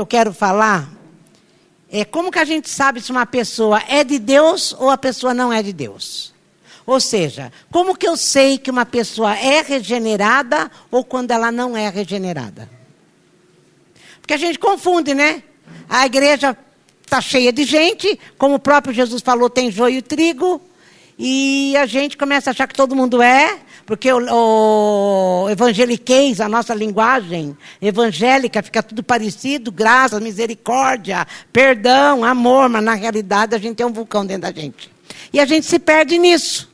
eu 0.00 0.06
quero 0.06 0.32
falar 0.32 0.88
é 1.90 2.04
como 2.04 2.30
que 2.30 2.38
a 2.38 2.44
gente 2.44 2.70
sabe 2.70 3.00
se 3.00 3.10
uma 3.10 3.26
pessoa 3.26 3.82
é 3.88 4.04
de 4.04 4.16
Deus 4.20 4.72
ou 4.78 4.90
a 4.90 4.96
pessoa 4.96 5.34
não 5.34 5.52
é 5.52 5.60
de 5.60 5.72
Deus. 5.72 6.32
Ou 6.86 7.00
seja, 7.00 7.52
como 7.68 7.96
que 7.96 8.06
eu 8.06 8.16
sei 8.16 8.58
que 8.58 8.70
uma 8.70 8.86
pessoa 8.86 9.36
é 9.36 9.60
regenerada 9.60 10.70
ou 10.88 11.02
quando 11.02 11.32
ela 11.32 11.50
não 11.50 11.76
é 11.76 11.88
regenerada? 11.88 12.70
Porque 14.20 14.34
a 14.34 14.36
gente 14.36 14.60
confunde, 14.60 15.14
né? 15.14 15.42
A 15.88 16.06
igreja 16.06 16.56
está 17.04 17.20
cheia 17.20 17.52
de 17.52 17.64
gente, 17.64 18.20
como 18.38 18.54
o 18.54 18.60
próprio 18.60 18.94
Jesus 18.94 19.20
falou, 19.20 19.50
tem 19.50 19.68
joio 19.68 19.96
e 19.96 20.02
trigo, 20.02 20.62
e 21.18 21.76
a 21.76 21.86
gente 21.86 22.16
começa 22.16 22.50
a 22.50 22.52
achar 22.52 22.68
que 22.68 22.74
todo 22.74 22.94
mundo 22.94 23.20
é, 23.20 23.58
porque 23.88 24.12
o, 24.12 24.18
o 24.18 25.48
evangeliquez, 25.48 26.42
a 26.42 26.48
nossa 26.48 26.74
linguagem 26.74 27.56
evangélica, 27.80 28.62
fica 28.62 28.82
tudo 28.82 29.02
parecido, 29.02 29.72
graça, 29.72 30.20
misericórdia, 30.20 31.26
perdão, 31.50 32.22
amor, 32.22 32.68
mas 32.68 32.84
na 32.84 32.92
realidade 32.92 33.54
a 33.54 33.58
gente 33.58 33.76
tem 33.76 33.86
um 33.86 33.92
vulcão 33.92 34.26
dentro 34.26 34.42
da 34.42 34.52
gente. 34.52 34.90
E 35.32 35.40
a 35.40 35.46
gente 35.46 35.64
se 35.64 35.78
perde 35.78 36.18
nisso. 36.18 36.70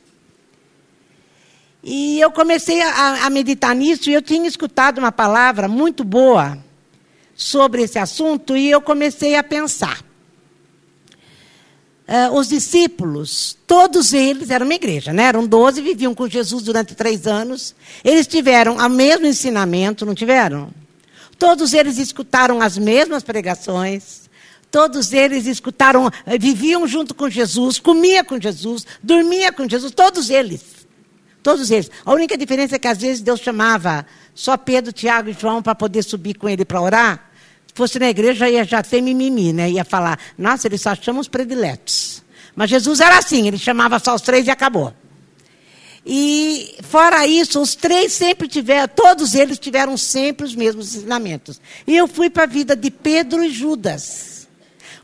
E 1.81 2.19
eu 2.19 2.29
comecei 2.31 2.81
a, 2.81 3.25
a 3.25 3.29
meditar 3.29 3.73
nisso 3.73 4.09
e 4.09 4.13
eu 4.13 4.21
tinha 4.21 4.45
escutado 4.45 4.97
uma 4.97 5.11
palavra 5.11 5.69
muito 5.69 6.03
boa 6.03 6.57
sobre 7.33 7.83
esse 7.83 7.97
assunto 7.97 8.57
e 8.57 8.69
eu 8.69 8.81
comecei 8.81 9.37
a 9.37 9.43
pensar. 9.43 10.04
Uh, 12.07 12.37
os 12.37 12.49
discípulos, 12.49 13.57
todos 13.65 14.13
eles 14.13 14.51
eram 14.51 14.67
uma 14.67 14.75
igreja, 14.75 15.11
né? 15.11 15.23
eram 15.23 15.47
doze, 15.47 15.81
viviam 15.81 16.13
com 16.13 16.29
Jesus 16.29 16.61
durante 16.61 16.93
três 16.93 17.25
anos. 17.25 17.73
Eles 18.03 18.27
tiveram 18.27 18.77
o 18.77 18.89
mesmo 18.89 19.25
ensinamento, 19.25 20.05
não 20.05 20.13
tiveram? 20.13 20.69
Todos 21.39 21.73
eles 21.73 21.97
escutaram 21.97 22.61
as 22.61 22.77
mesmas 22.77 23.23
pregações. 23.23 24.29
Todos 24.69 25.13
eles 25.13 25.47
escutaram, 25.47 26.11
eh, 26.25 26.37
viviam 26.37 26.87
junto 26.87 27.15
com 27.15 27.29
Jesus, 27.29 27.79
comia 27.79 28.23
com 28.23 28.39
Jesus, 28.39 28.85
dormia 29.01 29.51
com 29.51 29.67
Jesus, 29.67 29.91
todos 29.91 30.29
eles. 30.29 30.85
Todos 31.41 31.71
eles. 31.71 31.89
A 32.05 32.13
única 32.13 32.37
diferença 32.37 32.75
é 32.75 32.79
que 32.79 32.87
às 32.87 32.99
vezes 32.99 33.21
Deus 33.21 33.39
chamava 33.39 34.05
só 34.33 34.57
Pedro, 34.57 34.91
Tiago 34.91 35.29
e 35.29 35.33
João 35.33 35.61
para 35.63 35.73
poder 35.73 36.03
subir 36.03 36.35
com 36.35 36.49
ele 36.49 36.65
para 36.65 36.81
orar 36.81 37.24
fosse 37.75 37.99
na 37.99 38.09
igreja, 38.09 38.49
ia 38.49 38.63
já 38.63 38.81
ter 38.81 39.01
mimimi, 39.01 39.51
né? 39.51 39.69
Ia 39.69 39.83
falar, 39.83 40.17
nossa, 40.37 40.67
eles 40.67 40.81
só 40.81 40.95
chamam 40.95 41.19
os 41.19 41.27
prediletos. 41.27 42.23
Mas 42.55 42.69
Jesus 42.69 43.01
era 43.01 43.17
assim, 43.17 43.47
ele 43.47 43.57
chamava 43.57 43.99
só 43.99 44.15
os 44.15 44.21
três 44.21 44.47
e 44.47 44.49
acabou. 44.49 44.93
E 46.05 46.77
fora 46.83 47.27
isso, 47.27 47.59
os 47.59 47.75
três 47.75 48.13
sempre 48.13 48.47
tiveram, 48.47 48.87
todos 48.87 49.35
eles 49.35 49.59
tiveram 49.59 49.97
sempre 49.97 50.45
os 50.45 50.55
mesmos 50.55 50.95
ensinamentos. 50.95 51.59
E 51.85 51.97
eu 51.97 52.07
fui 52.07 52.29
para 52.29 52.43
a 52.43 52.47
vida 52.47 52.75
de 52.75 52.89
Pedro 52.89 53.43
e 53.43 53.49
Judas. 53.49 54.47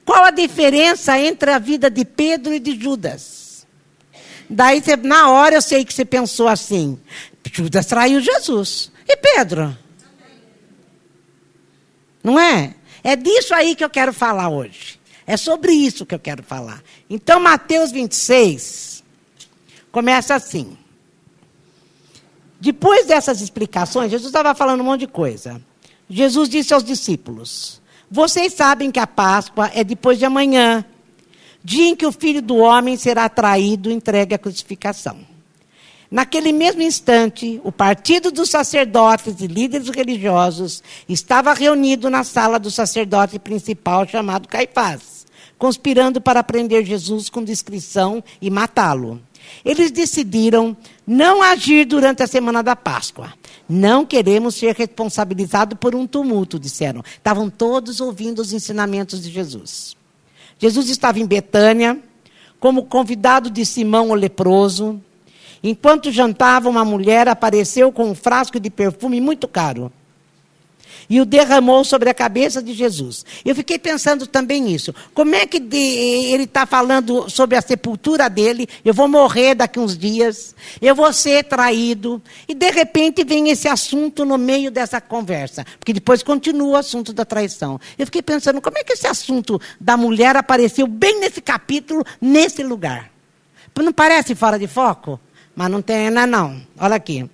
Qual 0.05 0.23
a 0.23 0.31
diferença 0.31 1.19
entre 1.19 1.51
a 1.51 1.59
vida 1.59 1.89
de 1.89 2.05
Pedro 2.05 2.53
e 2.53 2.59
de 2.59 2.79
Judas? 2.79 3.65
Daí, 4.49 4.81
na 5.03 5.29
hora, 5.29 5.55
eu 5.55 5.61
sei 5.61 5.83
que 5.83 5.93
você 5.93 6.05
pensou 6.05 6.47
assim: 6.47 6.99
Judas 7.51 7.85
traiu 7.85 8.21
Jesus. 8.21 8.91
E 9.07 9.17
Pedro? 9.17 9.77
Não 12.23 12.39
é? 12.39 12.75
É 13.03 13.15
disso 13.15 13.53
aí 13.53 13.75
que 13.75 13.83
eu 13.83 13.89
quero 13.89 14.13
falar 14.13 14.49
hoje. 14.49 14.99
É 15.25 15.37
sobre 15.37 15.71
isso 15.71 16.05
que 16.05 16.13
eu 16.13 16.19
quero 16.19 16.43
falar. 16.43 16.83
Então, 17.09 17.39
Mateus 17.39 17.91
26 17.91 19.03
começa 19.91 20.35
assim. 20.35 20.77
Depois 22.59 23.07
dessas 23.07 23.41
explicações, 23.41 24.11
Jesus 24.11 24.29
estava 24.29 24.53
falando 24.53 24.81
um 24.81 24.83
monte 24.83 25.01
de 25.01 25.07
coisa. 25.07 25.61
Jesus 26.09 26.49
disse 26.49 26.73
aos 26.73 26.83
discípulos: 26.83 27.81
Vocês 28.09 28.53
sabem 28.53 28.91
que 28.91 28.99
a 28.99 29.07
Páscoa 29.07 29.71
é 29.73 29.83
depois 29.83 30.19
de 30.19 30.25
amanhã, 30.25 30.85
dia 31.63 31.87
em 31.87 31.95
que 31.95 32.05
o 32.05 32.11
filho 32.11 32.41
do 32.41 32.57
homem 32.57 32.97
será 32.97 33.27
traído 33.29 33.89
e 33.89 33.93
entregue 33.93 34.35
à 34.35 34.37
crucificação. 34.37 35.30
Naquele 36.11 36.51
mesmo 36.51 36.81
instante, 36.81 37.61
o 37.63 37.71
partido 37.71 38.31
dos 38.31 38.49
sacerdotes 38.49 39.39
e 39.39 39.47
líderes 39.47 39.87
religiosos 39.87 40.83
estava 41.07 41.53
reunido 41.53 42.09
na 42.09 42.25
sala 42.25 42.59
do 42.59 42.69
sacerdote 42.69 43.39
principal 43.39 44.05
chamado 44.05 44.45
Caifás, 44.45 45.25
conspirando 45.57 46.19
para 46.19 46.43
prender 46.43 46.83
Jesus 46.85 47.29
com 47.29 47.41
discrição 47.41 48.21
e 48.41 48.49
matá-lo. 48.49 49.21
Eles 49.63 49.89
decidiram 49.89 50.75
não 51.07 51.41
agir 51.41 51.85
durante 51.85 52.21
a 52.21 52.27
semana 52.27 52.61
da 52.61 52.75
Páscoa. 52.75 53.33
Não 53.69 54.05
queremos 54.05 54.55
ser 54.55 54.75
responsabilizados 54.75 55.77
por 55.79 55.95
um 55.95 56.05
tumulto, 56.05 56.59
disseram. 56.59 57.01
Estavam 57.15 57.49
todos 57.49 58.01
ouvindo 58.01 58.39
os 58.39 58.51
ensinamentos 58.51 59.23
de 59.23 59.31
Jesus. 59.31 59.95
Jesus 60.59 60.89
estava 60.89 61.19
em 61.19 61.25
Betânia, 61.25 61.97
como 62.59 62.83
convidado 62.83 63.49
de 63.49 63.65
Simão 63.65 64.09
o 64.09 64.13
leproso. 64.13 65.01
Enquanto 65.63 66.11
jantava, 66.11 66.69
uma 66.69 66.83
mulher 66.83 67.27
apareceu 67.27 67.91
com 67.91 68.09
um 68.09 68.15
frasco 68.15 68.59
de 68.59 68.69
perfume 68.69 69.21
muito 69.21 69.47
caro 69.47 69.91
e 71.11 71.19
o 71.19 71.25
derramou 71.25 71.83
sobre 71.83 72.09
a 72.09 72.13
cabeça 72.13 72.63
de 72.63 72.73
Jesus. 72.73 73.25
Eu 73.43 73.53
fiquei 73.53 73.77
pensando 73.77 74.25
também 74.25 74.61
nisso. 74.61 74.95
Como 75.13 75.35
é 75.35 75.45
que 75.45 75.59
de, 75.59 75.77
ele 75.77 76.43
está 76.43 76.65
falando 76.65 77.29
sobre 77.29 77.57
a 77.57 77.61
sepultura 77.61 78.29
dele? 78.29 78.65
Eu 78.85 78.93
vou 78.93 79.09
morrer 79.09 79.53
daqui 79.53 79.77
uns 79.77 79.97
dias, 79.97 80.55
eu 80.81 80.95
vou 80.95 81.11
ser 81.11 81.43
traído. 81.43 82.21
E 82.47 82.53
de 82.53 82.71
repente 82.71 83.25
vem 83.25 83.49
esse 83.49 83.67
assunto 83.67 84.23
no 84.23 84.37
meio 84.37 84.71
dessa 84.71 85.01
conversa. 85.01 85.65
Porque 85.77 85.91
depois 85.91 86.23
continua 86.23 86.69
o 86.69 86.75
assunto 86.77 87.11
da 87.11 87.25
traição. 87.25 87.77
Eu 87.99 88.05
fiquei 88.05 88.21
pensando, 88.21 88.61
como 88.61 88.77
é 88.77 88.83
que 88.85 88.93
esse 88.93 89.05
assunto 89.05 89.59
da 89.81 89.97
mulher 89.97 90.37
apareceu 90.37 90.87
bem 90.87 91.19
nesse 91.19 91.41
capítulo, 91.41 92.05
nesse 92.21 92.63
lugar? 92.63 93.11
Não 93.77 93.91
parece 93.91 94.33
fora 94.33 94.57
de 94.57 94.67
foco? 94.67 95.19
Mas 95.55 95.69
não 95.69 95.81
tem 95.81 96.07
ainda 96.07 96.25
não. 96.25 96.61
Olha 96.79 96.95
aqui. 96.95 97.29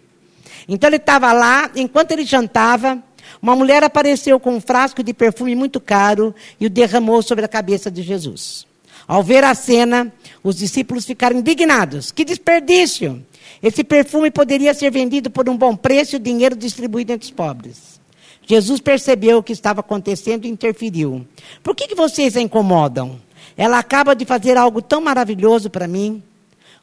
Então 0.67 0.89
ele 0.89 0.97
estava 0.97 1.31
lá, 1.33 1.71
enquanto 1.75 2.11
ele 2.11 2.25
jantava, 2.25 3.01
uma 3.41 3.55
mulher 3.55 3.83
apareceu 3.83 4.39
com 4.39 4.55
um 4.55 4.61
frasco 4.61 5.03
de 5.03 5.13
perfume 5.13 5.55
muito 5.55 5.79
caro 5.79 6.33
e 6.59 6.65
o 6.65 6.69
derramou 6.69 7.21
sobre 7.21 7.45
a 7.45 7.47
cabeça 7.47 7.89
de 7.91 8.01
Jesus. 8.01 8.65
Ao 9.07 9.23
ver 9.23 9.43
a 9.43 9.55
cena, 9.55 10.11
os 10.43 10.57
discípulos 10.57 11.05
ficaram 11.05 11.37
indignados. 11.37 12.11
Que 12.11 12.25
desperdício! 12.25 13.25
Esse 13.63 13.83
perfume 13.83 14.29
poderia 14.29 14.73
ser 14.73 14.91
vendido 14.91 15.29
por 15.29 15.49
um 15.49 15.57
bom 15.57 15.75
preço 15.75 16.15
e 16.15 16.17
o 16.17 16.19
dinheiro 16.19 16.55
distribuído 16.55 17.13
entre 17.13 17.25
os 17.25 17.31
pobres. 17.31 17.99
Jesus 18.45 18.79
percebeu 18.79 19.39
o 19.39 19.43
que 19.43 19.53
estava 19.53 19.81
acontecendo 19.81 20.45
e 20.45 20.49
interferiu. 20.49 21.25
Por 21.63 21.75
que, 21.75 21.87
que 21.87 21.95
vocês 21.95 22.37
a 22.37 22.41
incomodam? 22.41 23.19
Ela 23.57 23.79
acaba 23.79 24.15
de 24.15 24.25
fazer 24.25 24.57
algo 24.57 24.81
tão 24.81 25.01
maravilhoso 25.01 25.69
para 25.69 25.87
mim. 25.87 26.21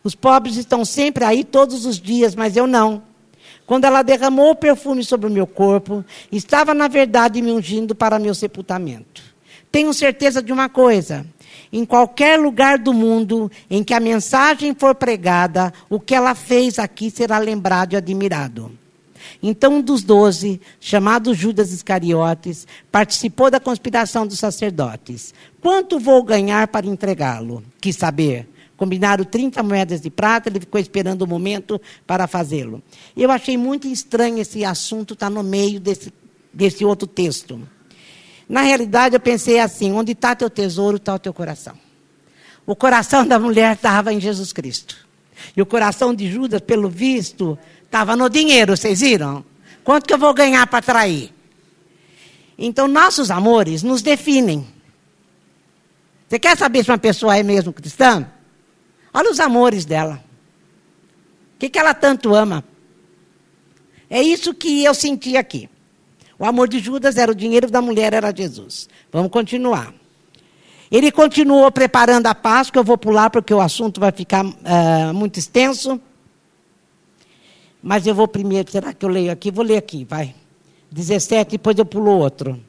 Os 0.05 0.15
pobres 0.15 0.57
estão 0.57 0.85
sempre 0.85 1.25
aí 1.25 1.43
todos 1.43 1.87
os 1.87 1.99
dias, 1.99 2.35
mas 2.35 2.57
eu 2.57 2.67
não. 2.67 3.03
Quando 3.65 3.87
ela 3.87 4.03
derramou 4.03 4.51
o 4.51 4.55
perfume 4.55 5.03
sobre 5.03 5.27
o 5.27 5.33
meu 5.33 5.47
corpo, 5.47 6.05
estava 6.31 6.75
na 6.75 6.87
verdade 6.87 7.41
me 7.41 7.51
ungindo 7.51 7.95
para 7.95 8.19
meu 8.19 8.35
sepultamento. 8.35 9.23
Tenho 9.73 9.95
certeza 9.95 10.43
de 10.43 10.53
uma 10.53 10.69
coisa: 10.69 11.25
em 11.73 11.87
qualquer 11.87 12.39
lugar 12.39 12.79
do 12.79 12.93
mundo 12.93 13.51
em 13.71 13.83
que 13.83 13.95
a 13.95 14.01
mensagem 14.01 14.75
for 14.75 14.95
pregada, 14.95 15.73
o 15.89 15.99
que 15.99 16.15
ela 16.15 16.35
fez 16.35 16.79
aqui 16.79 17.11
será 17.11 17.39
lembrado 17.39 17.95
e 17.95 17.97
admirado. 17.97 18.71
Então, 19.43 19.77
um 19.77 19.81
dos 19.81 20.03
doze, 20.03 20.61
chamado 20.79 21.33
Judas 21.33 21.73
Iscariotes, 21.73 22.67
participou 22.93 23.51
da 23.51 23.59
conspiração 23.59 24.27
dos 24.27 24.39
sacerdotes. 24.39 25.33
Quanto 25.63 25.99
vou 25.99 26.23
ganhar 26.23 26.69
para 26.69 26.87
entregá-lo? 26.87 27.63
Quis 27.81 27.97
saber. 27.97 28.47
Combinaram 28.77 29.25
30 29.25 29.63
moedas 29.63 30.01
de 30.01 30.11
prata, 30.11 30.49
ele 30.49 30.61
ficou 30.61 30.81
esperando 30.81 31.23
o 31.23 31.27
momento 31.27 31.81
para 32.07 32.27
fazê-lo. 32.27 32.83
Eu 33.17 33.31
achei 33.31 33.57
muito 33.57 33.87
estranho 33.87 34.39
esse 34.39 34.65
assunto 34.65 35.15
estar 35.15 35.27
tá 35.27 35.31
no 35.31 35.43
meio 35.43 35.79
desse, 35.79 36.13
desse 36.53 36.85
outro 36.85 37.07
texto. 37.07 37.61
Na 38.49 38.63
realidade, 38.63 39.15
eu 39.15 39.21
pensei 39.21 39.61
assim: 39.61 39.93
onde 39.93 40.13
está 40.13 40.35
teu 40.35 40.51
tesouro, 40.51 40.97
está 40.97 41.15
o 41.15 41.19
teu 41.19 41.33
coração. 41.33 41.75
O 42.67 42.75
coração 42.75 43.27
da 43.27 43.39
mulher 43.39 43.75
estava 43.75 44.13
em 44.13 44.21
Jesus 44.21 44.53
Cristo. 44.53 44.97
E 45.57 45.63
o 45.63 45.67
coração 45.67 46.15
de 46.15 46.31
Judas, 46.31 46.61
pelo 46.61 46.89
visto, 46.89 47.59
estava 47.85 48.17
no 48.17 48.29
dinheiro, 48.29 48.77
vocês 48.77 49.01
viram? 49.01 49.45
Quanto 49.83 50.07
que 50.07 50.15
eu 50.15 50.19
vou 50.19 50.33
ganhar 50.33 50.67
para 50.67 50.83
trair? 50.83 51.33
Então, 52.57 52.89
nossos 52.89 53.31
amores 53.31 53.83
nos 53.83 54.01
definem. 54.01 54.67
Você 56.29 56.39
quer 56.39 56.57
saber 56.57 56.85
se 56.85 56.91
uma 56.91 56.99
pessoa 56.99 57.37
é 57.37 57.43
mesmo 57.43 57.73
cristã? 57.73 58.27
Olha 59.15 59.31
os 59.31 59.39
amores 59.39 59.85
dela. 59.85 60.23
O 61.55 61.59
que, 61.61 61.71
que 61.71 61.79
ela 61.79 61.95
tanto 61.95 62.35
ama? 62.35 62.65
É 64.11 64.21
isso 64.21 64.53
que 64.53 64.83
eu 64.83 64.93
senti 64.93 65.37
aqui. 65.37 65.71
O 66.37 66.45
amor 66.45 66.69
de 66.69 66.81
Judas 66.81 67.17
era 67.17 67.31
o 67.31 67.35
dinheiro 67.35 67.71
da 67.71 67.81
mulher, 67.81 68.13
era 68.13 68.35
Jesus. 68.37 68.89
Vamos 69.13 69.31
continuar. 69.31 69.95
Ele 70.91 71.13
continuou 71.13 71.71
preparando 71.71 72.27
a 72.27 72.35
Páscoa. 72.35 72.81
Eu 72.81 72.85
vou 72.85 72.99
pular 72.99 73.31
porque 73.31 73.55
o 73.55 73.61
assunto 73.61 74.01
vai 74.01 74.11
ficar 74.11 74.45
uh, 74.45 75.15
muito 75.15 75.39
extenso. 75.39 76.01
Mas 77.81 78.07
eu 78.07 78.15
vou 78.15 78.27
primeiro, 78.27 78.71
será 78.71 78.93
que 78.93 79.05
eu 79.05 79.09
leio 79.09 79.31
aqui? 79.31 79.51
Vou 79.51 79.65
ler 79.65 79.77
aqui, 79.77 80.05
vai. 80.05 80.35
17, 80.91 81.53
depois 81.53 81.79
eu 81.79 81.85
pulo 81.85 82.11
outro. 82.19 82.61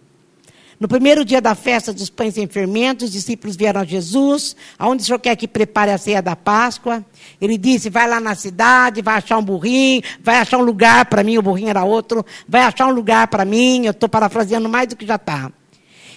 No 0.78 0.90
primeiro 0.90 1.24
dia 1.24 1.42
da 1.42 1.56
festa 1.56 1.94
dos 1.94 2.10
pães 2.10 2.34
sem 2.34 2.48
fermento, 2.48 3.06
os 3.06 3.12
discípulos 3.12 3.56
vieram 3.56 3.80
a 3.80 3.86
Jesus, 3.86 4.56
aonde 4.78 5.04
o 5.04 5.06
senhor 5.06 5.20
quer 5.20 5.36
que 5.38 5.48
prepare 5.48 5.92
a 5.92 5.98
ceia 5.98 6.22
da 6.22 6.36
Páscoa? 6.36 7.04
Ele 7.40 7.58
disse: 7.58 7.90
vai 7.90 8.08
lá 8.10 8.20
na 8.20 8.36
cidade, 8.36 9.02
vai 9.02 9.16
achar 9.16 9.38
um 9.38 9.44
burrinho, 9.44 10.02
vai 10.22 10.38
achar 10.38 10.58
um 10.58 10.64
lugar 10.64 11.06
para 11.06 11.24
mim, 11.24 11.38
o 11.38 11.42
burrinho 11.42 11.70
era 11.70 11.86
outro, 11.86 12.26
vai 12.48 12.62
achar 12.62 12.88
um 12.88 12.92
lugar 12.92 13.28
para 13.28 13.46
mim, 13.46 13.86
eu 13.86 13.92
estou 13.92 14.10
parafraseando 14.10 14.68
mais 14.68 14.90
do 14.90 14.98
que 14.98 15.06
já 15.06 15.16
está. 15.16 15.50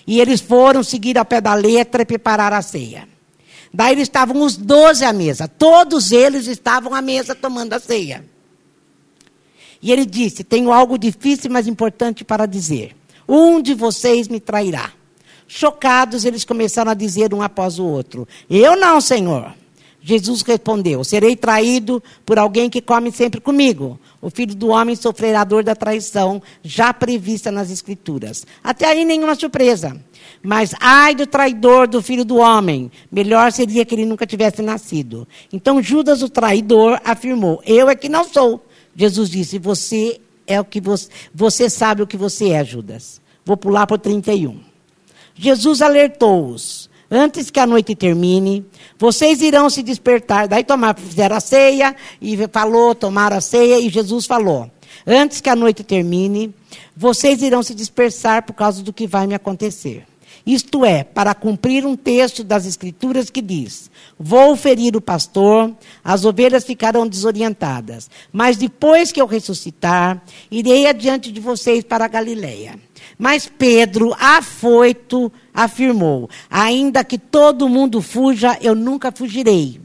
E 0.07 0.21
eles 0.21 0.41
foram 0.41 0.83
seguir 0.83 1.17
ao 1.19 1.25
pé 1.25 1.41
da 1.41 1.55
letra 1.55 2.03
e 2.03 2.07
preparar 2.07 2.53
a 2.53 2.63
ceia. 2.63 3.09
Daí 3.73 3.93
eles 3.93 4.05
estavam 4.05 4.43
os 4.43 4.57
doze 4.57 5.05
à 5.05 5.13
mesa, 5.13 5.47
todos 5.47 6.11
eles 6.11 6.49
estavam 6.49 6.95
à 6.95 7.03
mesa 7.03 7.35
tomando 7.35 7.75
a 7.75 7.79
ceia. 7.79 8.25
E 9.81 9.93
ele 9.93 10.05
disse: 10.05 10.43
Tenho 10.43 10.73
algo 10.73 10.99
difícil, 10.99 11.49
mas 11.49 11.69
importante 11.69 12.25
para 12.25 12.45
dizer. 12.45 12.98
Um 13.29 13.61
de 13.61 13.75
vocês 13.75 14.27
me 14.27 14.41
trairá. 14.41 14.93
Chocados, 15.47 16.25
eles 16.25 16.45
começaram 16.45 16.91
a 16.91 16.95
dizer 16.95 17.35
um 17.35 17.43
após 17.43 17.79
o 17.79 17.85
outro: 17.85 18.27
Eu 18.49 18.77
não, 18.77 19.01
Senhor. 19.01 19.55
Jesus 20.01 20.43
respondeu: 20.43 21.05
Serei 21.05 21.37
traído 21.37 22.03
por 22.25 22.39
alguém 22.39 22.71
que 22.71 22.81
come 22.81 23.11
sempre 23.11 23.41
comigo. 23.41 23.99
O 24.21 24.31
filho 24.31 24.55
do 24.55 24.69
homem 24.69 24.97
sofrerá 24.97 25.43
a 25.43 25.45
dor 25.45 25.63
da 25.63 25.75
traição, 25.75 26.41
já 26.63 26.95
prevista 26.95 27.51
nas 27.51 27.71
Escrituras. 27.71 28.47
Até 28.63 28.87
aí 28.87 29.05
nenhuma 29.05 29.35
surpresa. 29.35 30.01
Mas 30.43 30.75
ai 30.81 31.15
do 31.15 31.27
traidor 31.27 31.89
do 31.89 32.01
filho 32.01 32.25
do 32.25 32.37
homem, 32.37 32.91
melhor 33.11 33.51
seria 33.53 33.85
que 33.85 33.95
ele 33.95 34.07
nunca 34.07 34.27
tivesse 34.27 34.63
nascido. 34.63 35.27
Então 35.53 35.83
Judas, 35.83 36.23
o 36.23 36.29
traidor, 36.29 37.01
afirmou: 37.05 37.61
Eu 37.67 37.91
é 37.91 37.95
que 37.95 38.09
não 38.09 38.25
sou. 38.25 38.65
Jesus 38.95 39.29
disse: 39.29 39.59
Você 39.59 40.21
é 40.49 40.61
o 40.61 40.65
que 40.65 40.81
você, 40.81 41.09
você 41.33 41.71
sabe 41.71 42.03
o 42.03 42.07
que 42.07 42.17
você 42.17 42.51
é, 42.51 42.65
Judas. 42.65 43.21
Vou 43.45 43.57
pular 43.57 43.87
para 43.87 43.95
o 43.95 43.99
31. 43.99 44.59
Jesus 45.35 45.81
alertou-os. 45.81 46.89
Antes 47.11 47.51
que 47.51 47.61
a 47.61 47.67
noite 47.67 47.95
termine, 47.95 48.67
vocês 48.99 49.41
irão 49.41 49.71
se 49.71 49.83
despertar. 49.83 50.49
Daí 50.49 50.65
tomaram, 50.65 51.01
fizeram 51.01 51.37
a 51.37 51.41
ceia 51.41 51.95
e 52.21 52.37
falou, 52.49 52.95
tomaram 52.95 53.37
a 53.37 53.41
ceia 53.41 53.79
e 53.79 53.89
Jesus 53.89 54.27
falou: 54.27 54.71
Antes 55.07 55.41
que 55.41 55.49
a 55.49 55.57
noite 55.57 55.83
termine, 55.83 56.55
vocês 56.95 57.41
irão 57.41 57.63
se 57.63 57.75
dispersar 57.75 58.43
por 58.43 58.53
causa 58.53 58.83
do 58.83 58.93
que 58.93 59.07
vai 59.07 59.27
me 59.27 59.35
acontecer. 59.35 60.08
Isto 60.49 60.83
é, 60.83 61.05
para 61.05 61.35
cumprir 61.35 61.85
um 61.85 61.95
texto 61.95 62.43
das 62.43 62.65
Escrituras 62.65 63.29
que 63.29 63.43
diz: 63.43 63.91
Vou 64.19 64.57
ferir 64.57 64.97
o 64.97 65.01
pastor, 65.01 65.71
as 66.03 66.25
ovelhas 66.25 66.65
ficarão 66.65 67.07
desorientadas. 67.07 68.09
Mas 68.33 68.57
depois 68.57 69.13
que 69.13 69.21
eu 69.21 69.27
ressuscitar, 69.27 70.23
irei 70.51 70.87
adiante 70.87 71.31
de 71.31 71.39
vocês 71.39 71.85
para 71.85 72.07
a 72.07 72.09
Galileia. 72.09 72.81
Mas 73.19 73.47
Pedro, 73.47 74.17
afoito, 74.19 75.31
afirmou: 75.53 76.31
Ainda 76.49 77.05
que 77.05 77.19
todo 77.19 77.69
mundo 77.69 78.01
fuja, 78.01 78.57
eu 78.63 78.75
nunca 78.75 79.13
fugirei. 79.13 79.79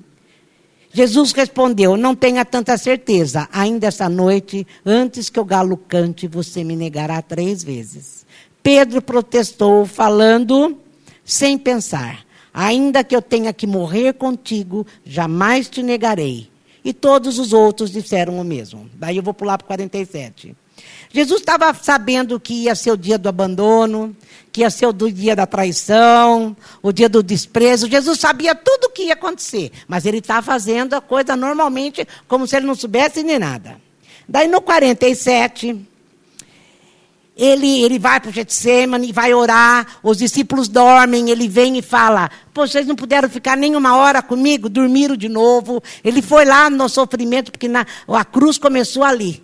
Jesus 0.94 1.34
respondeu: 1.34 1.98
Não 1.98 2.16
tenha 2.16 2.46
tanta 2.46 2.78
certeza. 2.78 3.50
Ainda 3.52 3.88
essa 3.88 4.08
noite, 4.08 4.66
antes 4.86 5.30
que 5.30 5.42
o 5.42 5.44
galo 5.44 5.76
cante, 5.76 6.26
você 6.26 6.64
me 6.64 6.78
negará 6.78 7.22
três 7.22 7.62
vezes. 7.62 8.23
Pedro 8.64 9.02
protestou, 9.02 9.86
falando 9.86 10.80
sem 11.26 11.58
pensar: 11.58 12.26
Ainda 12.54 13.04
que 13.04 13.16
eu 13.16 13.22
tenha 13.22 13.52
que 13.52 13.68
morrer 13.68 14.14
contigo, 14.14 14.88
jamais 15.06 15.70
te 15.70 15.84
negarei. 15.84 16.50
E 16.84 16.94
todos 16.94 17.38
os 17.38 17.54
outros 17.54 17.92
disseram 17.92 18.40
o 18.40 18.44
mesmo. 18.44 18.90
Daí 18.94 19.18
eu 19.18 19.24
vou 19.24 19.34
pular 19.34 19.58
para 19.58 19.68
47. 19.68 20.56
Jesus 21.12 21.42
estava 21.42 21.74
sabendo 21.74 22.40
que 22.40 22.64
ia 22.64 22.76
ser 22.76 22.92
o 22.92 22.98
dia 22.98 23.18
do 23.18 23.30
abandono, 23.30 24.16
que 24.52 24.62
ia 24.62 24.70
ser 24.70 24.88
o 24.88 24.94
dia 24.94 25.36
da 25.36 25.46
traição, 25.46 26.58
o 26.82 26.92
dia 26.92 27.08
do 27.08 27.22
desprezo. 27.22 27.90
Jesus 27.90 28.20
sabia 28.20 28.56
tudo 28.56 28.86
o 28.86 28.90
que 28.90 29.04
ia 29.04 29.14
acontecer, 29.14 29.72
mas 29.88 30.06
ele 30.06 30.18
estava 30.18 30.42
fazendo 30.42 30.94
a 30.94 31.02
coisa 31.02 31.36
normalmente, 31.38 32.08
como 32.28 32.48
se 32.48 32.56
ele 32.56 32.66
não 32.66 32.76
soubesse 32.76 33.24
nem 33.24 33.40
nada. 33.40 33.80
Daí 34.28 34.48
no 34.48 34.62
47, 34.62 35.88
ele, 37.36 37.84
ele 37.84 37.98
vai 37.98 38.20
para 38.20 38.30
o 38.30 38.34
Getsemane, 38.34 39.12
vai 39.12 39.34
orar, 39.34 39.88
os 40.04 40.18
discípulos 40.18 40.68
dormem, 40.68 41.32
ele 41.32 41.48
vem 41.48 41.78
e 41.78 41.82
fala, 41.82 42.30
vocês 42.54 42.86
não 42.86 42.96
puderam 42.96 43.28
ficar 43.28 43.58
nem 43.58 43.76
uma 43.76 43.96
hora 43.96 44.22
comigo, 44.22 44.70
dormiram 44.70 45.16
de 45.16 45.28
novo. 45.28 45.82
Ele 46.04 46.22
foi 46.22 46.46
lá 46.46 46.70
no 46.70 46.88
sofrimento, 46.88 47.52
porque 47.52 47.68
na, 47.68 47.86
a 48.08 48.24
cruz 48.24 48.58
começou 48.60 49.04
ali. 49.04 49.44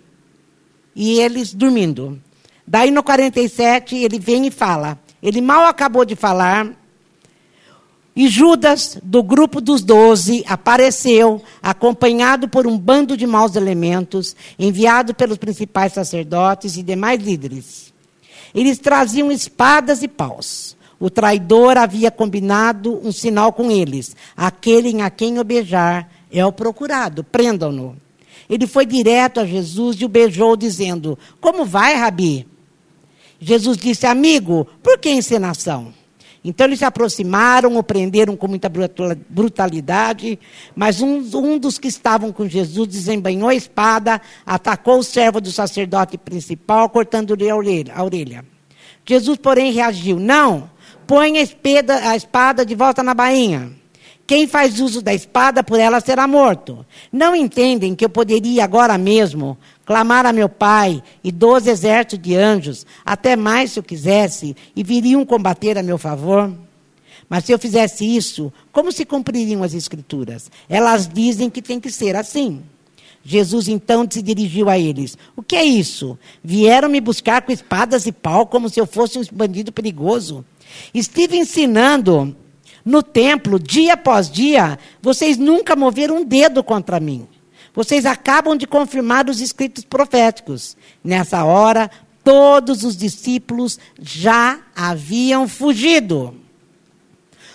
E 0.94 1.18
eles 1.18 1.52
dormindo. 1.52 2.20
Daí 2.66 2.92
no 2.92 3.02
47, 3.02 3.96
ele 3.96 4.20
vem 4.20 4.46
e 4.46 4.50
fala, 4.50 4.96
ele 5.20 5.40
mal 5.40 5.64
acabou 5.64 6.04
de 6.04 6.14
falar, 6.14 6.68
e 8.20 8.28
Judas, 8.28 8.98
do 9.02 9.22
grupo 9.22 9.62
dos 9.62 9.80
doze, 9.80 10.44
apareceu, 10.46 11.40
acompanhado 11.62 12.50
por 12.50 12.66
um 12.66 12.76
bando 12.76 13.16
de 13.16 13.26
maus 13.26 13.56
elementos, 13.56 14.36
enviado 14.58 15.14
pelos 15.14 15.38
principais 15.38 15.94
sacerdotes 15.94 16.76
e 16.76 16.82
demais 16.82 17.18
líderes. 17.18 17.94
Eles 18.54 18.78
traziam 18.78 19.32
espadas 19.32 20.02
e 20.02 20.08
paus. 20.08 20.76
O 20.98 21.08
traidor 21.08 21.78
havia 21.78 22.10
combinado 22.10 23.00
um 23.02 23.10
sinal 23.10 23.54
com 23.54 23.70
eles: 23.70 24.14
aquele 24.36 25.00
a 25.00 25.08
quem 25.08 25.38
o 25.38 25.44
beijar 25.44 26.06
é 26.30 26.44
o 26.44 26.52
procurado, 26.52 27.24
prendam-no. 27.24 27.96
Ele 28.50 28.66
foi 28.66 28.84
direto 28.84 29.40
a 29.40 29.46
Jesus 29.46 29.96
e 29.98 30.04
o 30.04 30.10
beijou, 30.10 30.58
dizendo: 30.58 31.18
Como 31.40 31.64
vai, 31.64 31.94
Rabi? 31.94 32.46
Jesus 33.40 33.78
disse: 33.78 34.06
Amigo, 34.06 34.66
por 34.82 34.98
que 34.98 35.08
encenação? 35.08 35.98
Então 36.42 36.66
eles 36.66 36.78
se 36.78 36.84
aproximaram, 36.84 37.76
o 37.76 37.82
prenderam 37.82 38.34
com 38.34 38.48
muita 38.48 38.70
brutalidade, 39.28 40.38
mas 40.74 41.02
um, 41.02 41.18
um, 41.34 41.58
dos 41.58 41.78
que 41.78 41.88
estavam 41.88 42.32
com 42.32 42.48
Jesus 42.48 42.88
desembanhou 42.88 43.50
a 43.50 43.54
espada, 43.54 44.20
atacou 44.46 44.98
o 44.98 45.04
servo 45.04 45.40
do 45.40 45.52
sacerdote 45.52 46.16
principal, 46.16 46.88
cortando-lhe 46.88 47.48
a 47.48 47.54
orelha, 47.54 47.92
a 47.94 48.02
orelha. 48.02 48.44
Jesus, 49.04 49.36
porém, 49.36 49.72
reagiu: 49.72 50.18
Não, 50.18 50.70
põe 51.06 51.36
a 51.36 51.42
espada, 51.42 52.08
a 52.08 52.16
espada 52.16 52.64
de 52.64 52.74
volta 52.74 53.02
na 53.02 53.12
bainha. 53.12 53.72
Quem 54.26 54.46
faz 54.46 54.78
uso 54.78 55.02
da 55.02 55.12
espada, 55.12 55.60
por 55.60 55.80
ela 55.80 56.00
será 56.00 56.24
morto. 56.24 56.86
Não 57.10 57.34
entendem 57.34 57.96
que 57.96 58.04
eu 58.04 58.08
poderia 58.08 58.62
agora 58.62 58.96
mesmo 58.96 59.58
clamar 59.90 60.24
a 60.24 60.32
meu 60.32 60.48
Pai 60.48 61.02
e 61.24 61.32
doze 61.32 61.68
exércitos 61.68 62.22
de 62.22 62.36
anjos, 62.36 62.86
até 63.04 63.34
mais 63.34 63.72
se 63.72 63.80
eu 63.80 63.82
quisesse, 63.82 64.56
e 64.76 64.84
viriam 64.84 65.26
combater 65.26 65.76
a 65.76 65.82
meu 65.82 65.98
favor? 65.98 66.54
Mas 67.28 67.44
se 67.44 67.50
eu 67.50 67.58
fizesse 67.58 68.04
isso, 68.04 68.52
como 68.70 68.92
se 68.92 69.04
cumpririam 69.04 69.64
as 69.64 69.74
Escrituras? 69.74 70.48
Elas 70.68 71.08
dizem 71.08 71.50
que 71.50 71.60
tem 71.60 71.80
que 71.80 71.90
ser 71.90 72.14
assim. 72.14 72.62
Jesus 73.24 73.66
então 73.66 74.06
se 74.08 74.22
dirigiu 74.22 74.68
a 74.68 74.78
eles: 74.78 75.18
O 75.34 75.42
que 75.42 75.56
é 75.56 75.64
isso? 75.64 76.16
Vieram 76.42 76.88
me 76.88 77.00
buscar 77.00 77.42
com 77.42 77.50
espadas 77.50 78.06
e 78.06 78.12
pau 78.12 78.46
como 78.46 78.68
se 78.68 78.78
eu 78.78 78.86
fosse 78.86 79.18
um 79.18 79.24
bandido 79.32 79.72
perigoso. 79.72 80.44
Estive 80.94 81.36
ensinando 81.36 82.36
no 82.84 83.02
templo, 83.02 83.58
dia 83.58 83.94
após 83.94 84.30
dia, 84.30 84.78
vocês 85.02 85.36
nunca 85.36 85.74
moveram 85.74 86.18
um 86.18 86.24
dedo 86.24 86.62
contra 86.62 87.00
mim. 87.00 87.26
Vocês 87.74 88.04
acabam 88.04 88.56
de 88.56 88.66
confirmar 88.66 89.28
os 89.28 89.40
escritos 89.40 89.84
proféticos. 89.84 90.76
Nessa 91.04 91.44
hora, 91.44 91.90
todos 92.24 92.84
os 92.84 92.96
discípulos 92.96 93.78
já 94.00 94.60
haviam 94.74 95.46
fugido. 95.46 96.34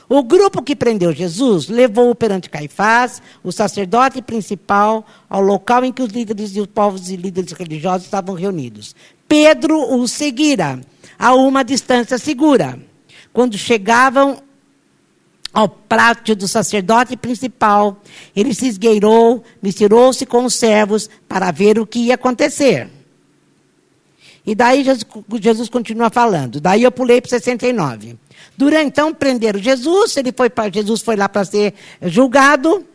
O 0.07 0.21
grupo 0.23 0.61
que 0.61 0.75
prendeu 0.75 1.11
Jesus 1.11 1.67
levou-o 1.67 2.13
perante 2.13 2.49
Caifás, 2.49 3.21
o 3.43 3.51
sacerdote 3.51 4.21
principal, 4.21 5.05
ao 5.27 5.41
local 5.41 5.83
em 5.83 5.91
que 5.91 6.03
os 6.03 6.09
líderes 6.09 6.55
e 6.55 6.61
os 6.61 6.67
povos 6.67 7.09
e 7.09 7.15
líderes 7.15 7.51
religiosos 7.53 8.05
estavam 8.05 8.35
reunidos. 8.35 8.95
Pedro 9.27 9.95
o 9.95 10.07
seguira 10.07 10.79
a 11.17 11.33
uma 11.33 11.63
distância 11.63 12.19
segura. 12.19 12.79
Quando 13.33 13.57
chegavam 13.57 14.37
ao 15.55 15.69
pátio 15.69 16.35
do 16.35 16.49
sacerdote 16.49 17.15
principal. 17.15 18.01
Ele 18.35 18.53
se 18.53 18.67
esgueirou, 18.67 19.41
misturou-se 19.63 20.25
com 20.25 20.43
os 20.43 20.53
servos 20.53 21.09
para 21.29 21.49
ver 21.49 21.79
o 21.79 21.87
que 21.87 21.99
ia 21.99 22.15
acontecer. 22.15 22.89
E 24.45 24.53
daí 24.53 24.83
Jesus, 24.83 25.05
Jesus 25.41 25.69
continua 25.69 26.09
falando. 26.09 26.59
Daí 26.59 26.83
eu 26.83 26.91
pulei 26.91 27.21
para 27.21 27.29
69. 27.29 28.17
Durante 28.57 28.87
então 28.87 29.13
prenderam 29.13 29.57
Jesus, 29.57 30.15
ele 30.17 30.33
foi 30.35 30.49
para 30.49 30.71
Jesus 30.71 31.01
foi 31.01 31.15
lá 31.15 31.29
para 31.29 31.45
ser 31.45 31.73
julgado. 32.01 32.85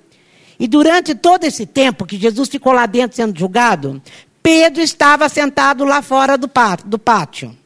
E 0.58 0.68
durante 0.68 1.14
todo 1.14 1.44
esse 1.44 1.64
tempo 1.64 2.04
que 2.04 2.18
Jesus 2.18 2.50
ficou 2.50 2.74
lá 2.74 2.84
dentro 2.84 3.16
sendo 3.16 3.36
julgado, 3.36 4.00
Pedro 4.42 4.82
estava 4.82 5.28
sentado 5.30 5.84
lá 5.84 6.02
fora 6.02 6.36
do 6.36 6.98
pátio. 6.98 7.56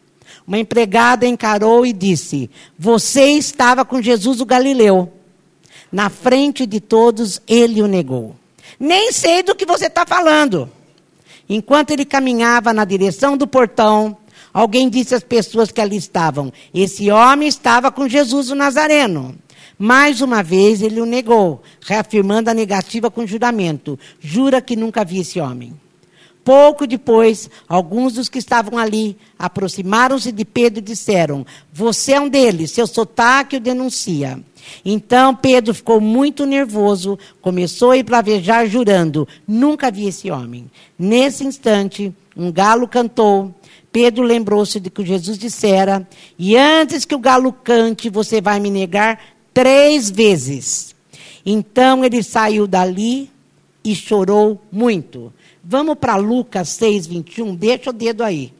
Uma 0.47 0.59
empregada 0.59 1.27
encarou 1.27 1.87
e 1.87 1.93
disse: 1.93 2.51
Você 2.79 3.25
estava 3.33 3.85
com 3.85 4.03
Jesus 4.03 4.41
o 4.41 4.47
Galileu. 4.47 5.13
Na 5.91 6.11
frente 6.11 6.67
de 6.67 6.81
todos, 6.81 7.41
ele 7.47 7.81
o 7.81 7.87
negou. 7.87 8.35
Nem 8.79 9.13
sei 9.13 9.43
do 9.43 9.55
que 9.55 9.65
você 9.65 9.87
está 9.87 10.05
falando. 10.05 10.69
Enquanto 11.49 11.91
ele 11.91 12.05
caminhava 12.05 12.73
na 12.73 12.85
direção 12.85 13.37
do 13.37 13.47
portão, 13.47 14.17
Alguém 14.55 14.89
disse 14.89 15.17
às 15.17 15.25
pessoas 15.25 15.73
que 15.73 15.81
ali 15.81 15.97
estavam: 15.97 16.53
Esse 16.73 17.11
homem 17.11 17.49
estava 17.49 17.91
com 17.91 18.09
Jesus 18.09 18.51
o 18.51 18.55
Nazareno. 18.55 19.35
Mais 19.77 20.21
uma 20.21 20.45
vez 20.45 20.81
ele 20.81 21.01
o 21.01 21.05
negou, 21.05 21.61
reafirmando 21.81 22.49
a 22.49 22.55
negativa 22.55 23.11
com 23.11 23.27
juramento: 23.27 23.99
Jura 24.21 24.63
que 24.63 24.77
nunca 24.77 25.05
vi 25.05 25.19
esse 25.19 25.41
homem. 25.41 25.75
Pouco 26.45 26.87
depois, 26.87 27.49
alguns 27.67 28.13
dos 28.13 28.29
que 28.29 28.39
estavam 28.39 28.79
ali 28.79 29.17
aproximaram-se 29.39 30.31
de 30.31 30.45
Pedro 30.45 30.81
e 30.81 30.83
disseram: 30.83 31.47
Você 31.73 32.13
é 32.13 32.21
um 32.21 32.29
deles, 32.29 32.71
seu 32.71 32.87
sotaque 32.87 33.57
o 33.57 33.61
denuncia. 33.61 34.39
Então 34.85 35.35
Pedro 35.35 35.75
ficou 35.75 36.01
muito 36.01 36.45
nervoso, 36.45 37.19
começou 37.41 37.93
a 37.93 38.05
pravejar, 38.05 38.67
jurando: 38.67 39.27
Nunca 39.49 39.91
vi 39.91 40.07
esse 40.07 40.31
homem. 40.31 40.71
Nesse 40.99 41.45
instante, 41.45 42.13
um 42.37 42.53
galo 42.53 42.87
cantou. 42.87 43.55
Pedro 43.91 44.23
lembrou-se 44.23 44.79
de 44.79 44.91
que 44.91 45.05
Jesus 45.05 45.39
dissera: 45.39 46.07
E 46.39 46.59
antes 46.59 47.07
que 47.07 47.15
o 47.15 47.19
galo 47.19 47.53
cante, 47.53 48.11
você 48.11 48.43
vai 48.43 48.61
me 48.61 48.69
negar 48.71 49.19
três 49.55 50.11
vezes. 50.11 50.95
Então 51.47 52.05
ele 52.05 52.23
saiu 52.23 52.67
dali 52.67 53.31
e 53.83 53.95
chorou 53.95 54.61
muito. 54.73 55.33
Vamos 55.67 55.97
para 55.97 56.17
Lucas 56.17 56.69
6, 56.71 57.07
21. 57.07 57.55
Deixa 57.55 57.89
o 57.89 57.93
dedo 57.93 58.23
aí. 58.23 58.53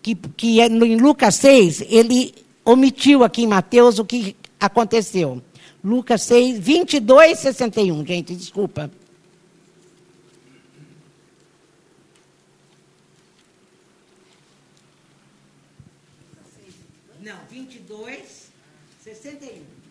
Que, 0.00 0.14
que 0.14 0.60
é 0.60 0.66
em 0.66 0.96
Lucas 0.96 1.34
6, 1.34 1.82
ele 1.88 2.34
omitiu 2.64 3.22
aqui 3.22 3.42
em 3.42 3.46
Mateus 3.46 3.98
o 3.98 4.04
que 4.04 4.34
aconteceu. 4.58 5.42
Lucas 5.84 6.22
6, 6.22 6.58
22, 6.58 7.38
61. 7.38 8.06
Gente, 8.06 8.34
desculpa. 8.34 8.90
Não, 17.20 17.38
22, 17.50 18.50
61. 19.04 19.85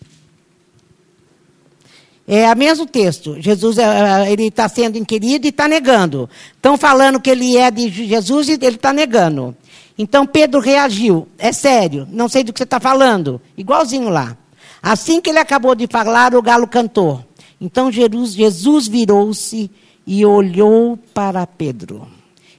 É 2.27 2.51
o 2.51 2.58
mesmo 2.58 2.88
texto. 2.88 3.39
Jesus 3.39 3.77
é, 3.77 3.84
é, 3.84 4.32
ele 4.32 4.48
está 4.48 4.67
sendo 4.67 4.98
inquirido 4.98 5.46
e 5.46 5.50
está 5.50 5.67
negando. 5.67 6.29
Estão 6.55 6.75
falando 6.77 7.20
que 7.20 7.29
ele 7.29 7.55
é 7.55 7.70
de 7.70 7.89
Jesus 7.89 8.50
e 8.50 8.53
ele 8.53 8.75
está 8.75 8.91
negando. 8.91 9.55
Então 9.98 10.25
Pedro 10.25 10.60
reagiu. 10.60 11.27
É 11.38 11.51
sério, 11.51 12.08
não 12.12 12.27
sei 12.27 12.44
do 12.44 12.51
que 12.51 12.60
você 12.60 12.63
está 12.63 12.79
falando. 12.79 13.39
Igualzinho 13.55 14.10
lá. 14.10 14.36
Assim 14.82 15.22
que 15.22 15.29
ele 15.29 15.39
acabou 15.39 15.75
de 15.75 15.88
falar, 15.88 16.34
o 16.36 16.41
galo 16.41 16.67
cantou. 16.67 17.24
Então 17.62 17.91
Jesus 17.91 18.88
virou-se 18.88 19.72
e 20.05 20.25
olhou 20.25 20.98
para 21.13 21.46
Pedro. 21.46 22.08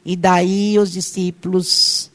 E 0.04 0.14
daí 0.14 0.78
os 0.78 0.92
discípulos 0.92 2.10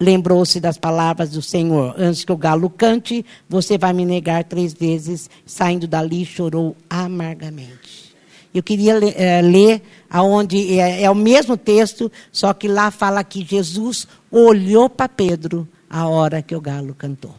lembrou-se 0.00 0.60
das 0.60 0.78
palavras 0.78 1.30
do 1.30 1.42
Senhor. 1.42 1.94
Antes 1.98 2.24
que 2.24 2.32
o 2.32 2.36
galo 2.36 2.68
cante, 2.68 3.24
você 3.48 3.78
vai 3.78 3.92
me 3.92 4.04
negar 4.04 4.44
três 4.44 4.72
vezes. 4.72 5.30
Saindo 5.46 5.86
dali, 5.86 6.24
chorou 6.24 6.76
amargamente. 6.88 8.14
Eu 8.52 8.62
queria 8.62 8.94
ler, 8.96 9.20
é, 9.20 9.42
ler 9.42 9.82
aonde 10.08 10.78
é, 10.78 11.02
é, 11.02 11.10
o 11.10 11.14
mesmo 11.14 11.56
texto, 11.56 12.10
só 12.30 12.54
que 12.54 12.68
lá 12.68 12.90
fala 12.90 13.24
que 13.24 13.44
Jesus 13.44 14.06
olhou 14.30 14.88
para 14.88 15.08
Pedro 15.08 15.66
a 15.90 16.06
hora 16.06 16.40
que 16.40 16.54
o 16.54 16.60
galo 16.60 16.94
cantou. 16.94 17.34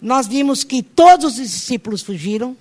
Nós 0.00 0.26
vimos 0.26 0.64
que 0.64 0.82
todos 0.82 1.38
os 1.38 1.50
discípulos 1.50 2.02
fugiram. 2.02 2.56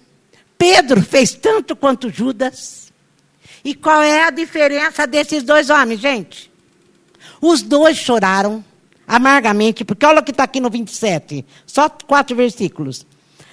Pedro 0.57 1.01
fez 1.01 1.33
tanto 1.33 1.75
quanto 1.75 2.09
Judas. 2.09 2.91
E 3.63 3.75
qual 3.75 4.01
é 4.01 4.23
a 4.23 4.29
diferença 4.29 5.05
desses 5.05 5.43
dois 5.43 5.69
homens, 5.69 5.99
gente? 5.99 6.51
Os 7.41 7.61
dois 7.61 7.97
choraram 7.97 8.63
amargamente, 9.07 9.85
porque 9.85 10.05
olha 10.05 10.19
o 10.19 10.23
que 10.23 10.31
está 10.31 10.43
aqui 10.43 10.59
no 10.59 10.69
27, 10.69 11.45
só 11.65 11.89
quatro 11.89 12.35
versículos. 12.35 13.05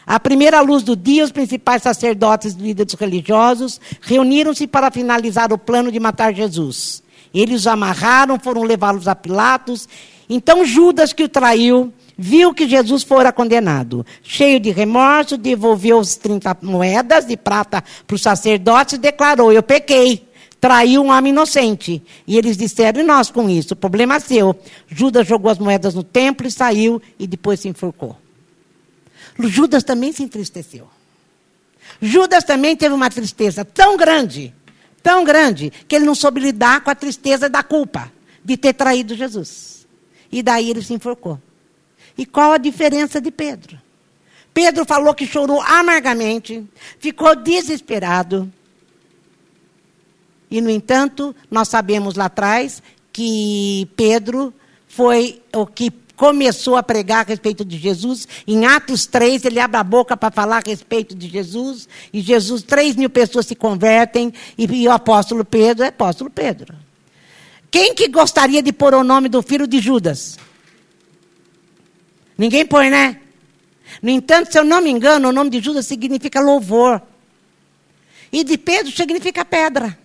A 0.06 0.20
primeira 0.20 0.60
luz 0.60 0.82
do 0.82 0.94
dia, 0.94 1.24
os 1.24 1.32
principais 1.32 1.82
sacerdotes 1.82 2.52
e 2.52 2.58
líderes 2.58 2.94
religiosos 2.94 3.80
reuniram-se 4.02 4.66
para 4.66 4.90
finalizar 4.90 5.52
o 5.52 5.58
plano 5.58 5.90
de 5.90 5.98
matar 5.98 6.34
Jesus. 6.34 7.02
Eles 7.32 7.64
o 7.64 7.70
amarraram, 7.70 8.38
foram 8.38 8.62
levá-los 8.62 9.08
a 9.08 9.14
Pilatos. 9.14 9.88
Então 10.28 10.64
Judas, 10.64 11.12
que 11.12 11.24
o 11.24 11.28
traiu, 11.28 11.92
viu 12.18 12.52
que 12.52 12.68
Jesus 12.68 13.02
fora 13.02 13.32
condenado. 13.32 14.04
Cheio 14.22 14.60
de 14.60 14.70
remorso, 14.70 15.38
devolveu 15.38 15.98
os 15.98 16.16
30 16.16 16.58
moedas 16.62 17.26
de 17.26 17.36
prata 17.36 17.82
para 18.06 18.14
os 18.14 18.22
sacerdotes 18.22 18.94
e 18.94 18.98
declarou: 18.98 19.52
Eu 19.52 19.62
pequei 19.62 20.28
traiu 20.64 21.02
um 21.02 21.11
homem 21.11 21.30
inocente. 21.30 22.02
E 22.26 22.38
eles 22.38 22.56
disseram, 22.56 22.99
e 22.99 23.04
nós 23.04 23.30
com 23.30 23.50
isso? 23.50 23.75
O 23.75 23.76
problema 23.76 24.14
é 24.14 24.18
seu. 24.18 24.59
Judas 24.88 25.26
jogou 25.26 25.50
as 25.50 25.59
moedas 25.59 25.92
no 25.92 26.02
templo 26.02 26.47
e 26.47 26.50
saiu 26.50 27.02
e 27.18 27.26
depois 27.26 27.61
se 27.61 27.68
enforcou. 27.68 28.16
Judas 29.38 29.85
também 29.85 30.11
se 30.11 30.23
entristeceu. 30.23 30.88
Judas 32.00 32.44
também 32.44 32.75
teve 32.75 32.94
uma 32.94 33.11
tristeza 33.11 33.62
tão 33.62 33.99
grande, 33.99 34.54
tão 35.02 35.23
grande, 35.23 35.71
que 35.87 35.97
ele 35.97 36.06
não 36.06 36.14
soube 36.14 36.40
lidar 36.40 36.80
com 36.80 36.88
a 36.88 36.94
tristeza 36.94 37.47
da 37.47 37.62
culpa 37.62 38.11
de 38.42 38.56
ter 38.56 38.73
traído 38.73 39.14
Jesus. 39.14 39.87
E 40.33 40.42
daí 40.42 40.71
ele 40.71 40.83
se 40.83 40.94
enforcou. 40.94 41.38
E 42.16 42.25
qual 42.25 42.52
a 42.52 42.59
diferença 42.59 43.21
de 43.21 43.30
Pedro? 43.30 43.78
Pedro 44.54 44.87
falou 44.87 45.12
que 45.12 45.26
chorou 45.26 45.61
amargamente, 45.61 46.64
ficou 46.99 47.37
desesperado, 47.37 48.50
e, 50.54 50.61
no 50.61 50.70
entanto, 50.70 51.34
nós 51.50 51.66
sabemos 51.66 52.14
lá 52.14 52.26
atrás 52.26 52.80
que 53.12 53.88
Pedro 53.96 54.54
foi 54.87 55.42
o 55.52 55.66
que 55.66 55.90
começou 56.14 56.76
a 56.76 56.82
pregar 56.82 57.25
a 57.25 57.28
respeito 57.28 57.64
de 57.64 57.76
Jesus. 57.76 58.28
Em 58.46 58.64
Atos 58.64 59.04
3, 59.04 59.46
ele 59.46 59.58
abre 59.58 59.78
a 59.78 59.82
boca 59.82 60.16
para 60.16 60.30
falar 60.30 60.58
a 60.58 60.62
respeito 60.64 61.12
de 61.12 61.28
Jesus. 61.28 61.88
E 62.12 62.20
Jesus, 62.20 62.62
3 62.62 62.94
mil 62.94 63.11
pessoas 63.11 63.46
se 63.46 63.56
convertem. 63.56 64.32
E, 64.56 64.87
o 64.87 64.92
apóstolo 64.92 65.44
Pedro 65.44 65.84
é 65.84 65.88
apóstolo 65.88 66.30
Pedro. 66.30 66.73
Quem 67.68 67.92
que 67.92 68.06
gostaria 68.06 68.62
de 68.62 68.73
pôr 68.73 68.94
o 68.94 69.02
nome 69.02 69.28
do 69.28 69.42
filho 69.42 69.66
de 69.66 69.80
Judas? 69.80 70.38
Ninguém 72.38 72.64
põe, 72.64 72.90
né? 72.90 73.18
No 74.00 74.11
entanto, 74.11 74.52
se 74.52 74.58
eu 74.61 74.62
não 74.62 74.80
me 74.80 74.90
engano, 74.90 75.30
o 75.30 75.32
nome 75.32 75.50
de 75.50 75.58
Judas 75.58 75.84
significa 75.84 76.38
louvor. 76.40 77.02
E 78.30 78.44
de 78.44 78.56
Pedro 78.56 78.92
significa 78.92 79.44
pedra. 79.44 80.03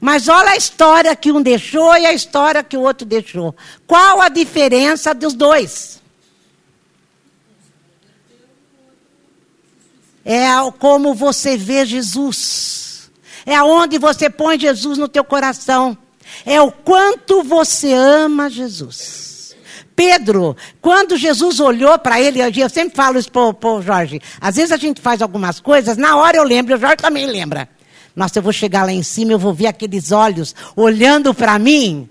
Mas 0.00 0.28
olha 0.28 0.52
a 0.52 0.56
história 0.56 1.14
que 1.14 1.30
um 1.30 1.42
deixou 1.42 1.94
e 1.96 2.06
a 2.06 2.12
história 2.12 2.62
que 2.62 2.76
o 2.76 2.80
outro 2.80 3.06
deixou. 3.06 3.54
Qual 3.86 4.20
a 4.20 4.28
diferença 4.28 5.14
dos 5.14 5.34
dois? 5.34 6.00
É 10.24 10.46
como 10.78 11.14
você 11.14 11.56
vê 11.56 11.84
Jesus. 11.84 13.10
É 13.44 13.54
aonde 13.54 13.98
você 13.98 14.30
põe 14.30 14.58
Jesus 14.58 14.96
no 14.96 15.08
teu 15.08 15.24
coração. 15.24 15.96
É 16.46 16.60
o 16.60 16.72
quanto 16.72 17.42
você 17.42 17.92
ama 17.92 18.48
Jesus. 18.48 19.54
Pedro, 19.94 20.56
quando 20.80 21.16
Jesus 21.16 21.60
olhou 21.60 21.98
para 21.98 22.18
ele, 22.18 22.40
eu 22.40 22.70
sempre 22.70 22.96
falo 22.96 23.18
isso 23.18 23.30
para 23.30 23.68
o 23.68 23.82
Jorge. 23.82 24.18
Às 24.40 24.56
vezes 24.56 24.72
a 24.72 24.78
gente 24.78 24.98
faz 24.98 25.20
algumas 25.20 25.60
coisas, 25.60 25.98
na 25.98 26.16
hora 26.16 26.38
eu 26.38 26.42
lembro, 26.42 26.74
o 26.74 26.78
Jorge 26.78 26.96
também 26.96 27.26
lembra. 27.26 27.68
Nossa, 28.14 28.38
eu 28.38 28.42
vou 28.42 28.52
chegar 28.52 28.84
lá 28.84 28.92
em 28.92 29.02
cima, 29.02 29.32
eu 29.32 29.38
vou 29.38 29.54
ver 29.54 29.66
aqueles 29.66 30.12
olhos 30.12 30.54
olhando 30.74 31.32
para 31.32 31.58
mim. 31.58 32.08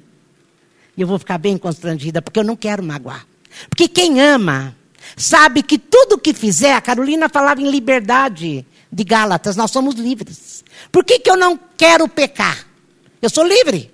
E 0.95 1.01
eu 1.01 1.07
vou 1.07 1.19
ficar 1.19 1.37
bem 1.37 1.57
constrangida, 1.57 2.21
porque 2.21 2.39
eu 2.39 2.43
não 2.43 2.55
quero 2.55 2.83
magoar. 2.83 3.25
Porque 3.69 3.87
quem 3.87 4.21
ama, 4.21 4.75
sabe 5.15 5.63
que 5.63 5.77
tudo 5.77 6.17
que 6.17 6.33
fizer, 6.33 6.73
a 6.73 6.81
Carolina 6.81 7.29
falava 7.29 7.61
em 7.61 7.69
liberdade 7.69 8.65
de 8.91 9.03
Gálatas, 9.03 9.55
nós 9.55 9.71
somos 9.71 9.95
livres. 9.95 10.63
Por 10.91 11.03
que, 11.03 11.19
que 11.19 11.29
eu 11.29 11.37
não 11.37 11.59
quero 11.77 12.07
pecar? 12.07 12.65
Eu 13.21 13.29
sou 13.29 13.45
livre. 13.45 13.91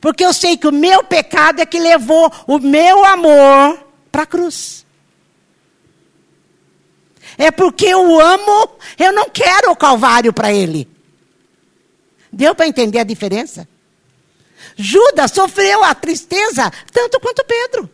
Porque 0.00 0.24
eu 0.24 0.32
sei 0.32 0.56
que 0.56 0.66
o 0.66 0.72
meu 0.72 1.04
pecado 1.04 1.60
é 1.60 1.66
que 1.66 1.78
levou 1.78 2.32
o 2.46 2.58
meu 2.58 3.04
amor 3.04 3.86
para 4.10 4.22
a 4.22 4.26
cruz. 4.26 4.84
É 7.38 7.50
porque 7.50 7.86
eu 7.86 8.20
amo, 8.20 8.68
eu 8.98 9.12
não 9.12 9.30
quero 9.30 9.70
o 9.70 9.76
calvário 9.76 10.32
para 10.32 10.52
ele. 10.52 10.88
Deu 12.32 12.54
para 12.54 12.66
entender 12.66 12.98
a 12.98 13.04
diferença? 13.04 13.68
Judas 14.76 15.32
sofreu 15.32 15.84
a 15.84 15.94
tristeza 15.94 16.72
tanto 16.90 17.20
quanto 17.20 17.44
Pedro, 17.44 17.90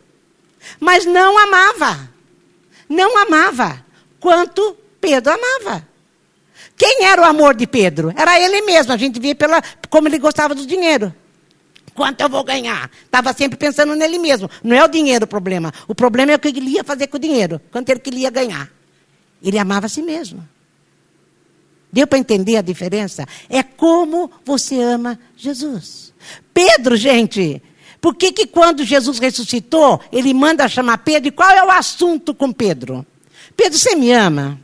mas 0.79 1.05
não 1.05 1.37
amava. 1.37 2.09
Não 2.87 3.17
amava 3.17 3.85
quanto 4.19 4.75
Pedro 4.99 5.33
amava. 5.33 5.87
Quem 6.77 7.05
era 7.05 7.21
o 7.21 7.25
amor 7.25 7.55
de 7.55 7.67
Pedro? 7.67 8.13
Era 8.15 8.39
ele 8.39 8.61
mesmo. 8.61 8.93
A 8.93 8.97
gente 8.97 9.19
via 9.19 9.35
pela, 9.35 9.61
como 9.89 10.07
ele 10.07 10.17
gostava 10.17 10.55
do 10.55 10.65
dinheiro. 10.65 11.13
Quanto 11.93 12.21
eu 12.21 12.29
vou 12.29 12.43
ganhar? 12.43 12.89
Estava 13.03 13.33
sempre 13.33 13.57
pensando 13.57 13.93
nele 13.95 14.17
mesmo. 14.17 14.49
Não 14.63 14.75
é 14.75 14.83
o 14.83 14.87
dinheiro 14.87 15.25
o 15.25 15.27
problema. 15.27 15.73
O 15.87 15.93
problema 15.93 16.31
é 16.31 16.35
o 16.35 16.39
que 16.39 16.47
ele 16.47 16.69
ia 16.69 16.83
fazer 16.83 17.07
com 17.07 17.17
o 17.17 17.19
dinheiro. 17.19 17.59
Quanto 17.71 17.89
ele 17.89 17.99
queria 17.99 18.29
ganhar. 18.29 18.71
Ele 19.43 19.59
amava 19.59 19.87
a 19.87 19.89
si 19.89 20.01
mesmo. 20.01 20.47
Deu 21.91 22.05
para 22.05 22.19
entender 22.19 22.57
a 22.57 22.61
diferença? 22.61 23.25
É 23.49 23.63
como 23.63 24.29
você 24.45 24.79
ama 24.79 25.19
Jesus. 25.35 26.13
Pedro, 26.53 26.95
gente, 26.95 27.61
por 27.99 28.15
que, 28.15 28.31
que 28.31 28.45
quando 28.45 28.83
Jesus 28.83 29.19
ressuscitou, 29.19 29.99
ele 30.11 30.33
manda 30.33 30.67
chamar 30.67 30.99
Pedro? 30.99 31.29
E 31.29 31.31
qual 31.31 31.49
é 31.49 31.63
o 31.63 31.71
assunto 31.71 32.33
com 32.33 32.51
Pedro? 32.51 33.05
Pedro, 33.57 33.77
você 33.77 33.95
me 33.95 34.11
ama? 34.11 34.59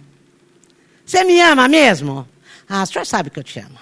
Você 1.05 1.23
me 1.23 1.41
ama 1.41 1.67
mesmo? 1.67 2.27
Ah, 2.67 2.83
o 2.83 2.85
senhor 2.85 3.05
sabe 3.05 3.29
que 3.29 3.39
eu 3.39 3.43
te 3.43 3.59
amo. 3.59 3.77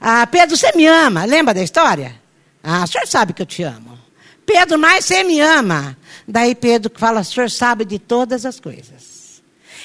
Ah, 0.00 0.26
Pedro, 0.26 0.56
você 0.56 0.72
me 0.72 0.86
ama? 0.86 1.24
Lembra 1.24 1.54
da 1.54 1.62
história? 1.62 2.20
Ah, 2.62 2.84
o 2.84 2.86
senhor 2.86 3.06
sabe 3.06 3.32
que 3.32 3.42
eu 3.42 3.46
te 3.46 3.62
amo. 3.62 3.98
Pedro, 4.44 4.78
mas 4.78 5.04
você 5.04 5.24
me 5.24 5.40
ama? 5.40 5.96
Daí 6.26 6.54
Pedro 6.54 6.92
fala: 6.94 7.20
o 7.20 7.24
senhor 7.24 7.50
sabe 7.50 7.84
de 7.84 7.98
todas 7.98 8.44
as 8.46 8.60
coisas. 8.60 9.07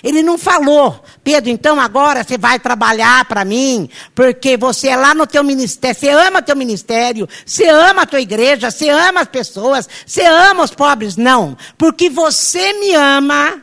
Ele 0.03 0.21
não 0.21 0.37
falou, 0.37 1.01
Pedro, 1.23 1.49
então 1.49 1.79
agora 1.79 2.25
você 2.25 2.37
vai 2.37 2.59
trabalhar 2.59 3.23
para 3.23 3.45
mim, 3.45 3.89
porque 4.13 4.57
você 4.57 4.89
é 4.89 4.97
lá 4.97 5.15
no 5.15 5.25
teu 5.25 5.41
ministério, 5.45 5.95
você 5.97 6.09
ama 6.09 6.41
teu 6.41 6.57
ministério, 6.57 7.29
você 7.45 7.69
ama 7.69 8.01
a 8.01 8.05
tua 8.05 8.19
igreja, 8.19 8.69
você 8.69 8.89
ama 8.89 9.21
as 9.21 9.29
pessoas, 9.29 9.87
você 10.05 10.25
ama 10.25 10.63
os 10.63 10.71
pobres. 10.71 11.15
Não, 11.15 11.57
porque 11.77 12.09
você 12.09 12.73
me 12.73 12.93
ama, 12.93 13.61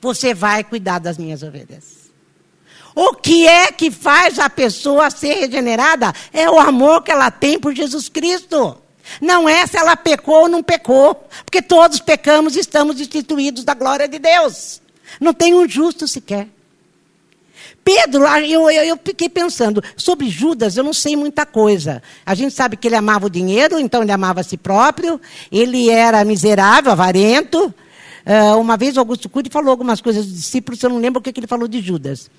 você 0.00 0.32
vai 0.32 0.62
cuidar 0.62 1.00
das 1.00 1.18
minhas 1.18 1.42
ovelhas. 1.42 1.98
O 2.94 3.14
que 3.14 3.48
é 3.48 3.72
que 3.72 3.90
faz 3.90 4.38
a 4.38 4.48
pessoa 4.48 5.10
ser 5.10 5.34
regenerada? 5.34 6.12
É 6.32 6.48
o 6.48 6.60
amor 6.60 7.02
que 7.02 7.10
ela 7.10 7.30
tem 7.30 7.58
por 7.58 7.74
Jesus 7.74 8.08
Cristo. 8.08 8.76
Não 9.20 9.48
é 9.48 9.66
se 9.66 9.76
ela 9.76 9.96
pecou 9.96 10.42
ou 10.42 10.48
não 10.48 10.62
pecou, 10.62 11.26
porque 11.44 11.60
todos 11.60 11.98
pecamos 11.98 12.54
e 12.54 12.60
estamos 12.60 12.96
destituídos 12.96 13.64
da 13.64 13.74
glória 13.74 14.06
de 14.06 14.20
Deus. 14.20 14.80
Não 15.20 15.34
tem 15.34 15.54
um 15.54 15.68
justo 15.68 16.08
sequer. 16.08 16.48
Pedro, 17.84 18.26
eu, 18.26 18.70
eu, 18.70 18.84
eu, 18.84 18.98
fiquei 19.02 19.28
pensando, 19.28 19.82
sobre 19.96 20.28
Judas 20.28 20.76
eu 20.76 20.84
não 20.84 20.92
sei 20.92 21.16
muita 21.16 21.44
coisa. 21.46 22.02
A 22.24 22.34
gente 22.34 22.54
sabe 22.54 22.76
que 22.76 22.88
ele 22.88 22.96
amava 22.96 23.26
o 23.26 23.30
dinheiro, 23.30 23.78
então 23.78 24.02
ele 24.02 24.12
amava 24.12 24.40
a 24.40 24.44
si 24.44 24.56
próprio, 24.56 25.20
ele 25.50 25.90
era 25.90 26.24
miserável, 26.24 26.92
avarento. 26.92 27.74
Uh, 28.26 28.58
uma 28.58 28.76
vez 28.76 28.96
Augusto 28.96 29.28
Cury 29.28 29.50
falou 29.50 29.70
algumas 29.70 30.00
coisas 30.00 30.26
dos 30.26 30.36
discípulos, 30.36 30.82
eu 30.82 30.90
não 30.90 30.98
lembro 30.98 31.20
o 31.20 31.22
que, 31.22 31.32
que 31.32 31.40
ele 31.40 31.46
falou 31.46 31.66
de 31.66 31.80
Judas. 31.80 32.30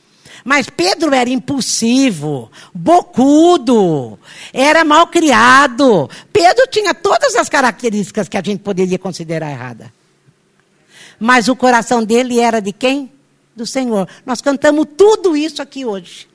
Mas 0.43 0.69
Pedro 0.69 1.13
era 1.13 1.29
impulsivo, 1.29 2.51
bocudo, 2.73 4.17
era 4.53 4.83
mal 4.83 5.07
criado. 5.07 6.09
Pedro 6.31 6.65
tinha 6.67 6.93
todas 6.93 7.35
as 7.35 7.49
características 7.49 8.27
que 8.27 8.37
a 8.37 8.41
gente 8.43 8.59
poderia 8.59 8.97
considerar 8.97 9.51
errada. 9.51 9.91
Mas 11.23 11.47
o 11.47 11.55
coração 11.55 12.03
dele 12.03 12.39
era 12.39 12.59
de 12.59 12.73
quem? 12.73 13.11
Do 13.55 13.63
Senhor. 13.63 14.07
Nós 14.25 14.41
cantamos 14.41 14.87
tudo 14.97 15.37
isso 15.37 15.61
aqui 15.61 15.85
hoje. 15.85 16.27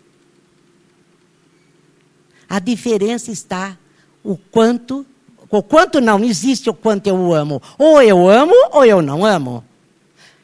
A 2.49 2.61
diferença 2.61 3.33
está 3.33 3.77
o 4.23 4.37
quanto, 4.37 5.05
o 5.51 5.61
quanto 5.61 6.01
não 6.01 6.23
existe 6.23 6.71
o 6.71 6.75
quanto 6.75 7.09
eu 7.09 7.35
amo. 7.35 7.61
Ou 7.77 8.01
eu 8.01 8.29
amo 8.29 8.55
ou 8.71 8.85
eu 8.85 9.03
não 9.03 9.25
amo. 9.25 9.65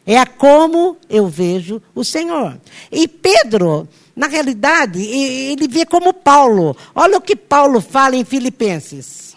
É 0.04 0.26
como 0.26 0.96
eu 1.08 1.28
vejo 1.28 1.80
o 1.94 2.02
Senhor. 2.02 2.58
E 2.90 3.06
Pedro, 3.06 3.88
na 4.16 4.26
realidade, 4.26 5.00
ele 5.00 5.68
vê 5.68 5.86
como 5.86 6.12
Paulo. 6.12 6.76
Olha 6.96 7.16
o 7.16 7.20
que 7.20 7.36
Paulo 7.36 7.80
fala 7.80 8.16
em 8.16 8.24
Filipenses. 8.24 9.31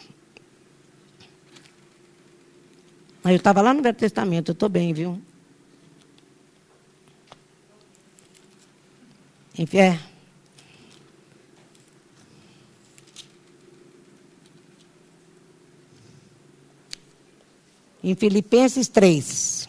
Eu 3.26 3.38
estava 3.38 3.60
lá 3.60 3.74
no 3.74 3.82
Velho 3.82 3.98
Testamento, 3.98 4.50
eu 4.50 4.54
estou 4.54 4.70
bem, 4.70 4.94
viu? 4.94 5.20
Enfim, 9.58 9.78
é. 9.80 10.00
Em 18.04 18.14
Filipenses 18.14 18.88
3. 18.90 19.68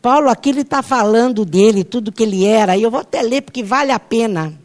Paulo 0.00 0.30
aqui 0.30 0.50
está 0.50 0.82
falando 0.82 1.44
dele, 1.44 1.84
tudo 1.84 2.10
que 2.10 2.22
ele 2.22 2.46
era, 2.46 2.78
e 2.78 2.82
eu 2.82 2.90
vou 2.90 3.00
até 3.00 3.20
ler 3.20 3.42
porque 3.42 3.62
vale 3.62 3.92
a 3.92 3.98
pena. 3.98 4.58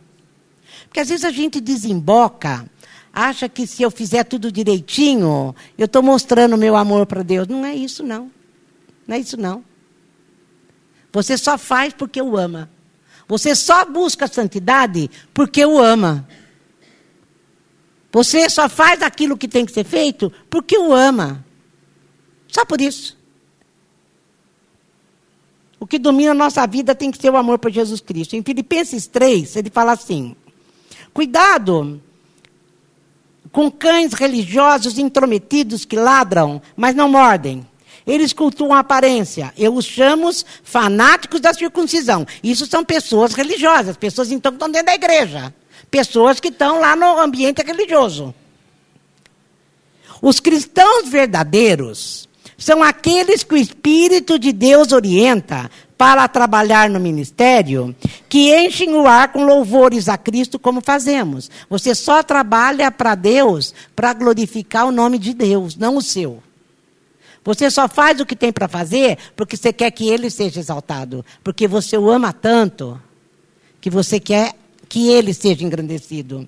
Porque 0.86 1.02
às 1.02 1.10
vezes 1.10 1.26
a 1.26 1.32
gente 1.32 1.60
desemboca 1.60 2.71
acha 3.14 3.50
que 3.50 3.68
se 3.68 3.84
eu 3.84 3.92
fizer 3.92 4.24
tudo 4.24 4.52
direitinho, 4.52 5.56
eu 5.78 5.86
estou 5.86 6.02
mostrando 6.02 6.58
meu 6.58 6.76
amor 6.76 7.06
para 7.06 7.24
Deus. 7.24 7.48
Não 7.48 7.66
é 7.66 7.76
isso, 7.76 8.04
não. 8.04 8.32
Não 9.08 9.16
é 9.16 9.20
isso, 9.20 9.38
não. 9.38 9.64
Você 11.12 11.38
só 11.38 11.58
faz 11.58 11.94
porque 11.94 12.22
o 12.22 12.38
ama. 12.38 12.70
Você 13.28 13.56
só 13.56 13.86
busca 13.86 14.26
a 14.26 14.28
santidade 14.28 15.10
porque 15.34 15.66
o 15.66 15.80
ama. 15.80 16.28
Você 18.12 18.50
só 18.50 18.68
faz 18.68 19.02
aquilo 19.02 19.38
que 19.38 19.48
tem 19.48 19.66
que 19.66 19.72
ser 19.72 19.84
feito 19.84 20.32
porque 20.50 20.78
o 20.78 20.94
ama. 20.94 21.46
Só 22.48 22.66
por 22.66 22.82
isso. 22.82 23.18
O 25.80 25.88
que 25.88 25.98
domina 25.98 26.32
a 26.32 26.36
nossa 26.36 26.66
vida 26.68 26.94
tem 26.94 27.10
que 27.10 27.18
ser 27.18 27.30
o 27.30 27.38
amor 27.38 27.58
por 27.58 27.72
Jesus 27.72 28.00
Cristo. 28.02 28.36
Em 28.36 28.44
Filipenses 28.44 29.08
3, 29.08 29.56
ele 29.56 29.70
fala 29.70 29.94
assim: 29.94 30.36
Cuidado 31.14 32.02
com 33.52 33.70
cães 33.70 34.14
religiosos 34.14 34.98
intrometidos 34.98 35.86
que 35.86 35.96
ladram, 35.96 36.62
mas 36.76 36.96
não 36.96 37.10
mordem. 37.10 37.68
Eles 38.06 38.34
cultuam 38.34 38.74
a 38.74 38.80
aparência. 38.80 39.54
Eu 39.58 39.76
os 39.76 39.86
chamo 39.86 40.30
fanáticos 40.64 41.40
da 41.40 41.54
circuncisão. 41.54 42.26
Isso 42.44 42.66
são 42.66 42.84
pessoas 42.84 43.34
religiosas, 43.34 43.96
pessoas 43.98 44.32
então 44.32 44.52
que 44.52 44.56
estão 44.56 44.72
dentro 44.72 44.88
da 44.88 44.96
igreja. 44.96 45.54
Pessoas 45.90 46.40
que 46.40 46.48
estão 46.48 46.80
lá 46.80 46.96
no 46.96 47.20
ambiente 47.20 47.62
religioso. 47.62 48.34
Os 50.22 50.40
cristãos 50.40 51.10
verdadeiros 51.10 52.30
são 52.58 52.84
aqueles 52.84 53.44
que 53.44 53.56
o 53.56 53.58
Espírito 53.58 54.38
de 54.38 54.52
Deus 54.52 54.92
orienta 54.92 55.70
para 56.02 56.28
trabalhar 56.28 56.90
no 56.90 57.00
ministério, 57.00 57.96
que 58.28 58.52
enchem 58.66 58.96
o 58.96 59.06
ar 59.06 59.32
com 59.32 59.46
louvores 59.46 60.10
a 60.10 60.18
Cristo, 60.18 60.58
como 60.58 60.82
fazemos. 60.82 61.52
Você 61.70 61.94
só 61.94 62.24
trabalha 62.24 62.90
para 62.90 63.14
Deus 63.14 63.72
para 63.96 64.12
glorificar 64.12 64.88
o 64.88 64.92
nome 64.92 65.20
de 65.20 65.32
Deus, 65.32 65.76
não 65.76 65.98
o 65.98 66.02
seu. 66.02 66.42
Você 67.46 67.70
só 67.70 67.88
faz 67.88 68.20
o 68.20 68.26
que 68.26 68.36
tem 68.36 68.52
para 68.52 68.68
fazer 68.68 69.16
porque 69.36 69.56
você 69.56 69.72
quer 69.72 69.92
que 69.92 70.10
ele 70.10 70.32
seja 70.32 70.60
exaltado, 70.60 71.24
porque 71.44 71.68
você 71.68 71.96
o 71.96 72.10
ama 72.10 72.34
tanto 72.34 73.00
que 73.80 73.92
você 73.92 74.20
quer 74.20 74.56
que 74.90 75.08
ele 75.08 75.36
seja 75.36 75.64
engrandecido. 75.64 76.48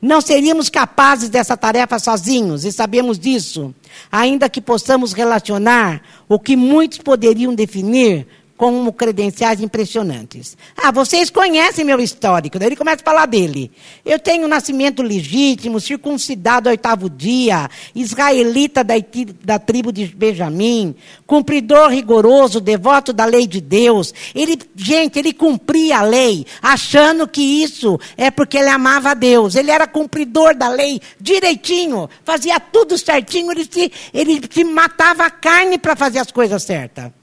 Não 0.00 0.20
seríamos 0.20 0.68
capazes 0.68 1.28
dessa 1.28 1.56
tarefa 1.56 1.98
sozinhos, 1.98 2.64
e 2.64 2.70
sabemos 2.70 3.18
disso, 3.18 3.74
ainda 4.10 4.48
que 4.48 4.60
possamos 4.60 5.12
relacionar 5.12 6.00
o 6.28 6.38
que 6.38 6.56
muitos 6.56 6.98
poderiam 6.98 7.52
definir 7.54 8.26
com 8.62 8.92
credenciais 8.92 9.60
impressionantes. 9.60 10.56
Ah, 10.76 10.92
vocês 10.92 11.30
conhecem 11.30 11.84
meu 11.84 11.98
histórico. 11.98 12.60
Daí 12.60 12.68
ele 12.68 12.76
começa 12.76 13.02
a 13.02 13.04
falar 13.04 13.26
dele. 13.26 13.72
Eu 14.04 14.20
tenho 14.20 14.46
nascimento 14.46 15.02
legítimo, 15.02 15.80
circuncidado 15.80 16.68
oitavo 16.68 17.10
dia, 17.10 17.68
israelita 17.92 18.84
da, 18.84 18.94
da 19.42 19.58
tribo 19.58 19.90
de 19.90 20.06
Benjamim, 20.06 20.94
cumpridor 21.26 21.90
rigoroso, 21.90 22.60
devoto 22.60 23.12
da 23.12 23.24
lei 23.24 23.48
de 23.48 23.60
Deus. 23.60 24.14
Ele, 24.32 24.56
gente, 24.76 25.18
ele 25.18 25.32
cumpria 25.32 25.98
a 25.98 26.02
lei, 26.02 26.46
achando 26.62 27.26
que 27.26 27.42
isso 27.42 27.98
é 28.16 28.30
porque 28.30 28.58
ele 28.58 28.68
amava 28.68 29.10
a 29.10 29.14
Deus. 29.14 29.56
Ele 29.56 29.72
era 29.72 29.88
cumpridor 29.88 30.54
da 30.54 30.68
lei 30.68 31.00
direitinho, 31.20 32.08
fazia 32.24 32.60
tudo 32.60 32.96
certinho, 32.96 33.50
ele 33.50 33.66
se, 33.68 33.90
ele 34.14 34.40
se 34.48 34.62
matava 34.62 35.24
a 35.24 35.30
carne 35.30 35.78
para 35.78 35.96
fazer 35.96 36.20
as 36.20 36.30
coisas 36.30 36.62
certas. 36.62 37.21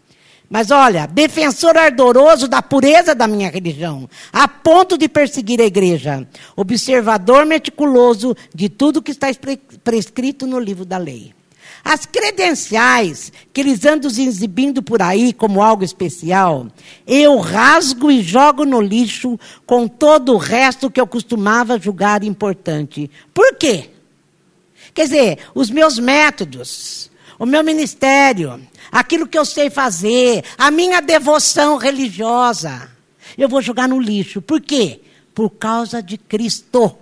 Mas 0.49 0.71
olha, 0.71 1.05
defensor 1.05 1.77
ardoroso 1.77 2.47
da 2.47 2.61
pureza 2.61 3.13
da 3.13 3.27
minha 3.27 3.51
religião, 3.51 4.09
a 4.33 4.47
ponto 4.47 4.97
de 4.97 5.07
perseguir 5.07 5.61
a 5.61 5.65
igreja, 5.65 6.27
observador 6.55 7.45
meticuloso 7.45 8.35
de 8.53 8.67
tudo 8.67 9.01
que 9.01 9.11
está 9.11 9.27
prescrito 9.83 10.47
no 10.47 10.59
livro 10.59 10.85
da 10.85 10.97
lei. 10.97 11.33
As 11.83 12.05
credenciais 12.05 13.31
que 13.53 13.61
eles 13.61 13.85
andam 13.85 14.09
exibindo 14.09 14.81
por 14.81 15.01
aí 15.01 15.31
como 15.31 15.61
algo 15.61 15.83
especial, 15.83 16.67
eu 17.05 17.37
rasgo 17.37 18.11
e 18.11 18.21
jogo 18.21 18.65
no 18.65 18.81
lixo 18.81 19.39
com 19.65 19.87
todo 19.87 20.33
o 20.33 20.37
resto 20.37 20.89
que 20.89 20.99
eu 20.99 21.07
costumava 21.07 21.79
julgar 21.79 22.23
importante. 22.23 23.09
Por 23.33 23.55
quê? 23.55 23.91
Quer 24.93 25.03
dizer, 25.03 25.37
os 25.53 25.69
meus 25.69 25.99
métodos, 25.99 27.08
o 27.39 27.45
meu 27.45 27.63
ministério, 27.63 28.61
aquilo 28.91 29.25
que 29.25 29.37
eu 29.37 29.45
sei 29.45 29.69
fazer, 29.69 30.43
a 30.57 30.69
minha 30.69 31.01
devoção 31.01 31.77
religiosa, 31.77 32.91
eu 33.37 33.47
vou 33.47 33.61
jogar 33.61 33.87
no 33.87 33.97
lixo. 33.97 34.41
Por 34.41 34.59
quê? 34.59 34.99
Por 35.33 35.49
causa 35.51 36.03
de 36.03 36.17
Cristo. 36.17 36.97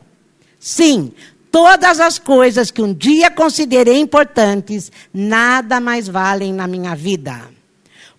Sim, 0.59 1.11
todas 1.51 1.99
as 1.99 2.19
coisas 2.19 2.69
que 2.69 2.83
um 2.83 2.93
dia 2.93 3.31
considerei 3.31 3.97
importantes, 3.97 4.91
nada 5.11 5.79
mais 5.79 6.07
valem 6.07 6.53
na 6.53 6.67
minha 6.67 6.95
vida. 6.95 7.57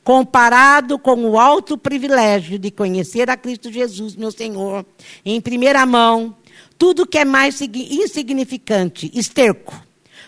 comparado 0.03 0.99
com 0.99 1.23
o 1.23 1.39
alto 1.39 1.77
privilégio 1.77 2.59
de 2.59 2.71
conhecer 2.71 3.29
a 3.29 3.37
Cristo 3.37 3.71
Jesus, 3.71 4.17
meu 4.17 4.33
Senhor, 4.33 4.87
em 5.23 5.39
primeira 5.39 5.85
mão, 5.85 6.35
tudo 6.79 7.07
que 7.07 7.19
é 7.19 7.27
mais 7.27 7.61
insignificante, 7.61 9.11
esterco. 9.13 9.79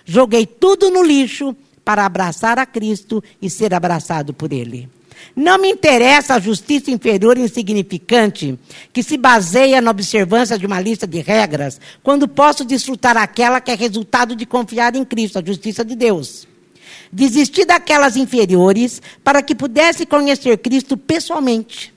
Joguei 0.04 0.44
tudo 0.44 0.90
no 0.90 1.02
lixo 1.02 1.56
para 1.90 2.06
abraçar 2.06 2.56
a 2.56 2.64
Cristo 2.64 3.20
e 3.42 3.50
ser 3.50 3.74
abraçado 3.74 4.32
por 4.32 4.52
Ele. 4.52 4.88
Não 5.34 5.58
me 5.58 5.72
interessa 5.72 6.34
a 6.34 6.38
justiça 6.38 6.88
inferior 6.88 7.36
e 7.36 7.40
insignificante, 7.40 8.56
que 8.92 9.02
se 9.02 9.16
baseia 9.16 9.80
na 9.80 9.90
observância 9.90 10.56
de 10.56 10.64
uma 10.64 10.80
lista 10.80 11.04
de 11.04 11.18
regras, 11.18 11.80
quando 12.00 12.28
posso 12.28 12.64
desfrutar 12.64 13.16
aquela 13.16 13.60
que 13.60 13.72
é 13.72 13.74
resultado 13.74 14.36
de 14.36 14.46
confiar 14.46 14.94
em 14.94 15.04
Cristo, 15.04 15.40
a 15.40 15.44
justiça 15.44 15.84
de 15.84 15.96
Deus. 15.96 16.46
Desisti 17.10 17.64
daquelas 17.64 18.16
inferiores 18.16 19.02
para 19.24 19.42
que 19.42 19.52
pudesse 19.52 20.06
conhecer 20.06 20.58
Cristo 20.58 20.96
pessoalmente, 20.96 21.92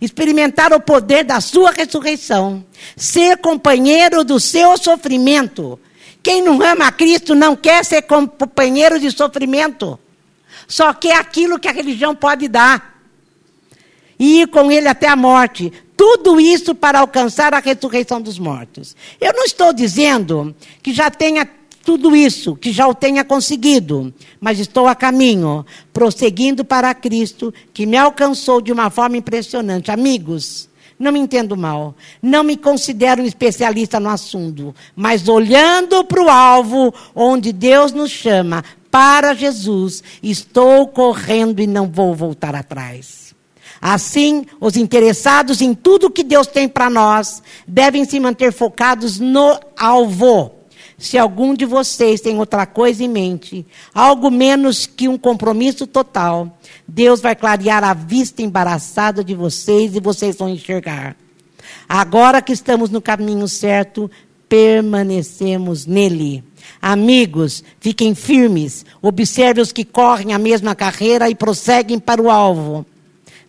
experimentar 0.00 0.72
o 0.72 0.78
poder 0.78 1.24
da 1.24 1.40
sua 1.40 1.72
ressurreição, 1.72 2.64
ser 2.96 3.38
companheiro 3.38 4.22
do 4.22 4.38
seu 4.38 4.78
sofrimento. 4.78 5.80
Quem 6.22 6.42
não 6.42 6.62
ama 6.62 6.86
a 6.86 6.92
Cristo 6.92 7.34
não 7.34 7.56
quer 7.56 7.84
ser 7.84 8.02
companheiro 8.02 8.98
de 9.00 9.10
sofrimento. 9.10 9.98
Só 10.68 10.92
quer 10.92 11.16
aquilo 11.16 11.58
que 11.58 11.68
a 11.68 11.72
religião 11.72 12.14
pode 12.14 12.48
dar. 12.48 13.00
E 14.18 14.42
ir 14.42 14.48
com 14.48 14.70
ele 14.70 14.86
até 14.86 15.08
a 15.08 15.16
morte. 15.16 15.72
Tudo 15.96 16.40
isso 16.40 16.74
para 16.74 17.00
alcançar 17.00 17.52
a 17.54 17.58
ressurreição 17.58 18.20
dos 18.20 18.38
mortos. 18.38 18.96
Eu 19.20 19.32
não 19.32 19.44
estou 19.44 19.72
dizendo 19.72 20.54
que 20.82 20.92
já 20.92 21.10
tenha 21.10 21.48
tudo 21.84 22.14
isso, 22.14 22.54
que 22.54 22.72
já 22.72 22.86
o 22.86 22.94
tenha 22.94 23.24
conseguido, 23.24 24.14
mas 24.40 24.58
estou 24.58 24.86
a 24.86 24.94
caminho, 24.94 25.66
prosseguindo 25.92 26.64
para 26.64 26.94
Cristo, 26.94 27.52
que 27.74 27.86
me 27.86 27.96
alcançou 27.96 28.60
de 28.60 28.72
uma 28.72 28.88
forma 28.88 29.16
impressionante. 29.16 29.90
Amigos, 29.90 30.68
não 31.02 31.10
me 31.10 31.18
entendo 31.18 31.56
mal, 31.56 31.96
não 32.22 32.44
me 32.44 32.56
considero 32.56 33.22
um 33.22 33.26
especialista 33.26 33.98
no 33.98 34.08
assunto, 34.08 34.72
mas 34.94 35.26
olhando 35.26 36.04
para 36.04 36.22
o 36.22 36.30
alvo 36.30 36.94
onde 37.12 37.52
Deus 37.52 37.92
nos 37.92 38.12
chama, 38.12 38.64
para 38.88 39.34
Jesus, 39.34 40.00
estou 40.22 40.86
correndo 40.86 41.60
e 41.60 41.66
não 41.66 41.88
vou 41.88 42.14
voltar 42.14 42.54
atrás. 42.54 43.34
Assim, 43.80 44.46
os 44.60 44.76
interessados 44.76 45.60
em 45.60 45.74
tudo 45.74 46.08
que 46.08 46.22
Deus 46.22 46.46
tem 46.46 46.68
para 46.68 46.88
nós 46.88 47.42
devem 47.66 48.04
se 48.04 48.20
manter 48.20 48.52
focados 48.52 49.18
no 49.18 49.58
alvo 49.76 50.61
se 51.02 51.18
algum 51.18 51.52
de 51.52 51.66
vocês 51.66 52.20
tem 52.20 52.38
outra 52.38 52.64
coisa 52.64 53.02
em 53.02 53.08
mente, 53.08 53.66
algo 53.92 54.30
menos 54.30 54.86
que 54.86 55.08
um 55.08 55.18
compromisso 55.18 55.84
total, 55.84 56.56
Deus 56.86 57.20
vai 57.20 57.34
clarear 57.34 57.82
a 57.82 57.92
vista 57.92 58.40
embaraçada 58.40 59.24
de 59.24 59.34
vocês 59.34 59.96
e 59.96 60.00
vocês 60.00 60.36
vão 60.36 60.48
enxergar. 60.48 61.16
Agora 61.88 62.40
que 62.40 62.52
estamos 62.52 62.88
no 62.88 63.02
caminho 63.02 63.48
certo, 63.48 64.08
permanecemos 64.48 65.86
nele. 65.86 66.44
Amigos, 66.80 67.64
fiquem 67.80 68.14
firmes, 68.14 68.86
observe 69.02 69.60
os 69.60 69.72
que 69.72 69.84
correm 69.84 70.32
a 70.32 70.38
mesma 70.38 70.72
carreira 70.72 71.28
e 71.28 71.34
prosseguem 71.34 71.98
para 71.98 72.22
o 72.22 72.30
alvo. 72.30 72.86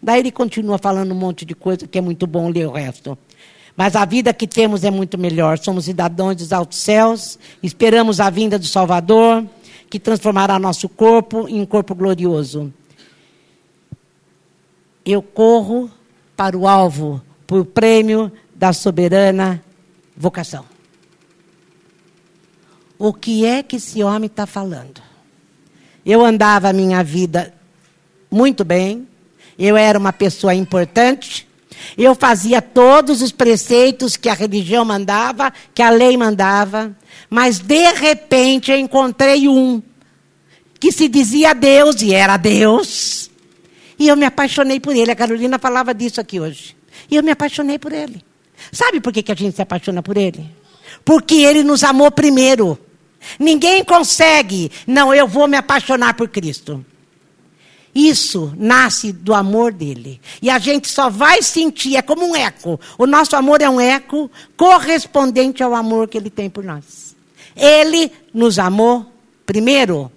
Daí 0.02 0.22
ele 0.22 0.32
continua 0.32 0.80
falando 0.80 1.12
um 1.12 1.18
monte 1.18 1.46
de 1.46 1.54
coisa 1.54 1.88
que 1.88 2.00
é 2.00 2.02
muito 2.02 2.26
bom 2.26 2.50
ler 2.50 2.66
o 2.66 2.72
resto. 2.72 3.16
Mas 3.76 3.96
a 3.96 4.06
vida 4.06 4.34
que 4.34 4.48
temos 4.48 4.84
é 4.84 4.92
muito 4.92 5.18
melhor. 5.18 5.58
Somos 5.58 5.86
cidadãos 5.86 6.36
dos 6.36 6.54
altos 6.54 6.78
céus, 6.78 7.40
esperamos 7.62 8.20
a 8.20 8.30
vinda 8.30 8.60
do 8.60 8.66
Salvador, 8.66 9.46
que 9.90 10.00
transformará 10.00 10.60
nosso 10.60 10.88
corpo 10.88 11.48
em 11.48 11.62
um 11.62 11.66
corpo 11.66 11.96
glorioso. 11.96 12.74
Eu 15.06 15.22
corro 15.22 15.92
para 16.36 16.58
o 16.58 16.68
alvo, 16.68 17.22
por 17.46 17.66
prêmio 17.66 18.32
da 18.56 18.74
soberana 18.74 19.64
vocação. 20.16 20.66
O 22.98 23.12
que 23.12 23.46
é 23.46 23.62
que 23.62 23.76
esse 23.76 24.02
homem 24.04 24.28
está 24.28 24.46
falando? 24.46 25.02
Eu 26.06 26.24
andava 26.24 26.70
a 26.70 26.74
minha 26.74 27.04
vida 27.04 27.54
muito 28.32 28.64
bem, 28.64 29.08
eu 29.58 29.78
era 29.78 30.00
uma 30.00 30.14
pessoa 30.14 30.56
importante, 30.56 31.48
eu 31.98 32.16
fazia 32.16 32.62
todos 32.62 33.22
os 33.22 33.32
preceitos 33.32 34.16
que 34.16 34.30
a 34.30 34.34
religião 34.34 34.84
mandava, 34.84 35.54
que 35.74 35.82
a 35.82 35.90
lei 35.90 36.18
mandava, 36.18 36.96
mas 37.30 37.60
de 37.60 37.92
repente 37.94 38.72
eu 38.72 38.78
encontrei 38.78 39.48
um 39.48 39.82
que 40.80 40.92
se 40.92 41.08
dizia 41.08 41.54
Deus 41.54 42.02
e 42.02 42.14
era 42.14 42.36
Deus. 42.36 43.32
E 43.98 44.08
eu 44.08 44.18
me 44.18 44.26
apaixonei 44.26 44.80
por 44.80 44.94
ele. 44.94 45.12
A 45.12 45.16
Carolina 45.16 45.58
falava 45.58 45.94
disso 45.94 46.20
aqui 46.20 46.40
hoje. 46.40 46.76
E 47.10 47.16
eu 47.16 47.24
me 47.24 47.32
apaixonei 47.32 47.80
por 47.80 47.94
ele. 47.94 48.22
Sabe 48.72 49.00
por 49.00 49.14
que, 49.14 49.24
que 49.24 49.32
a 49.32 49.36
gente 49.36 49.56
se 49.56 49.62
apaixona 49.62 50.04
por 50.04 50.18
ele? 50.18 50.46
Porque 51.06 51.36
ele 51.36 51.64
nos 51.64 51.84
amou 51.84 52.12
primeiro. 52.12 52.78
Ninguém 53.40 53.84
consegue, 53.84 54.72
não, 54.86 55.14
eu 55.14 55.28
vou 55.28 55.48
me 55.48 55.56
apaixonar 55.56 56.16
por 56.16 56.28
Cristo. 56.28 56.86
Isso 57.94 58.52
nasce 58.58 59.12
do 59.12 59.34
amor 59.34 59.72
dele. 59.72 60.20
E 60.42 60.50
a 60.50 60.58
gente 60.58 60.88
só 60.88 61.10
vai 61.10 61.44
sentir, 61.44 61.96
é 61.96 62.02
como 62.02 62.26
um 62.26 62.36
eco. 62.36 62.80
O 62.98 63.06
nosso 63.06 63.36
amor 63.36 63.62
é 63.62 63.70
um 63.70 63.80
eco 63.80 64.32
correspondente 64.58 65.62
ao 65.62 65.76
amor 65.76 66.08
que 66.08 66.18
ele 66.18 66.30
tem 66.30 66.50
por 66.50 66.64
nós. 66.64 67.16
Ele 67.56 68.12
nos 68.34 68.58
amou 68.58 69.06
primeiro. 69.46 70.12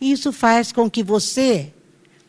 Isso 0.00 0.32
faz 0.32 0.70
com 0.70 0.88
que 0.88 1.02
você 1.02 1.72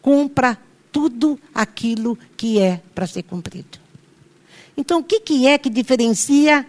cumpra 0.02 0.58
tudo 0.92 1.40
aquilo 1.54 2.18
que 2.36 2.60
é 2.60 2.82
para 2.96 3.06
ser 3.06 3.22
cumprido. 3.24 3.78
Então, 4.76 5.00
o 5.00 5.04
que, 5.04 5.20
que 5.20 5.46
é 5.46 5.58
que 5.58 5.70
diferencia 5.70 6.68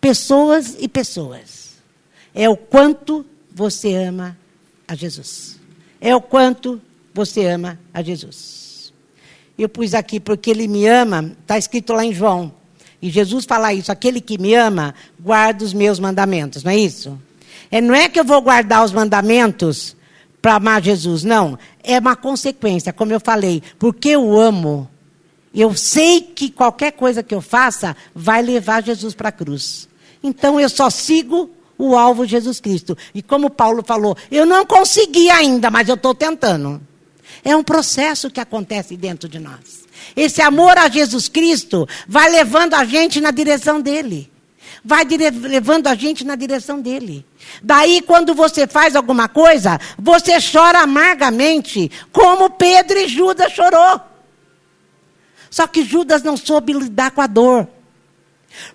pessoas 0.00 0.76
e 0.80 0.88
pessoas? 0.88 1.74
É 2.34 2.48
o 2.48 2.56
quanto 2.56 3.24
você 3.52 3.94
ama 3.94 4.39
a 4.90 4.94
Jesus. 4.96 5.56
É 6.00 6.14
o 6.16 6.20
quanto 6.20 6.80
você 7.14 7.46
ama 7.46 7.78
a 7.94 8.02
Jesus. 8.02 8.92
Eu 9.56 9.68
pus 9.68 9.94
aqui 9.94 10.18
porque 10.18 10.50
ele 10.50 10.66
me 10.66 10.84
ama, 10.86 11.32
está 11.40 11.56
escrito 11.56 11.92
lá 11.92 12.04
em 12.04 12.12
João. 12.12 12.52
E 13.00 13.08
Jesus 13.08 13.44
fala 13.44 13.72
isso: 13.72 13.92
aquele 13.92 14.20
que 14.20 14.36
me 14.36 14.52
ama, 14.52 14.94
guarda 15.18 15.64
os 15.64 15.72
meus 15.72 16.00
mandamentos, 16.00 16.64
não 16.64 16.72
é 16.72 16.76
isso? 16.76 17.16
É, 17.70 17.80
não 17.80 17.94
é 17.94 18.08
que 18.08 18.18
eu 18.18 18.24
vou 18.24 18.42
guardar 18.42 18.84
os 18.84 18.90
mandamentos 18.90 19.96
para 20.42 20.54
amar 20.54 20.82
Jesus, 20.82 21.22
não. 21.22 21.56
É 21.84 21.98
uma 22.00 22.16
consequência, 22.16 22.92
como 22.92 23.12
eu 23.12 23.20
falei, 23.20 23.62
porque 23.78 24.08
eu 24.08 24.38
amo. 24.40 24.90
Eu 25.54 25.74
sei 25.74 26.20
que 26.20 26.50
qualquer 26.50 26.92
coisa 26.92 27.22
que 27.22 27.34
eu 27.34 27.40
faça 27.40 27.96
vai 28.12 28.42
levar 28.42 28.82
Jesus 28.82 29.14
para 29.14 29.28
a 29.28 29.32
cruz. 29.32 29.88
Então 30.22 30.58
eu 30.58 30.68
só 30.68 30.90
sigo 30.90 31.50
o 31.80 31.96
alvo 31.96 32.26
Jesus 32.26 32.60
Cristo. 32.60 32.96
E 33.14 33.22
como 33.22 33.50
Paulo 33.50 33.82
falou, 33.84 34.16
eu 34.30 34.44
não 34.44 34.66
consegui 34.66 35.30
ainda, 35.30 35.70
mas 35.70 35.88
eu 35.88 35.94
estou 35.94 36.14
tentando. 36.14 36.80
É 37.44 37.56
um 37.56 37.62
processo 37.62 38.30
que 38.30 38.40
acontece 38.40 38.96
dentro 38.96 39.28
de 39.28 39.38
nós. 39.38 39.84
Esse 40.14 40.42
amor 40.42 40.76
a 40.78 40.88
Jesus 40.88 41.28
Cristo 41.28 41.88
vai 42.06 42.30
levando 42.30 42.74
a 42.74 42.84
gente 42.84 43.20
na 43.20 43.30
direção 43.30 43.80
dele. 43.80 44.30
Vai 44.84 45.04
levando 45.04 45.86
a 45.88 45.94
gente 45.94 46.24
na 46.24 46.34
direção 46.34 46.80
dele. 46.80 47.24
Daí, 47.62 48.00
quando 48.00 48.34
você 48.34 48.66
faz 48.66 48.96
alguma 48.96 49.28
coisa, 49.28 49.78
você 49.98 50.38
chora 50.40 50.80
amargamente, 50.80 51.90
como 52.12 52.50
Pedro 52.50 52.98
e 52.98 53.08
Judas 53.08 53.52
chorou. 53.52 54.00
Só 55.50 55.66
que 55.66 55.84
Judas 55.84 56.22
não 56.22 56.36
soube 56.36 56.72
lidar 56.72 57.10
com 57.10 57.20
a 57.20 57.26
dor. 57.26 57.68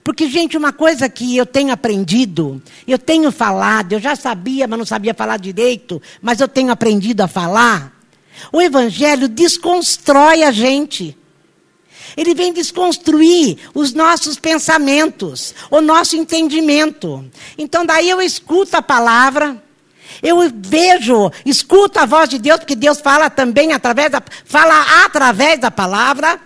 Porque, 0.03 0.29
gente, 0.29 0.57
uma 0.57 0.71
coisa 0.71 1.09
que 1.09 1.35
eu 1.35 1.45
tenho 1.45 1.71
aprendido, 1.71 2.61
eu 2.87 2.97
tenho 2.97 3.31
falado, 3.31 3.93
eu 3.93 3.99
já 3.99 4.15
sabia, 4.15 4.67
mas 4.67 4.79
não 4.79 4.85
sabia 4.85 5.13
falar 5.13 5.37
direito, 5.37 6.01
mas 6.21 6.39
eu 6.39 6.47
tenho 6.47 6.71
aprendido 6.71 7.21
a 7.21 7.27
falar. 7.27 7.93
O 8.51 8.61
Evangelho 8.61 9.27
desconstrói 9.27 10.43
a 10.43 10.51
gente. 10.51 11.17
Ele 12.15 12.33
vem 12.33 12.53
desconstruir 12.53 13.57
os 13.73 13.93
nossos 13.93 14.37
pensamentos, 14.37 15.53
o 15.69 15.81
nosso 15.81 16.15
entendimento. 16.15 17.25
Então, 17.57 17.85
daí 17.85 18.09
eu 18.09 18.21
escuto 18.21 18.77
a 18.77 18.81
palavra, 18.81 19.61
eu 20.23 20.37
vejo, 20.55 21.31
escuto 21.45 21.99
a 21.99 22.05
voz 22.05 22.29
de 22.29 22.39
Deus, 22.39 22.59
porque 22.59 22.75
Deus 22.75 23.01
fala 23.01 23.29
também 23.29 23.73
através 23.73 24.11
da, 24.11 24.23
fala 24.45 25.05
através 25.05 25.59
da 25.59 25.69
palavra. 25.71 26.39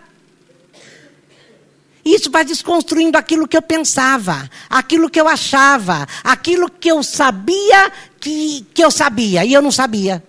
Isso 2.10 2.32
vai 2.32 2.43
desconstruindo 2.43 3.17
aquilo 3.17 3.48
que 3.48 3.56
eu 3.56 3.62
pensava, 3.62 4.50
aquilo 4.67 5.10
que 5.10 5.22
eu 5.22 5.28
achava, 5.28 6.08
aquilo 6.24 6.67
que 6.69 6.89
eu 6.89 7.04
sabia 7.04 7.91
que, 8.19 8.65
que 8.74 8.84
eu 8.84 8.89
sabia 8.89 9.45
e 9.45 9.54
eu 9.54 9.62
não 9.62 9.72
sabia. 9.72 10.24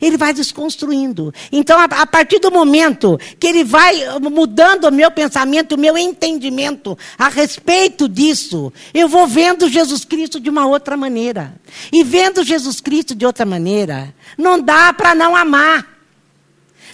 Ele 0.00 0.16
vai 0.16 0.32
desconstruindo. 0.32 1.32
Então, 1.52 1.78
a, 1.78 1.84
a, 1.84 2.06
partir 2.06 2.40
do 2.40 2.50
momento 2.50 3.18
que 3.38 3.46
ele 3.46 3.62
vai 3.62 4.18
mudando 4.18 4.86
o 4.86 4.92
meu 4.92 5.10
pensamento, 5.12 5.76
o 5.76 5.78
meu 5.78 5.96
entendimento 5.96 6.98
a 7.16 7.28
respeito 7.28 8.08
disso, 8.08 8.72
eu 8.92 9.08
vou 9.08 9.28
vendo 9.28 9.68
Jesus 9.68 10.04
Cristo 10.04 10.40
de 10.40 10.50
uma 10.50 10.66
outra 10.66 10.96
maneira. 10.96 11.54
E 11.92 12.02
vendo 12.02 12.42
Jesus 12.42 12.80
Cristo 12.80 13.14
de 13.14 13.24
outra 13.24 13.46
maneira, 13.46 14.12
não 14.36 14.60
dá 14.60 14.92
para 14.92 15.14
não 15.14 15.36
amar. 15.36 15.93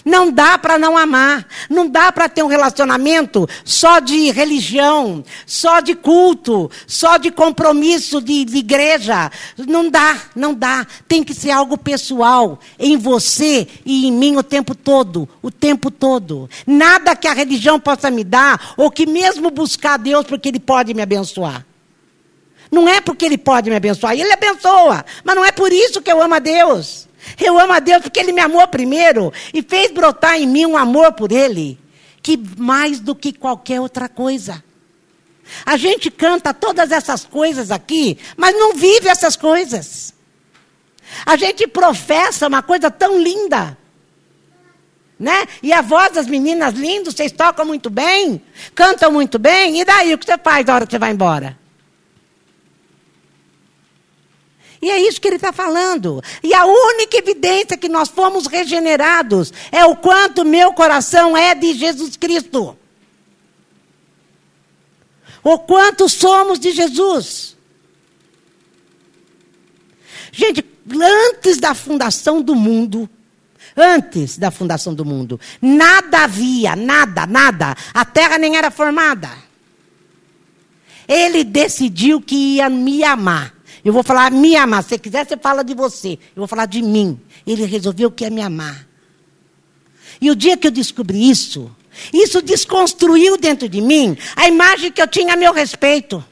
Não 0.03 0.31
dá 0.31 0.57
para 0.57 0.77
não 0.77 0.97
amar. 0.97 1.45
Não 1.69 1.87
dá 1.87 2.11
para 2.11 2.27
ter 2.27 2.43
um 2.43 2.47
relacionamento 2.47 3.47
só 3.63 3.99
de 3.99 4.31
religião, 4.31 5.23
só 5.45 5.79
de 5.79 5.95
culto, 5.95 6.69
só 6.87 7.17
de 7.17 7.31
compromisso 7.31 8.21
de, 8.21 8.45
de, 8.45 8.57
igreja. 8.57 9.31
Não 9.57 9.89
dá, 9.89 10.19
não 10.35 10.53
dá. 10.53 10.85
Tem 11.07 11.23
que 11.23 11.33
ser 11.33 11.51
algo 11.51 11.77
pessoal 11.77 12.59
em 12.79 12.97
você 12.97 13.67
e 13.85 14.07
em 14.07 14.11
mim 14.11 14.37
o 14.37 14.43
tempo 14.43 14.73
todo. 14.73 15.27
O 15.41 15.51
tempo 15.51 15.91
todo. 15.91 16.49
Nada 16.65 17.15
que 17.15 17.27
a 17.27 17.33
religião 17.33 17.79
possa 17.79 18.09
me 18.09 18.23
dar, 18.23 18.73
ou 18.77 18.89
que 18.89 19.05
mesmo 19.05 19.51
buscar 19.51 19.97
Deus 19.97 20.25
porque 20.25 20.49
Ele 20.49 20.59
pode 20.59 20.93
me 20.93 21.01
abençoar. 21.01 21.65
Não 22.71 22.87
é 22.87 23.01
porque 23.01 23.25
Ele 23.25 23.37
pode 23.37 23.69
me 23.69 23.75
abençoar, 23.75 24.13
Ele 24.13 24.31
abençoa, 24.31 25.05
mas 25.23 25.35
não 25.35 25.43
é 25.43 25.51
por 25.51 25.73
isso 25.73 26.01
que 26.01 26.11
eu 26.11 26.21
amo 26.21 26.35
a 26.35 26.39
Deus. 26.39 27.07
Eu 27.43 27.59
amo 27.59 27.73
a 27.73 27.79
Deus 27.79 28.03
porque 28.03 28.19
Ele 28.19 28.31
me 28.31 28.41
amou 28.41 28.67
primeiro 28.67 29.33
e 29.53 29.61
fez 29.61 29.91
brotar 29.91 30.39
em 30.39 30.47
mim 30.47 30.65
um 30.65 30.77
amor 30.77 31.13
por 31.13 31.31
Ele, 31.31 31.79
que 32.21 32.37
mais 32.57 32.99
do 32.99 33.15
que 33.15 33.33
qualquer 33.33 33.81
outra 33.81 34.07
coisa. 34.07 34.63
A 35.65 35.75
gente 35.75 36.09
canta 36.09 36.53
todas 36.53 36.91
essas 36.91 37.25
coisas 37.25 37.71
aqui, 37.71 38.17
mas 38.37 38.55
não 38.55 38.73
vive 38.73 39.09
essas 39.09 39.35
coisas. 39.35 40.13
A 41.25 41.35
gente 41.35 41.67
professa 41.67 42.47
uma 42.47 42.61
coisa 42.61 42.89
tão 42.89 43.19
linda. 43.19 43.77
Né? 45.19 45.45
E 45.61 45.71
a 45.71 45.81
voz 45.81 46.13
das 46.13 46.25
meninas 46.25 46.73
lindas, 46.73 47.13
vocês 47.13 47.31
tocam 47.31 47.65
muito 47.65 47.89
bem, 47.89 48.41
cantam 48.73 49.11
muito 49.11 49.37
bem, 49.37 49.79
e 49.79 49.85
daí 49.85 50.13
o 50.13 50.17
que 50.17 50.25
você 50.25 50.37
faz 50.37 50.65
na 50.65 50.73
hora 50.73 50.85
que 50.85 50.91
você 50.91 50.99
vai 50.99 51.11
embora? 51.11 51.60
E 54.81 54.89
é 54.89 54.99
isso 54.99 55.21
que 55.21 55.27
ele 55.27 55.35
está 55.35 55.53
falando. 55.53 56.23
E 56.41 56.53
a 56.53 56.65
única 56.65 57.17
evidência 57.17 57.77
que 57.77 57.87
nós 57.87 58.09
fomos 58.09 58.47
regenerados 58.47 59.53
é 59.71 59.85
o 59.85 59.95
quanto 59.95 60.43
meu 60.43 60.73
coração 60.73 61.37
é 61.37 61.53
de 61.53 61.73
Jesus 61.73 62.17
Cristo. 62.17 62.75
O 65.43 65.59
quanto 65.59 66.09
somos 66.09 66.59
de 66.59 66.71
Jesus. 66.71 67.55
Gente, 70.31 70.65
antes 70.89 71.57
da 71.57 71.75
fundação 71.75 72.41
do 72.41 72.55
mundo, 72.55 73.09
antes 73.75 74.37
da 74.37 74.49
fundação 74.49 74.93
do 74.93 75.05
mundo, 75.05 75.39
nada 75.61 76.23
havia, 76.23 76.75
nada, 76.75 77.27
nada. 77.27 77.75
A 77.93 78.03
terra 78.03 78.37
nem 78.37 78.55
era 78.55 78.71
formada. 78.71 79.29
Ele 81.07 81.43
decidiu 81.43 82.21
que 82.21 82.55
ia 82.55 82.69
me 82.69 83.03
amar. 83.03 83.60
Eu 83.83 83.91
vou 83.91 84.03
falar 84.03 84.31
me 84.31 84.55
amar. 84.55 84.83
Se 84.83 84.97
quiser, 84.97 85.27
você 85.27 85.37
fala 85.37 85.63
de 85.63 85.73
você. 85.73 86.13
Eu 86.35 86.41
vou 86.41 86.47
falar 86.47 86.65
de 86.65 86.81
mim. 86.81 87.19
Ele 87.45 87.65
resolveu 87.65 88.11
que 88.11 88.25
é 88.25 88.29
me 88.29 88.41
amar. 88.41 88.87
E 90.19 90.29
o 90.29 90.35
dia 90.35 90.55
que 90.55 90.67
eu 90.67 90.71
descobri 90.71 91.29
isso, 91.29 91.75
isso 92.13 92.41
desconstruiu 92.41 93.37
dentro 93.37 93.67
de 93.67 93.81
mim 93.81 94.15
a 94.35 94.47
imagem 94.47 94.91
que 94.91 95.01
eu 95.01 95.07
tinha 95.07 95.33
a 95.33 95.37
meu 95.37 95.51
respeito. 95.51 96.23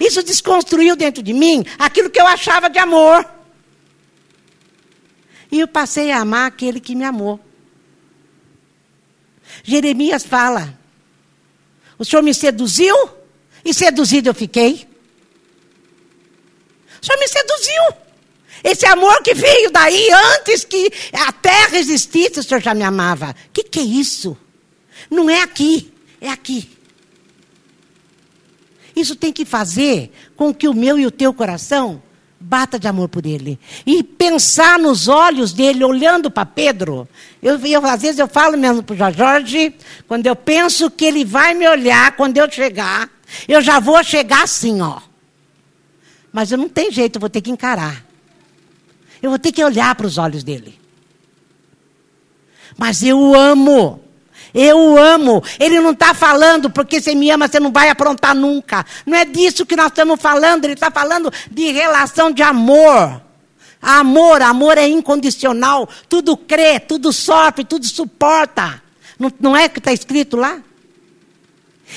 Isso 0.00 0.22
desconstruiu 0.22 0.96
dentro 0.96 1.22
de 1.22 1.32
mim 1.32 1.64
aquilo 1.78 2.10
que 2.10 2.20
eu 2.20 2.26
achava 2.26 2.68
de 2.68 2.78
amor. 2.78 3.24
E 5.50 5.60
eu 5.60 5.68
passei 5.68 6.10
a 6.10 6.20
amar 6.20 6.48
aquele 6.48 6.80
que 6.80 6.94
me 6.94 7.04
amou. 7.04 7.40
Jeremias 9.62 10.24
fala: 10.24 10.76
O 11.98 12.04
Senhor 12.04 12.22
me 12.22 12.34
seduziu 12.34 12.94
e 13.64 13.72
seduzido 13.72 14.28
eu 14.28 14.34
fiquei. 14.34 14.86
O 17.02 17.06
Senhor 17.06 17.18
me 17.18 17.28
seduziu. 17.28 17.82
Esse 18.64 18.86
amor 18.86 19.22
que 19.22 19.34
veio 19.34 19.70
daí 19.70 20.08
antes 20.38 20.64
que 20.64 20.90
a 21.12 21.32
terra 21.32 21.76
existisse, 21.78 22.40
o 22.40 22.42
Senhor 22.42 22.60
já 22.60 22.74
me 22.74 22.82
amava. 22.82 23.34
O 23.48 23.50
que, 23.52 23.62
que 23.62 23.80
é 23.80 23.82
isso? 23.82 24.36
Não 25.10 25.28
é 25.28 25.42
aqui, 25.42 25.92
é 26.20 26.30
aqui. 26.30 26.70
Isso 28.94 29.14
tem 29.14 29.32
que 29.32 29.44
fazer 29.44 30.10
com 30.34 30.54
que 30.54 30.66
o 30.66 30.74
meu 30.74 30.98
e 30.98 31.06
o 31.06 31.10
teu 31.10 31.34
coração 31.34 32.02
bata 32.40 32.78
de 32.78 32.86
amor 32.86 33.08
por 33.08 33.26
ele. 33.26 33.58
E 33.84 34.02
pensar 34.02 34.78
nos 34.78 35.08
olhos 35.08 35.52
dele, 35.52 35.84
olhando 35.84 36.30
para 36.30 36.46
Pedro. 36.46 37.08
Eu, 37.42 37.58
eu, 37.66 37.84
às 37.84 38.02
vezes 38.02 38.18
eu 38.18 38.28
falo 38.28 38.56
mesmo 38.56 38.82
para 38.82 38.94
o 38.94 39.12
Jorge, 39.12 39.74
quando 40.06 40.26
eu 40.26 40.36
penso 40.36 40.90
que 40.90 41.04
ele 41.04 41.24
vai 41.24 41.54
me 41.54 41.68
olhar 41.68 42.12
quando 42.12 42.36
eu 42.36 42.50
chegar, 42.50 43.10
eu 43.48 43.60
já 43.60 43.80
vou 43.80 44.02
chegar 44.02 44.44
assim, 44.44 44.80
ó. 44.80 45.00
Mas 46.36 46.52
eu 46.52 46.58
não 46.58 46.68
tenho 46.68 46.92
jeito, 46.92 47.16
eu 47.16 47.20
vou 47.20 47.30
ter 47.30 47.40
que 47.40 47.50
encarar. 47.50 48.04
Eu 49.22 49.30
vou 49.30 49.38
ter 49.38 49.52
que 49.52 49.64
olhar 49.64 49.94
para 49.94 50.06
os 50.06 50.18
olhos 50.18 50.44
dele. 50.44 50.78
Mas 52.76 53.02
eu 53.02 53.34
amo. 53.34 54.04
Eu 54.52 54.98
amo. 54.98 55.42
Ele 55.58 55.80
não 55.80 55.92
está 55.92 56.12
falando 56.12 56.68
porque 56.68 57.00
você 57.00 57.14
me 57.14 57.30
ama, 57.30 57.48
você 57.48 57.58
não 57.58 57.72
vai 57.72 57.88
aprontar 57.88 58.34
nunca. 58.34 58.84
Não 59.06 59.16
é 59.16 59.24
disso 59.24 59.64
que 59.64 59.74
nós 59.74 59.86
estamos 59.86 60.20
falando. 60.20 60.66
Ele 60.66 60.74
está 60.74 60.90
falando 60.90 61.32
de 61.50 61.72
relação 61.72 62.30
de 62.30 62.42
amor. 62.42 63.22
Amor, 63.80 64.42
amor 64.42 64.76
é 64.76 64.86
incondicional. 64.86 65.88
Tudo 66.06 66.36
crê, 66.36 66.78
tudo 66.78 67.14
sofre, 67.14 67.64
tudo 67.64 67.86
suporta. 67.86 68.82
Não, 69.18 69.32
não 69.40 69.56
é 69.56 69.70
que 69.70 69.78
está 69.78 69.90
escrito 69.90 70.36
lá? 70.36 70.60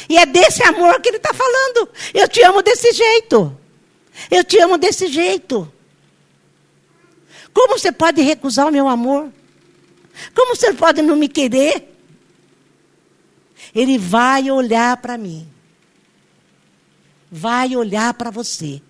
E 0.08 0.18
é 0.18 0.26
desse 0.26 0.64
amor 0.64 1.02
que 1.02 1.10
ele 1.10 1.18
está 1.18 1.34
falando. 1.34 1.90
Eu 2.14 2.26
te 2.30 2.42
amo 2.42 2.62
desse 2.62 2.94
jeito. 2.94 3.60
Eu 4.30 4.44
te 4.44 4.60
amo 4.60 4.78
desse 4.78 5.08
jeito. 5.08 5.72
Como 7.54 7.78
você 7.78 7.92
pode 7.92 8.22
recusar 8.22 8.68
o 8.68 8.72
meu 8.72 8.88
amor? 8.88 9.32
Como 10.36 10.56
você 10.56 10.74
pode 10.74 11.02
não 11.02 11.16
me 11.16 11.28
querer? 11.28 11.96
Ele 13.74 13.98
vai 13.98 14.50
olhar 14.50 14.98
para 14.98 15.18
mim. 15.18 15.48
Vai 17.32 17.76
olhar 17.76 18.14
para 18.14 18.32
você. 18.32 18.82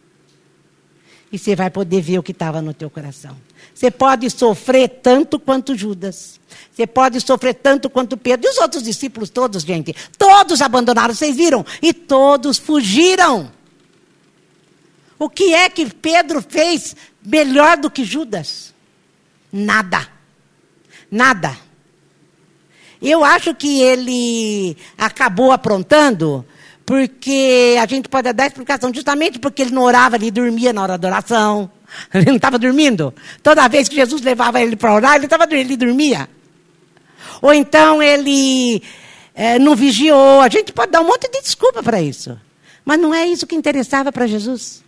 E 1.32 1.38
você 1.38 1.56
vai 1.56 1.70
poder 1.70 2.02
ver 2.02 2.20
o 2.20 2.24
que 2.24 2.32
estava 2.32 2.62
no 2.62 2.74
teu 2.74 2.90
coração. 2.90 3.38
Você 3.74 3.92
pode 3.92 4.30
sofrer 4.30 4.90
tanto 5.02 5.40
quanto 5.40 5.76
Judas. 5.76 6.40
Você 6.74 6.88
pode 6.88 7.22
sofrer 7.22 7.54
tanto 7.54 7.90
quanto 7.90 8.18
Pedro. 8.18 8.48
E 8.48 8.52
os 8.52 8.58
outros 8.58 8.84
discípulos 8.84 9.30
todos, 9.30 9.64
gente? 9.64 9.96
Todos 10.18 10.62
abandonaram, 10.62 11.14
vocês 11.14 11.36
viram? 11.36 11.66
E 11.82 11.94
todos 11.94 12.58
fugiram. 12.58 13.52
O 15.20 15.30
que 15.30 15.54
é 15.54 15.70
que 15.70 15.86
Pedro 15.94 16.42
fez 16.42 16.96
melhor 17.24 17.76
do 17.76 17.92
que 17.92 18.06
Judas? 18.06 18.74
Nada. 19.52 20.08
Nada. 21.12 21.58
Eu 23.02 23.24
acho 23.24 23.54
que 23.54 23.82
ele 23.82 24.78
acabou 24.98 25.52
aprontando, 25.52 26.46
porque 26.86 27.76
a 27.82 27.86
gente 27.86 28.08
pode 28.08 28.32
dar 28.32 28.48
explicação, 28.48 28.94
justamente 28.94 29.40
porque 29.40 29.62
ele 29.62 29.72
não 29.72 29.84
orava, 29.84 30.16
ele 30.16 30.32
dormia 30.32 30.72
na 30.72 30.84
hora 30.84 30.98
da 30.98 31.08
oração. 31.10 31.70
Ele 32.14 32.26
não 32.26 32.36
estava 32.36 32.60
dormindo. 32.60 33.12
Toda 33.42 33.68
vez 33.68 33.90
que 33.90 33.96
Jesus 33.96 34.22
levava 34.22 34.62
ele 34.62 34.76
para 34.76 34.94
orar, 34.94 35.16
ele, 35.16 35.28
tava, 35.28 35.48
ele 35.50 35.76
dormia. 35.76 36.30
Ou 37.42 37.52
então 37.52 38.00
ele 38.04 38.84
é, 39.34 39.58
não 39.58 39.76
vigiou. 39.76 40.40
A 40.40 40.50
gente 40.50 40.72
pode 40.72 40.92
dar 40.92 41.02
um 41.02 41.08
monte 41.08 41.28
de 41.32 41.42
desculpa 41.42 41.82
para 41.82 42.00
isso. 42.00 42.40
Mas 42.86 43.00
não 43.00 43.12
é 43.12 43.26
isso 43.26 43.48
que 43.48 43.56
interessava 43.56 44.12
para 44.12 44.28
Jesus. 44.28 44.84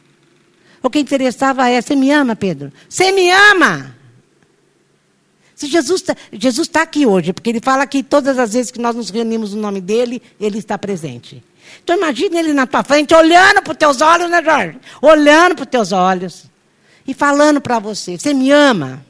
O 0.82 0.89
que 0.89 1.00
interessava 1.00 1.70
é: 1.70 1.82
você 1.82 1.96
me 1.96 2.12
ama, 2.12 2.36
Pedro? 2.36 2.72
Você 2.89 3.12
me 3.12 3.30
ama! 3.30 3.96
Se 5.56 5.67
Jesus 5.67 6.02
está 6.02 6.80
tá 6.80 6.82
aqui 6.82 7.06
hoje, 7.06 7.34
porque 7.34 7.50
ele 7.52 7.62
fala 7.62 7.86
que 7.86 8.02
todas 8.02 8.39
as 8.39 8.54
vezes 8.54 8.72
que 8.72 8.80
nós 8.80 8.96
nos 8.96 9.12
reunimos 9.12 9.54
no 9.54 9.62
nome 9.62 9.80
dele, 9.80 10.20
ele 10.39 10.58
está 10.58 10.76
presente. 10.76 11.44
Então 11.84 11.96
imagine 11.96 12.36
ele 12.36 12.54
na 12.54 12.65
tua 12.65 12.84
frente, 12.84 13.13
olhando 13.13 13.62
para 13.62 13.72
os 13.72 13.78
teus 13.78 14.02
olhos, 14.02 14.30
né, 14.30 14.44
Jorge? 14.44 14.80
Olhando 15.02 15.56
para 15.56 15.63
os 15.63 15.70
teus 15.70 15.91
olhos 15.91 16.46
e 17.08 17.13
falando 17.13 17.62
para 17.62 17.78
você: 17.78 18.17
Você 18.17 18.34
me 18.34 18.50
ama? 18.52 19.06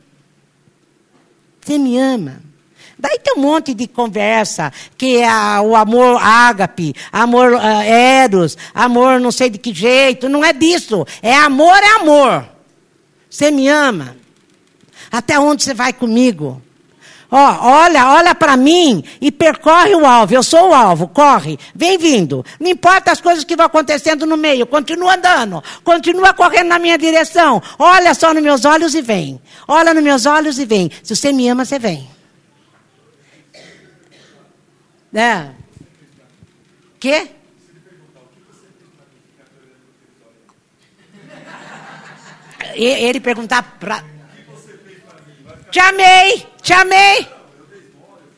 Você 1.61 1.77
me 1.77 1.97
ama? 1.97 2.50
Daí 3.01 3.17
tem 3.17 3.33
um 3.35 3.41
monte 3.41 3.73
de 3.73 3.87
conversa, 3.87 4.71
que 4.95 5.17
é 5.17 5.59
o 5.59 5.75
amor 5.75 6.21
ágape, 6.21 6.93
amor 7.11 7.53
uh, 7.53 7.81
eros, 7.81 8.55
amor 8.75 9.19
não 9.19 9.31
sei 9.31 9.49
de 9.49 9.57
que 9.57 9.73
jeito. 9.73 10.29
Não 10.29 10.45
é 10.45 10.53
disso. 10.53 11.03
É 11.19 11.33
amor, 11.33 11.75
é 11.77 11.95
amor. 11.95 12.47
Você 13.27 13.49
me 13.49 13.67
ama. 13.67 14.15
Até 15.11 15.39
onde 15.39 15.63
você 15.63 15.73
vai 15.73 15.91
comigo? 15.91 16.61
Ó, 17.31 17.83
olha, 17.83 18.07
olha 18.11 18.35
para 18.35 18.55
mim 18.55 19.03
e 19.19 19.31
percorre 19.31 19.95
o 19.95 20.05
alvo. 20.05 20.35
Eu 20.35 20.43
sou 20.43 20.69
o 20.69 20.73
alvo, 20.73 21.07
corre, 21.07 21.57
vem 21.73 21.97
vindo. 21.97 22.45
Não 22.59 22.69
importa 22.69 23.11
as 23.11 23.19
coisas 23.19 23.43
que 23.43 23.55
vão 23.55 23.65
acontecendo 23.65 24.27
no 24.27 24.37
meio, 24.37 24.67
continua 24.67 25.15
andando, 25.15 25.63
continua 25.83 26.33
correndo 26.33 26.67
na 26.67 26.77
minha 26.77 26.97
direção. 26.99 27.63
Olha 27.79 28.13
só 28.13 28.31
nos 28.31 28.43
meus 28.43 28.63
olhos 28.63 28.93
e 28.93 29.01
vem. 29.01 29.41
Olha 29.67 29.93
nos 29.93 30.03
meus 30.03 30.25
olhos 30.27 30.59
e 30.59 30.65
vem. 30.65 30.91
Se 31.01 31.15
você 31.15 31.31
me 31.31 31.47
ama, 31.47 31.65
você 31.65 31.79
vem. 31.79 32.20
É. 35.13 35.51
Quê? 36.99 37.29
Ele 42.73 43.19
perguntar 43.19 43.77
para. 43.79 44.03
Te 45.69 45.79
amei, 45.79 46.47
te 46.61 46.73
amei. 46.73 47.27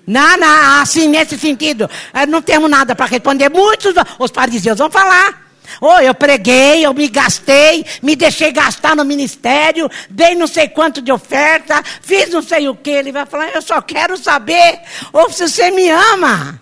Não, 0.05 0.37
não, 0.37 0.81
assim, 0.81 1.07
nesse 1.07 1.37
sentido. 1.37 1.89
Eh, 2.13 2.25
não 2.25 2.41
temos 2.41 2.69
nada 2.69 2.95
para 2.95 3.05
responder. 3.05 3.49
Muitos, 3.49 3.93
os 4.19 4.31
fariseus 4.31 4.77
vão 4.77 4.89
falar. 4.89 5.42
Oh, 5.81 5.99
eu 5.99 6.13
preguei, 6.13 6.85
eu 6.85 6.93
me 6.93 7.07
gastei, 7.07 7.85
me 8.01 8.15
deixei 8.15 8.51
gastar 8.51 8.95
no 8.95 9.05
ministério, 9.05 9.89
dei 10.09 10.35
não 10.35 10.47
sei 10.47 10.67
quanto 10.67 11.01
de 11.01 11.11
oferta, 11.11 11.81
fiz 12.01 12.29
não 12.29 12.41
sei 12.41 12.67
o 12.67 12.75
que. 12.75 12.89
Ele 12.89 13.11
vai 13.11 13.25
falar, 13.25 13.49
eu 13.49 13.61
só 13.61 13.81
quero 13.81 14.17
saber 14.17 14.81
ou 15.11 15.29
se 15.31 15.47
você 15.47 15.71
me 15.71 15.89
ama. 15.89 16.61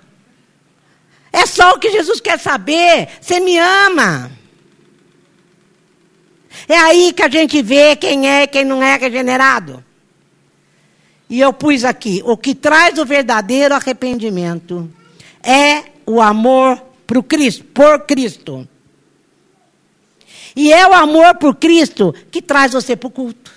É 1.32 1.46
só 1.46 1.72
o 1.72 1.80
que 1.80 1.92
Jesus 1.92 2.20
quer 2.20 2.40
saber. 2.40 3.08
Você 3.22 3.40
me 3.40 3.58
ama. 3.58 4.32
É 6.68 6.76
aí 6.78 7.14
que 7.14 7.24
a 7.24 7.30
gente 7.30 7.62
vê 7.62 7.96
quem 7.96 8.30
é 8.30 8.44
e 8.44 8.48
quem 8.48 8.66
não 8.66 8.84
é 8.84 8.98
regenerado. 8.98 9.84
E 11.30 11.40
eu 11.40 11.54
pus 11.54 11.86
aqui: 11.86 12.22
o 12.26 12.36
que 12.36 12.54
traz 12.54 12.98
o 13.00 13.06
verdadeiro 13.06 13.74
arrependimento 13.74 14.92
é 15.42 15.84
o 16.06 16.22
amor 16.22 16.78
por 17.08 17.24
Cristo, 17.24 17.64
por 17.74 18.06
Cristo. 18.06 18.68
E 20.56 20.72
é 20.74 20.88
o 20.88 20.94
amor 20.94 21.36
por 21.36 21.56
Cristo 21.56 22.14
que 22.30 22.42
traz 22.42 22.74
você 22.74 22.96
para 22.96 23.08
o 23.08 23.12
culto. 23.12 23.52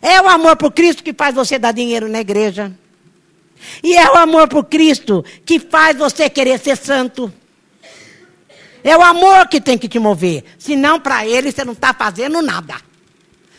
É 0.00 0.20
o 0.20 0.28
amor 0.28 0.56
por 0.56 0.72
Cristo 0.72 1.02
que 1.02 1.12
faz 1.12 1.34
você 1.34 1.58
dar 1.58 1.72
dinheiro 1.72 2.08
na 2.08 2.20
igreja. 2.20 2.72
E 3.82 3.96
é 3.96 4.10
o 4.10 4.16
amor 4.16 4.48
por 4.48 4.64
Cristo 4.64 5.24
que 5.46 5.58
faz 5.58 5.96
você 5.96 6.28
querer 6.28 6.58
ser 6.58 6.76
santo. 6.76 7.32
É 8.84 8.96
o 8.96 9.02
amor 9.02 9.46
que 9.48 9.60
tem 9.60 9.78
que 9.78 9.88
te 9.88 9.98
mover. 9.98 10.44
Senão, 10.58 10.98
para 10.98 11.26
ele, 11.26 11.52
você 11.52 11.64
não 11.64 11.72
está 11.72 11.94
fazendo 11.94 12.42
nada. 12.42 12.74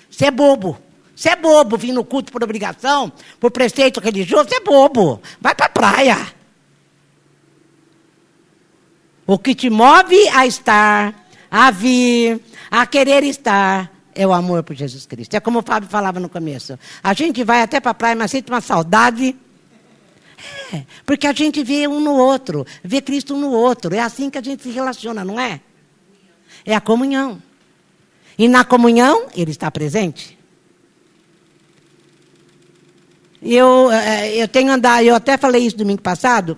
Você 0.10 0.26
é 0.26 0.32
bobo. 0.32 0.78
Você 1.16 1.30
é 1.30 1.36
bobo 1.36 1.78
vir 1.78 1.94
no 1.94 2.04
culto 2.04 2.32
por 2.32 2.44
obrigação, 2.44 3.12
por 3.40 3.52
preceito 3.52 4.00
religioso, 4.00 4.50
você 4.50 4.56
é 4.56 4.60
bobo. 4.60 5.22
Vai 5.40 5.54
para 5.56 5.68
a 5.68 5.70
praia. 5.70 6.34
O 9.26 9.38
que 9.38 9.56
te 9.56 9.70
move 9.70 10.28
a 10.30 10.46
estar, 10.46 11.23
a 11.54 11.70
vir, 11.70 12.42
a 12.72 12.84
querer 12.88 13.24
estar, 13.24 13.94
é 14.16 14.26
o 14.26 14.34
amor 14.34 14.64
por 14.64 14.76
Jesus 14.76 15.06
Cristo. 15.06 15.36
É 15.36 15.40
como 15.40 15.60
o 15.60 15.62
Fábio 15.62 15.88
falava 15.88 16.20
no 16.20 16.28
começo. 16.28 16.80
A 17.04 17.14
gente 17.14 17.44
vai 17.44 17.62
até 17.62 17.80
para 17.80 17.92
a 17.92 17.94
praia, 17.94 18.16
mas 18.16 18.32
sente 18.32 18.52
uma 18.52 18.60
saudade 18.60 19.36
é, 20.74 20.84
porque 21.06 21.28
a 21.28 21.32
gente 21.32 21.64
vê 21.64 21.88
um 21.88 22.00
no 22.00 22.16
outro, 22.16 22.66
vê 22.84 23.02
Cristo 23.02 23.36
um 23.36 23.40
no 23.40 23.52
outro. 23.52 23.94
É 23.94 24.00
assim 24.00 24.32
que 24.32 24.38
a 24.38 24.42
gente 24.42 24.64
se 24.64 24.72
relaciona, 24.72 25.24
não 25.24 25.40
é? 25.40 25.62
É 26.66 26.76
a 26.76 26.82
comunhão. 26.82 27.42
E 28.36 28.48
na 28.48 28.64
comunhão, 28.64 29.28
Ele 29.36 29.52
está 29.52 29.70
presente. 29.70 30.38
Eu, 33.42 33.92
é, 33.92 34.36
eu 34.36 34.48
tenho 34.48 34.72
andado, 34.72 35.04
eu 35.04 35.14
até 35.14 35.38
falei 35.38 35.66
isso 35.66 35.78
domingo 35.78 36.02
passado. 36.02 36.58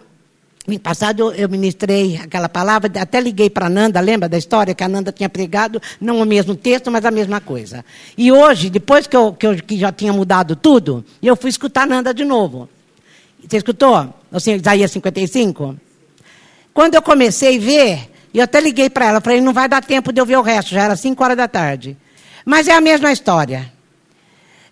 Domingo 0.65 0.81
passado 0.81 1.31
eu, 1.33 1.47
ministrei 1.47 2.17
aquela 2.17 2.49
palavra, 2.49 2.91
até 2.99 3.21
liguei 3.21 3.51
para 3.51 3.67
a 3.67 3.69
Nanda, 3.69 3.99
lembra 3.99 4.27
da 4.27 4.35
história 4.35 4.73
que 4.73 4.83
a 4.83 4.87
Nanda 4.87 5.11
tinha 5.11 5.29
pregado, 5.29 5.79
não 6.01 6.19
o 6.19 6.25
mesmo 6.25 6.55
texto, 6.55 6.89
mas 6.89 7.05
a 7.05 7.11
mesma 7.11 7.39
coisa. 7.39 7.85
E 8.17 8.31
hoje, 8.31 8.71
depois 8.71 9.05
que 9.05 9.15
eu, 9.15 9.31
que 9.31 9.45
eu 9.45 9.55
que 9.57 9.77
já 9.77 9.91
tinha 9.91 10.11
mudado 10.11 10.55
tudo, 10.55 11.05
eu 11.21 11.35
fui 11.35 11.51
escutar 11.51 11.83
a 11.83 11.85
Nanda 11.85 12.11
de 12.11 12.25
novo. 12.25 12.67
Você 13.47 13.57
escutou? 13.57 14.11
Assim, 14.31 14.55
Isaías 14.55 14.89
55? 14.89 15.75
Quando 16.73 16.95
eu 16.95 17.01
comecei 17.01 17.57
a 17.57 17.61
ver, 17.61 18.11
eu 18.33 18.43
até 18.43 18.59
liguei 18.59 18.89
para 18.89 19.05
ela, 19.05 19.21
falei, 19.21 19.41
não 19.41 19.53
vai 19.53 19.69
dar 19.69 19.83
tempo 19.83 20.11
de 20.11 20.19
eu 20.19 20.25
ver 20.25 20.37
o 20.37 20.41
resto, 20.41 20.71
já 20.71 20.81
era 20.81 20.95
5 20.95 21.23
horas 21.23 21.37
da 21.37 21.47
tarde. 21.47 21.95
Mas 22.43 22.67
é 22.67 22.73
a 22.73 22.81
mesma 22.81 23.11
história. 23.11 23.71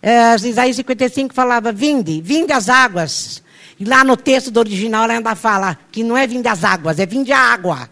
É, 0.02 0.34
Isaías 0.34 0.76
55 0.76 1.36
falava, 1.36 1.72
vinde, 1.72 2.20
vinde 2.20 2.52
as 2.52 2.68
águas. 2.68 3.43
E 3.84 3.86
lá 3.86 4.02
no 4.02 4.16
texto 4.16 4.50
do 4.50 4.62
original 4.62 5.04
ela 5.04 5.16
ainda 5.16 5.36
fala 5.36 5.78
que 5.92 6.06
não 6.06 6.18
é 6.18 6.26
vinde 6.26 6.48
as 6.48 6.64
águas, 6.64 7.00
é 7.00 7.06
vinde 7.06 7.34
a 7.34 7.38
água. 7.38 7.90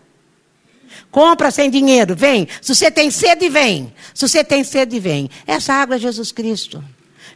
Compra 1.11 1.51
sem 1.51 1.69
dinheiro, 1.69 2.15
vem. 2.15 2.47
Se 2.61 2.73
você 2.73 2.89
tem 2.89 3.11
sede, 3.11 3.49
vem. 3.49 3.93
Se 4.13 4.25
você 4.25 4.41
tem 4.41 4.63
sede, 4.63 5.01
vem. 5.01 5.29
Essa 5.45 5.73
água 5.73 5.97
é 5.97 5.99
Jesus 5.99 6.31
Cristo. 6.31 6.81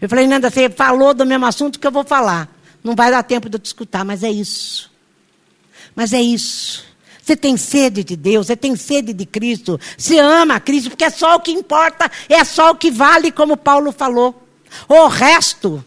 Eu 0.02 0.08
falei, 0.08 0.26
Nanda, 0.26 0.50
você 0.50 0.70
falou 0.70 1.14
do 1.14 1.26
mesmo 1.26 1.46
assunto 1.46 1.78
que 1.78 1.86
eu 1.86 1.92
vou 1.92 2.06
falar. 2.06 2.50
Não 2.82 2.96
vai 2.96 3.12
dar 3.12 3.24
tempo 3.24 3.50
de 3.50 3.56
eu 3.58 3.60
te 3.60 3.66
escutar, 3.66 4.06
mas 4.06 4.24
é 4.24 4.32
isso. 4.32 4.90
Mas 5.94 6.14
é 6.14 6.22
isso. 6.22 6.86
Você 7.22 7.36
tem 7.36 7.58
sede 7.58 8.06
de 8.06 8.16
Deus, 8.16 8.48
você 8.48 8.56
tem 8.56 8.74
sede 8.78 9.12
de 9.12 9.26
Cristo, 9.26 9.78
você 9.98 10.18
ama 10.18 10.62
Cristo, 10.62 10.92
porque 10.92 11.04
é 11.04 11.10
só 11.10 11.36
o 11.36 11.42
que 11.42 11.52
importa, 11.52 12.10
é 12.30 12.42
só 12.46 12.72
o 12.72 12.76
que 12.76 12.90
vale, 12.90 13.34
como 13.34 13.58
Paulo 13.58 13.92
falou. 13.92 14.48
O 14.88 15.08
resto, 15.08 15.84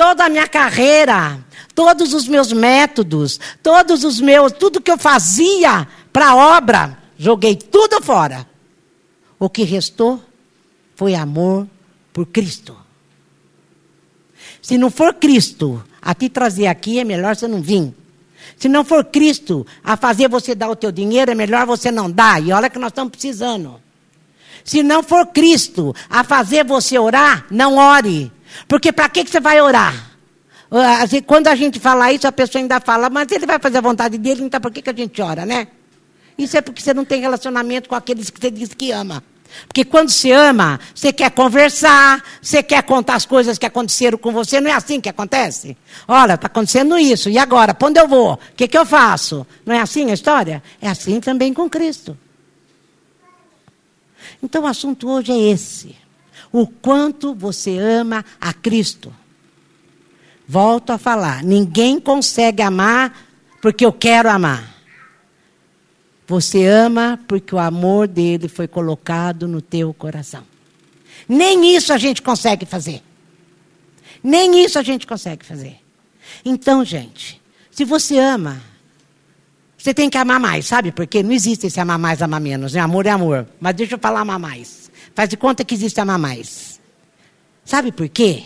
toda 0.00 0.24
a 0.24 0.28
minha 0.30 0.48
carreira, 0.48 1.38
todos 1.74 2.14
os 2.14 2.26
meus 2.26 2.54
métodos, 2.54 3.38
todos 3.62 4.02
os 4.02 4.18
meus, 4.18 4.50
tudo 4.50 4.80
que 4.80 4.90
eu 4.90 4.96
fazia 4.96 5.86
para 6.10 6.30
a 6.30 6.56
obra, 6.56 6.96
joguei 7.18 7.54
tudo 7.54 8.02
fora. 8.02 8.48
O 9.38 9.50
que 9.50 9.62
restou 9.62 10.18
foi 10.96 11.14
amor 11.14 11.68
por 12.14 12.24
Cristo. 12.24 12.74
Se 14.62 14.78
não 14.78 14.90
for 14.90 15.12
Cristo 15.12 15.84
a 16.00 16.14
te 16.14 16.30
trazer 16.30 16.68
aqui, 16.68 16.98
é 16.98 17.04
melhor 17.04 17.36
você 17.36 17.46
não 17.46 17.60
vir. 17.60 17.94
Se 18.56 18.70
não 18.70 18.86
for 18.86 19.04
Cristo 19.04 19.66
a 19.84 19.98
fazer 19.98 20.30
você 20.30 20.54
dar 20.54 20.70
o 20.70 20.76
teu 20.76 20.90
dinheiro, 20.90 21.30
é 21.30 21.34
melhor 21.34 21.66
você 21.66 21.90
não 21.90 22.10
dar. 22.10 22.42
E 22.42 22.52
olha 22.52 22.70
que 22.70 22.78
nós 22.78 22.88
estamos 22.88 23.10
precisando. 23.10 23.78
Se 24.64 24.82
não 24.82 25.02
for 25.02 25.26
Cristo 25.26 25.94
a 26.08 26.24
fazer 26.24 26.64
você 26.64 26.98
orar, 26.98 27.44
não 27.50 27.76
ore. 27.76 28.32
Porque 28.68 28.92
para 28.92 29.08
que, 29.08 29.24
que 29.24 29.30
você 29.30 29.40
vai 29.40 29.60
orar? 29.60 30.10
Ah, 30.70 31.04
quando 31.26 31.48
a 31.48 31.54
gente 31.54 31.80
fala 31.80 32.12
isso, 32.12 32.26
a 32.26 32.32
pessoa 32.32 32.62
ainda 32.62 32.80
fala, 32.80 33.10
mas 33.10 33.30
ele 33.32 33.44
vai 33.44 33.58
fazer 33.58 33.78
a 33.78 33.80
vontade 33.80 34.16
dele, 34.16 34.44
então 34.44 34.60
por 34.60 34.70
que, 34.70 34.80
que 34.80 34.90
a 34.90 34.94
gente 34.94 35.20
ora, 35.20 35.44
né? 35.44 35.66
Isso 36.38 36.56
é 36.56 36.60
porque 36.60 36.80
você 36.80 36.94
não 36.94 37.04
tem 37.04 37.20
relacionamento 37.20 37.88
com 37.88 37.94
aqueles 37.94 38.30
que 38.30 38.40
você 38.40 38.50
diz 38.50 38.72
que 38.72 38.92
ama. 38.92 39.22
Porque 39.66 39.84
quando 39.84 40.10
você 40.10 40.30
ama, 40.30 40.78
você 40.94 41.12
quer 41.12 41.30
conversar, 41.32 42.22
você 42.40 42.62
quer 42.62 42.82
contar 42.84 43.16
as 43.16 43.26
coisas 43.26 43.58
que 43.58 43.66
aconteceram 43.66 44.16
com 44.16 44.32
você, 44.32 44.60
não 44.60 44.70
é 44.70 44.74
assim 44.74 45.00
que 45.00 45.08
acontece? 45.08 45.76
Olha, 46.06 46.34
está 46.34 46.46
acontecendo 46.46 46.96
isso, 46.96 47.28
e 47.28 47.36
agora? 47.36 47.74
Para 47.74 47.88
onde 47.88 48.00
eu 48.00 48.06
vou? 48.06 48.34
O 48.34 48.38
que, 48.56 48.68
que 48.68 48.78
eu 48.78 48.86
faço? 48.86 49.46
Não 49.66 49.74
é 49.74 49.80
assim 49.80 50.10
a 50.10 50.14
história? 50.14 50.62
É 50.80 50.88
assim 50.88 51.20
também 51.20 51.52
com 51.52 51.68
Cristo. 51.68 52.16
Então 54.42 54.62
o 54.62 54.66
assunto 54.66 55.08
hoje 55.10 55.32
é 55.32 55.52
esse: 55.52 55.96
o 56.52 56.66
quanto 56.66 57.34
você 57.34 57.78
ama 57.78 58.24
a 58.40 58.52
Cristo. 58.52 59.14
Volto 60.46 60.90
a 60.90 60.98
falar: 60.98 61.42
ninguém 61.42 62.00
consegue 62.00 62.62
amar 62.62 63.28
porque 63.60 63.84
eu 63.84 63.92
quero 63.92 64.28
amar. 64.28 64.76
Você 66.26 66.64
ama 66.64 67.18
porque 67.26 67.54
o 67.54 67.58
amor 67.58 68.06
dele 68.06 68.48
foi 68.48 68.68
colocado 68.68 69.48
no 69.48 69.60
teu 69.60 69.92
coração. 69.92 70.44
Nem 71.28 71.74
isso 71.76 71.92
a 71.92 71.98
gente 71.98 72.22
consegue 72.22 72.64
fazer. 72.64 73.02
Nem 74.22 74.64
isso 74.64 74.78
a 74.78 74.82
gente 74.82 75.06
consegue 75.06 75.44
fazer. 75.44 75.78
Então, 76.44 76.84
gente, 76.84 77.40
se 77.70 77.84
você 77.84 78.18
ama, 78.18 78.62
você 79.76 79.92
tem 79.92 80.08
que 80.08 80.18
amar 80.18 80.38
mais, 80.38 80.66
sabe? 80.66 80.92
Porque 80.92 81.22
não 81.22 81.32
existe 81.32 81.66
esse 81.66 81.80
amar 81.80 81.98
mais, 81.98 82.22
amar 82.22 82.40
menos. 82.40 82.74
Né? 82.74 82.80
Amor 82.80 83.06
é 83.06 83.10
amor. 83.10 83.48
Mas 83.58 83.74
deixa 83.74 83.94
eu 83.94 83.98
falar 83.98 84.20
amar 84.20 84.38
mais. 84.38 84.79
Faz 85.14 85.28
de 85.28 85.36
conta 85.36 85.64
que 85.64 85.74
existe 85.74 86.00
amar 86.00 86.18
mais. 86.18 86.80
Sabe 87.64 87.92
por 87.92 88.08
quê? 88.08 88.44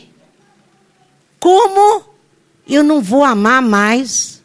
Como 1.38 2.04
eu 2.68 2.82
não 2.82 3.02
vou 3.02 3.24
amar 3.24 3.62
mais 3.62 4.42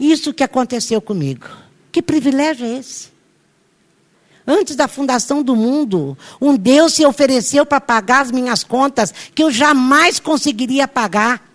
isso 0.00 0.32
que 0.32 0.42
aconteceu 0.42 1.00
comigo? 1.00 1.46
Que 1.90 2.02
privilégio 2.02 2.66
é 2.66 2.78
esse? 2.78 3.12
Antes 4.46 4.74
da 4.74 4.88
fundação 4.88 5.42
do 5.42 5.54
mundo, 5.54 6.18
um 6.40 6.56
Deus 6.56 6.94
se 6.94 7.06
ofereceu 7.06 7.64
para 7.64 7.80
pagar 7.80 8.22
as 8.22 8.30
minhas 8.30 8.64
contas 8.64 9.14
que 9.34 9.42
eu 9.42 9.50
jamais 9.50 10.18
conseguiria 10.18 10.88
pagar. 10.88 11.48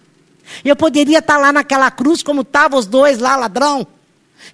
Eu 0.64 0.76
poderia 0.76 1.20
estar 1.20 1.38
lá 1.38 1.52
naquela 1.52 1.92
cruz 1.92 2.24
como 2.24 2.42
estavam 2.42 2.80
os 2.80 2.86
dois 2.86 3.20
lá, 3.20 3.36
ladrão, 3.36 3.86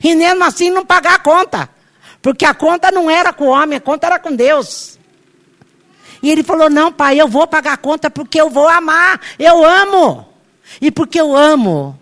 e 0.04 0.16
mesmo 0.16 0.44
assim 0.44 0.72
não 0.72 0.84
pagar 0.84 1.16
a 1.16 1.20
conta. 1.20 1.70
Porque 2.24 2.46
a 2.46 2.54
conta 2.54 2.90
não 2.90 3.12
era 3.12 3.34
com 3.34 3.44
o 3.44 3.50
homem, 3.50 3.78
a 3.78 3.82
conta 3.82 4.08
era 4.08 4.18
com 4.18 4.34
Deus. 4.34 4.98
E 6.24 6.32
ele 6.32 6.42
falou: 6.42 6.70
Não, 6.70 6.90
pai, 6.90 7.20
eu 7.20 7.28
vou 7.28 7.46
pagar 7.46 7.74
a 7.74 7.78
conta 7.78 8.10
porque 8.10 8.40
eu 8.40 8.50
vou 8.50 8.68
amar. 8.70 9.20
Eu 9.38 9.64
amo. 9.64 10.26
E 10.82 10.90
porque 10.90 11.20
eu 11.20 11.36
amo, 11.36 12.00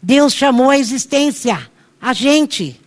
Deus 0.00 0.32
chamou 0.32 0.70
a 0.70 0.78
existência, 0.78 1.68
a 2.00 2.12
gente. 2.12 2.80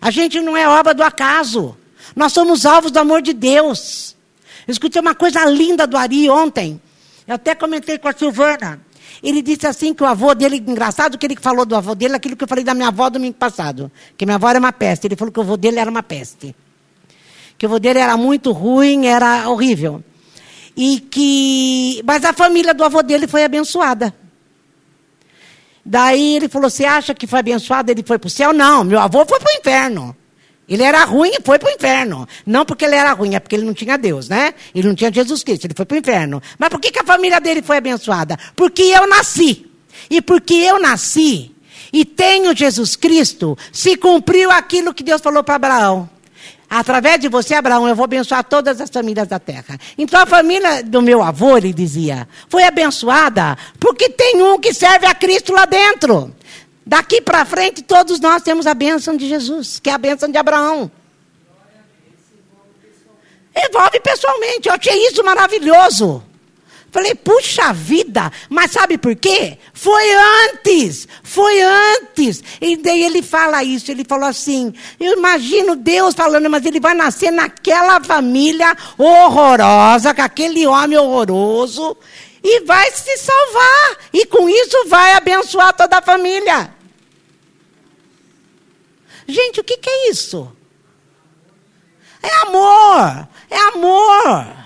A 0.00 0.10
gente 0.10 0.40
não 0.40 0.56
é 0.56 0.66
obra 0.66 0.94
do 0.94 1.02
acaso. 1.02 1.76
Nós 2.16 2.32
somos 2.32 2.64
alvos 2.64 2.90
do 2.90 2.98
amor 2.98 3.20
de 3.20 3.34
Deus. 3.34 4.16
Eu 4.66 4.72
escutei 4.72 5.00
uma 5.00 5.14
coisa 5.14 5.44
linda 5.44 5.86
do 5.86 5.98
Ari 5.98 6.30
ontem. 6.30 6.80
Eu 7.26 7.34
até 7.34 7.54
comentei 7.54 7.98
com 7.98 8.08
a 8.08 8.14
Silvana. 8.14 8.80
Ele 9.24 9.40
disse 9.40 9.66
assim 9.66 9.94
que 9.94 10.02
o 10.02 10.06
avô 10.06 10.34
dele, 10.34 10.58
engraçado 10.58 11.16
que 11.16 11.24
ele 11.24 11.34
falou 11.40 11.64
do 11.64 11.74
avô 11.74 11.94
dele, 11.94 12.14
aquilo 12.14 12.36
que 12.36 12.44
eu 12.44 12.48
falei 12.48 12.62
da 12.62 12.74
minha 12.74 12.88
avó 12.88 13.08
domingo 13.08 13.34
passado. 13.34 13.90
Que 14.18 14.26
minha 14.26 14.34
avó 14.34 14.50
era 14.50 14.58
uma 14.58 14.70
peste. 14.70 15.06
Ele 15.06 15.16
falou 15.16 15.32
que 15.32 15.38
o 15.38 15.42
avô 15.42 15.56
dele 15.56 15.78
era 15.78 15.90
uma 15.90 16.02
peste. 16.02 16.54
Que 17.56 17.64
o 17.64 17.68
avô 17.70 17.78
dele 17.78 18.00
era 18.00 18.18
muito 18.18 18.52
ruim, 18.52 19.06
era 19.06 19.48
horrível. 19.48 20.04
E 20.76 21.00
que. 21.00 22.02
Mas 22.04 22.22
a 22.22 22.34
família 22.34 22.74
do 22.74 22.84
avô 22.84 23.02
dele 23.02 23.26
foi 23.26 23.44
abençoada. 23.44 24.14
Daí 25.82 26.36
ele 26.36 26.48
falou: 26.50 26.68
Você 26.68 26.84
acha 26.84 27.14
que 27.14 27.26
foi 27.26 27.38
abençoado? 27.38 27.90
Ele 27.90 28.02
foi 28.02 28.18
para 28.18 28.26
o 28.26 28.30
céu? 28.30 28.52
Não, 28.52 28.84
meu 28.84 29.00
avô 29.00 29.24
foi 29.24 29.40
para 29.40 29.50
o 29.50 29.58
inferno. 29.58 30.14
Ele 30.68 30.82
era 30.82 31.04
ruim 31.04 31.30
e 31.38 31.42
foi 31.42 31.58
para 31.58 31.68
o 31.68 31.72
inferno. 31.72 32.26
Não 32.46 32.64
porque 32.64 32.84
ele 32.84 32.94
era 32.94 33.12
ruim, 33.12 33.34
é 33.34 33.40
porque 33.40 33.54
ele 33.56 33.66
não 33.66 33.74
tinha 33.74 33.98
Deus, 33.98 34.28
né? 34.28 34.54
Ele 34.74 34.88
não 34.88 34.94
tinha 34.94 35.12
Jesus 35.12 35.44
Cristo, 35.44 35.66
ele 35.66 35.74
foi 35.74 35.84
para 35.84 35.94
o 35.94 35.98
inferno. 35.98 36.42
Mas 36.58 36.68
por 36.70 36.80
que, 36.80 36.90
que 36.90 37.00
a 37.00 37.04
família 37.04 37.40
dele 37.40 37.62
foi 37.62 37.76
abençoada? 37.76 38.38
Porque 38.56 38.82
eu 38.82 39.06
nasci. 39.06 39.66
E 40.10 40.20
porque 40.20 40.54
eu 40.54 40.80
nasci 40.80 41.54
e 41.94 42.04
tenho 42.04 42.56
Jesus 42.56 42.96
Cristo, 42.96 43.56
se 43.72 43.96
cumpriu 43.96 44.50
aquilo 44.50 44.92
que 44.92 45.04
Deus 45.04 45.22
falou 45.22 45.44
para 45.44 45.54
Abraão. 45.54 46.10
Através 46.68 47.20
de 47.20 47.28
você, 47.28 47.54
Abraão, 47.54 47.86
eu 47.86 47.94
vou 47.94 48.04
abençoar 48.04 48.42
todas 48.42 48.80
as 48.80 48.90
famílias 48.90 49.28
da 49.28 49.38
terra. 49.38 49.78
Então 49.96 50.20
a 50.20 50.26
família 50.26 50.82
do 50.82 51.00
meu 51.00 51.22
avô, 51.22 51.56
ele 51.56 51.72
dizia, 51.72 52.26
foi 52.48 52.64
abençoada 52.64 53.56
porque 53.78 54.08
tem 54.08 54.42
um 54.42 54.58
que 54.58 54.74
serve 54.74 55.06
a 55.06 55.14
Cristo 55.14 55.52
lá 55.52 55.66
dentro. 55.66 56.34
Daqui 56.86 57.20
para 57.20 57.44
frente, 57.44 57.82
todos 57.82 58.20
nós 58.20 58.42
temos 58.42 58.66
a 58.66 58.74
bênção 58.74 59.16
de 59.16 59.28
Jesus, 59.28 59.80
que 59.80 59.88
é 59.88 59.92
a 59.94 59.98
bênção 59.98 60.30
de 60.30 60.36
Abraão. 60.36 60.90
Envolve 63.56 64.00
pessoalmente. 64.00 64.68
Eu 64.68 64.74
achei 64.74 65.06
isso 65.06 65.24
maravilhoso. 65.24 66.22
Falei, 66.94 67.12
puxa 67.12 67.72
vida, 67.72 68.30
mas 68.48 68.70
sabe 68.70 68.96
por 68.96 69.16
quê? 69.16 69.58
Foi 69.72 70.04
antes, 70.52 71.08
foi 71.24 71.60
antes. 71.60 72.40
E 72.60 72.76
daí 72.76 73.02
ele 73.02 73.20
fala 73.20 73.64
isso, 73.64 73.90
ele 73.90 74.04
falou 74.04 74.28
assim: 74.28 74.72
eu 75.00 75.14
imagino 75.14 75.74
Deus 75.74 76.14
falando, 76.14 76.48
mas 76.48 76.64
ele 76.64 76.78
vai 76.78 76.94
nascer 76.94 77.32
naquela 77.32 78.00
família 78.00 78.76
horrorosa, 78.96 80.14
com 80.14 80.22
aquele 80.22 80.68
homem 80.68 80.96
horroroso, 80.96 81.96
e 82.44 82.60
vai 82.60 82.90
se 82.92 83.16
salvar. 83.16 83.96
E 84.12 84.26
com 84.26 84.46
isso 84.48 84.86
vai 84.86 85.14
abençoar 85.14 85.72
toda 85.72 85.96
a 85.96 86.02
família. 86.02 86.72
Gente, 89.26 89.60
o 89.60 89.64
que, 89.64 89.78
que 89.78 89.88
é 89.88 90.10
isso? 90.10 90.54
É 92.22 92.42
amor, 92.46 93.28
é 93.50 93.58
amor. 93.68 94.64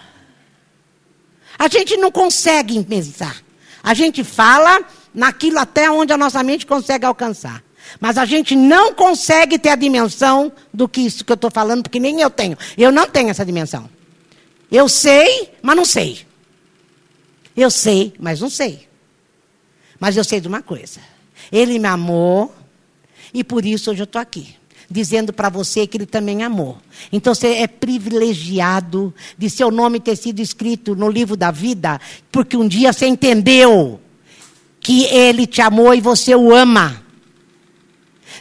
A 1.56 1.68
gente 1.68 1.96
não 1.96 2.10
consegue 2.10 2.82
pensar. 2.82 3.36
A 3.82 3.94
gente 3.94 4.24
fala 4.24 4.80
naquilo 5.14 5.58
até 5.58 5.88
onde 5.90 6.12
a 6.12 6.16
nossa 6.16 6.42
mente 6.42 6.66
consegue 6.66 7.06
alcançar. 7.06 7.62
Mas 8.00 8.18
a 8.18 8.24
gente 8.24 8.54
não 8.54 8.92
consegue 8.92 9.58
ter 9.58 9.70
a 9.70 9.76
dimensão 9.76 10.52
do 10.74 10.88
que 10.88 11.00
isso 11.00 11.24
que 11.24 11.32
eu 11.32 11.34
estou 11.34 11.50
falando, 11.50 11.84
porque 11.84 11.98
nem 11.98 12.20
eu 12.20 12.28
tenho. 12.28 12.58
Eu 12.76 12.92
não 12.92 13.08
tenho 13.08 13.30
essa 13.30 13.46
dimensão. 13.46 13.88
Eu 14.70 14.88
sei, 14.88 15.52
mas 15.62 15.76
não 15.76 15.84
sei. 15.84 16.27
Eu 17.58 17.72
sei, 17.72 18.14
mas 18.20 18.40
não 18.40 18.48
sei. 18.48 18.86
Mas 19.98 20.16
eu 20.16 20.22
sei 20.22 20.40
de 20.40 20.46
uma 20.46 20.62
coisa. 20.62 21.00
Ele 21.50 21.76
me 21.80 21.88
amou 21.88 22.54
e 23.34 23.42
por 23.42 23.66
isso 23.66 23.90
hoje 23.90 24.02
eu 24.02 24.04
estou 24.04 24.22
aqui. 24.22 24.54
Dizendo 24.88 25.32
para 25.32 25.48
você 25.48 25.84
que 25.84 25.96
ele 25.96 26.06
também 26.06 26.44
amou. 26.44 26.78
Então 27.12 27.34
você 27.34 27.48
é 27.54 27.66
privilegiado 27.66 29.12
de 29.36 29.50
seu 29.50 29.72
nome 29.72 29.98
ter 29.98 30.14
sido 30.14 30.38
escrito 30.38 30.94
no 30.94 31.10
livro 31.10 31.36
da 31.36 31.50
vida, 31.50 32.00
porque 32.30 32.56
um 32.56 32.66
dia 32.66 32.92
você 32.92 33.08
entendeu 33.08 34.00
que 34.78 35.06
ele 35.06 35.44
te 35.44 35.60
amou 35.60 35.92
e 35.92 36.00
você 36.00 36.36
o 36.36 36.54
ama. 36.54 37.02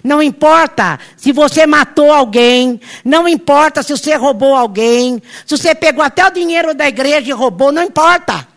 Não 0.04 0.22
importa 0.22 1.00
se 1.18 1.32
você 1.32 1.66
matou 1.66 2.12
alguém, 2.12 2.80
não 3.04 3.28
importa 3.28 3.82
se 3.82 3.98
você 3.98 4.16
roubou 4.16 4.54
alguém, 4.54 5.20
se 5.44 5.58
você 5.58 5.74
pegou 5.74 6.04
até 6.04 6.26
o 6.26 6.32
dinheiro 6.32 6.76
da 6.76 6.88
igreja 6.88 7.32
e 7.32 7.34
roubou, 7.34 7.72
não 7.72 7.82
importa. 7.82 8.48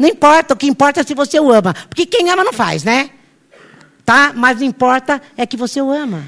Não 0.00 0.08
importa, 0.08 0.54
o 0.54 0.56
que 0.56 0.66
importa 0.66 1.00
é 1.00 1.04
se 1.04 1.14
você 1.14 1.38
o 1.38 1.52
ama. 1.52 1.74
Porque 1.74 2.06
quem 2.06 2.30
ama 2.30 2.42
não 2.42 2.54
faz, 2.54 2.82
né? 2.82 3.10
Tá? 4.02 4.32
Mas 4.34 4.58
o 4.58 4.64
importa 4.64 5.20
é 5.36 5.44
que 5.44 5.58
você 5.58 5.78
o 5.78 5.90
ama. 5.92 6.26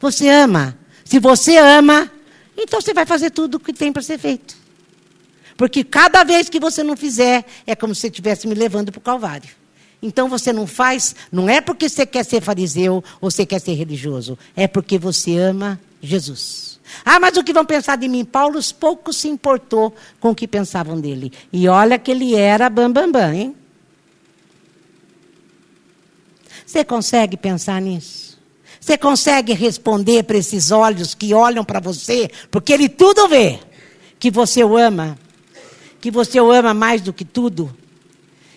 Você 0.00 0.30
ama. 0.30 0.74
Se 1.04 1.18
você 1.18 1.58
ama, 1.58 2.10
então 2.56 2.80
você 2.80 2.94
vai 2.94 3.04
fazer 3.04 3.32
tudo 3.32 3.56
o 3.56 3.60
que 3.60 3.70
tem 3.70 3.92
para 3.92 4.00
ser 4.00 4.16
feito. 4.16 4.56
Porque 5.58 5.84
cada 5.84 6.24
vez 6.24 6.48
que 6.48 6.58
você 6.58 6.82
não 6.82 6.96
fizer, 6.96 7.44
é 7.66 7.76
como 7.76 7.94
se 7.94 8.00
você 8.00 8.06
estivesse 8.06 8.48
me 8.48 8.54
levando 8.54 8.90
para 8.90 8.98
o 8.98 9.02
Calvário. 9.02 9.50
Então 10.00 10.26
você 10.26 10.50
não 10.50 10.66
faz, 10.66 11.14
não 11.30 11.50
é 11.50 11.60
porque 11.60 11.86
você 11.86 12.06
quer 12.06 12.24
ser 12.24 12.40
fariseu 12.40 13.04
ou 13.20 13.30
você 13.30 13.44
quer 13.44 13.60
ser 13.60 13.74
religioso, 13.74 14.38
é 14.56 14.66
porque 14.66 14.98
você 14.98 15.36
ama 15.36 15.78
Jesus. 16.00 16.77
Ah, 17.04 17.20
mas 17.20 17.36
o 17.36 17.44
que 17.44 17.52
vão 17.52 17.64
pensar 17.64 17.96
de 17.96 18.08
mim? 18.08 18.24
Paulo 18.24 18.58
pouco 18.78 19.12
se 19.12 19.28
importou 19.28 19.94
com 20.20 20.30
o 20.30 20.34
que 20.34 20.48
pensavam 20.48 21.00
dele. 21.00 21.32
E 21.52 21.68
olha 21.68 21.98
que 21.98 22.10
ele 22.10 22.34
era 22.34 22.68
bambambam, 22.68 23.12
bam, 23.12 23.20
bam, 23.28 23.34
hein? 23.34 23.56
Você 26.66 26.84
consegue 26.84 27.36
pensar 27.36 27.80
nisso? 27.80 28.38
Você 28.78 28.96
consegue 28.96 29.52
responder 29.52 30.22
para 30.24 30.38
esses 30.38 30.70
olhos 30.70 31.14
que 31.14 31.34
olham 31.34 31.64
para 31.64 31.80
você, 31.80 32.30
porque 32.50 32.72
ele 32.72 32.88
tudo 32.88 33.28
vê, 33.28 33.58
que 34.18 34.30
você 34.30 34.62
o 34.62 34.76
ama, 34.76 35.18
que 36.00 36.10
você 36.10 36.40
o 36.40 36.52
ama 36.52 36.72
mais 36.74 37.02
do 37.02 37.12
que 37.12 37.24
tudo, 37.24 37.74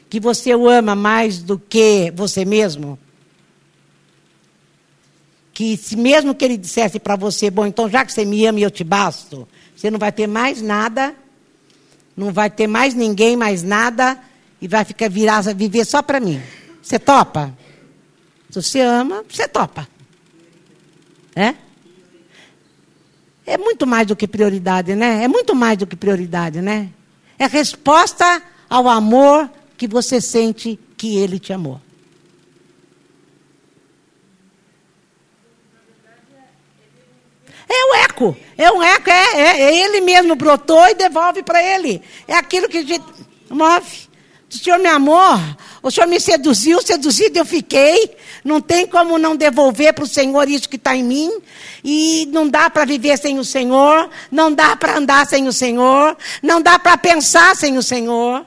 que 0.10 0.20
você 0.20 0.54
o 0.54 0.70
ama 0.70 0.96
mais 0.96 1.40
do 1.40 1.58
que 1.58 2.12
você 2.16 2.46
mesmo? 2.46 3.00
Que 5.62 5.78
se 5.78 5.96
mesmo 5.96 6.34
que 6.34 6.44
ele 6.44 6.58
dissesse 6.58 7.00
para 7.00 7.16
você, 7.16 7.52
bom, 7.52 7.68
então 7.68 7.88
já 7.88 8.04
que 8.04 8.12
você 8.12 8.26
me 8.26 8.44
ama 8.48 8.60
e 8.60 8.64
eu 8.64 8.72
te 8.72 8.84
basto, 8.84 9.48
você 9.76 9.92
não 9.92 10.00
vai 10.00 10.12
ter 10.12 10.26
mais 10.26 10.60
nada, 10.60 11.16
não 12.18 12.34
vai 12.34 12.50
ter 12.50 12.66
mais 12.66 12.96
ninguém, 12.96 13.38
mais 13.38 13.62
nada, 13.62 14.20
e 14.60 14.68
vai 14.68 14.84
ficar 14.84 15.08
virar, 15.08 15.42
viver 15.54 15.86
só 15.86 16.02
para 16.02 16.20
mim. 16.20 16.42
Você 16.82 16.98
topa? 16.98 17.56
Se 18.50 18.60
você 18.60 18.80
ama, 18.80 19.24
você 19.30 19.48
topa. 19.48 19.88
É? 21.36 21.54
É 23.46 23.56
muito 23.56 23.86
mais 23.86 24.08
do 24.08 24.16
que 24.16 24.28
prioridade, 24.28 24.96
né? 24.96 25.24
É 25.24 25.28
muito 25.28 25.54
mais 25.54 25.78
do 25.78 25.86
que 25.86 25.96
prioridade, 25.96 26.60
né? 26.60 26.90
É 27.38 27.46
resposta 27.46 28.42
ao 28.68 28.90
amor 28.90 29.48
que 29.78 29.88
você 29.88 30.20
sente 30.20 30.80
que 30.98 31.18
ele 31.18 31.38
te 31.38 31.54
amou. 31.54 31.80
É 37.74 37.86
o 37.86 37.96
eco. 38.04 38.38
É 38.58 38.70
um 38.70 38.84
eco, 38.84 39.10
é, 39.10 39.24
é, 39.34 39.62
é 39.62 39.78
ele 39.78 40.02
mesmo 40.02 40.36
brotou 40.36 40.86
e 40.90 40.94
devolve 40.94 41.42
para 41.42 41.64
ele. 41.64 42.02
É 42.28 42.36
aquilo 42.36 42.68
que 42.68 42.80
a 42.80 42.84
gente 42.84 43.06
move. 43.50 44.12
O 44.54 44.58
Senhor 44.58 44.78
me 44.80 44.90
amou, 44.90 45.40
o 45.82 45.90
Senhor 45.90 46.08
me 46.08 46.20
seduziu, 46.20 46.82
seduzido 46.82 47.40
eu 47.40 47.46
fiquei. 47.46 48.14
Não 48.44 48.60
tem 48.60 48.86
como 48.86 49.18
não 49.18 49.38
devolver 49.38 49.94
para 49.94 50.04
o 50.04 50.08
Senhor 50.08 50.50
isso 50.50 50.68
que 50.68 50.76
está 50.76 50.94
em 50.94 51.04
mim. 51.04 51.32
E 51.82 52.28
não 52.34 52.50
dá 52.50 52.70
para 52.70 52.84
viver 52.84 53.18
sem 53.18 53.40
o 53.40 53.46
Senhor, 53.46 54.10
não 54.30 54.52
dá 54.52 54.76
para 54.76 54.98
andar 54.98 55.26
sem 55.26 55.48
o 55.48 55.54
Senhor, 55.54 56.18
não 56.44 56.62
dá 56.62 56.78
para 56.78 56.98
pensar 56.98 57.56
sem 57.56 57.78
o 57.78 57.84
Senhor. 57.84 58.46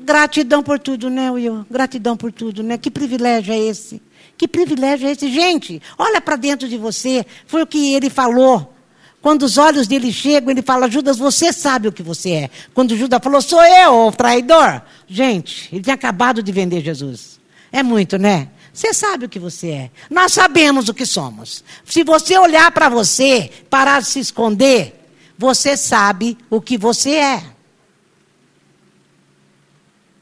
Gratidão 0.00 0.62
por 0.62 0.78
tudo, 0.78 1.10
né, 1.10 1.30
Will? 1.30 1.66
Gratidão 1.70 2.16
por 2.16 2.32
tudo, 2.32 2.62
né? 2.62 2.78
Que 2.78 2.90
privilégio 2.90 3.52
é 3.52 3.58
esse? 3.58 4.00
Que 4.42 4.48
privilégio 4.48 5.06
é 5.06 5.12
esse? 5.12 5.30
Gente, 5.30 5.80
olha 5.96 6.20
para 6.20 6.34
dentro 6.34 6.68
de 6.68 6.76
você. 6.76 7.24
Foi 7.46 7.62
o 7.62 7.66
que 7.66 7.94
ele 7.94 8.10
falou. 8.10 8.74
Quando 9.20 9.44
os 9.44 9.56
olhos 9.56 9.86
dele 9.86 10.12
chegam, 10.12 10.50
ele 10.50 10.62
fala: 10.62 10.90
Judas, 10.90 11.16
você 11.16 11.52
sabe 11.52 11.86
o 11.86 11.92
que 11.92 12.02
você 12.02 12.30
é. 12.32 12.50
Quando 12.74 12.96
Judas 12.96 13.20
falou: 13.22 13.40
Sou 13.40 13.62
eu, 13.64 14.08
o 14.08 14.10
traidor. 14.10 14.82
Gente, 15.06 15.68
ele 15.72 15.80
tinha 15.80 15.94
acabado 15.94 16.42
de 16.42 16.50
vender 16.50 16.80
Jesus. 16.80 17.38
É 17.70 17.84
muito, 17.84 18.18
né? 18.18 18.48
Você 18.72 18.92
sabe 18.92 19.26
o 19.26 19.28
que 19.28 19.38
você 19.38 19.68
é. 19.68 19.90
Nós 20.10 20.32
sabemos 20.32 20.88
o 20.88 20.94
que 20.94 21.06
somos. 21.06 21.62
Se 21.84 22.02
você 22.02 22.36
olhar 22.36 22.68
para 22.72 22.88
você, 22.88 23.48
parar 23.70 24.00
de 24.00 24.08
se 24.08 24.18
esconder, 24.18 25.08
você 25.38 25.76
sabe 25.76 26.36
o 26.50 26.60
que 26.60 26.76
você 26.76 27.10
é. 27.10 27.44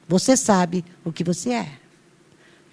Você 0.06 0.36
sabe 0.36 0.84
o 1.02 1.10
que 1.10 1.24
você 1.24 1.52
é. 1.52 1.72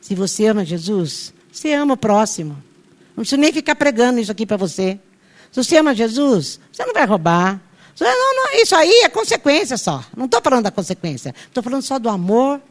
Se 0.02 0.14
você 0.14 0.46
ama 0.48 0.66
Jesus, 0.66 1.37
você 1.58 1.74
ama 1.74 1.96
o 1.96 1.98
próximo. 1.98 2.62
Não 3.10 3.24
precisa 3.24 3.42
nem 3.42 3.52
ficar 3.52 3.76
pregando 3.76 4.20
isso 4.20 4.32
aqui 4.32 4.46
para 4.46 4.58
você. 4.58 5.00
Se 5.52 5.64
você 5.64 5.78
ama 5.78 5.96
Jesus, 5.96 6.60
você 6.72 6.86
não 6.86 6.94
vai 6.94 7.06
roubar, 7.06 7.60
Não, 8.00 8.36
não, 8.36 8.62
isso 8.62 8.76
aí 8.76 9.02
é 9.04 9.10
consequência 9.10 9.76
só. 9.78 10.04
Não 10.16 10.26
estou 10.26 10.40
falando 10.42 10.66
da 10.66 10.72
consequência. 10.72 11.34
Estou 11.48 11.64
falando 11.64 11.82
só 11.82 11.98
do 11.98 12.10
amor 12.10 12.62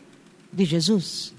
de 0.52 0.64
Jesus. 0.64 1.34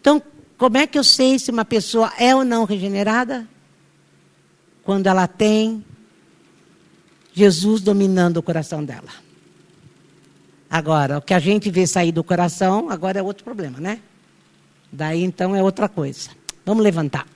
Então, 0.00 0.20
como 0.56 0.76
é 0.76 0.86
que 0.86 0.98
eu 0.98 1.04
sei 1.04 1.38
se 1.38 1.52
uma 1.52 1.64
pessoa 1.64 2.12
é 2.18 2.34
ou 2.34 2.44
não 2.44 2.64
regenerada? 2.64 3.46
Quando 4.82 5.06
ela 5.06 5.28
tem 5.28 5.84
Jesus 7.32 7.80
dominando 7.80 8.38
o 8.38 8.42
coração 8.42 8.84
dela. 8.84 9.12
Agora, 10.68 11.18
o 11.18 11.22
que 11.22 11.32
a 11.32 11.38
gente 11.38 11.70
vê 11.70 11.86
sair 11.86 12.10
do 12.10 12.24
coração, 12.24 12.90
agora 12.90 13.20
é 13.20 13.22
outro 13.22 13.44
problema, 13.44 13.78
né? 13.78 14.00
Daí 14.90 15.22
então 15.22 15.54
é 15.54 15.62
outra 15.62 15.88
coisa. 15.88 16.30
Vamos 16.64 16.82
levantar. 16.82 17.26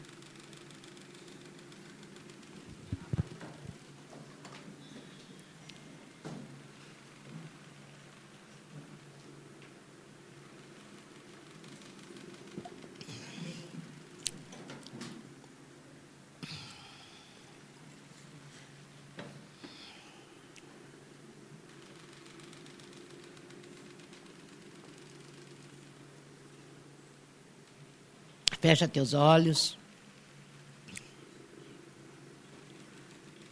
Fecha 28.63 28.87
teus 28.87 29.13
olhos. 29.13 29.77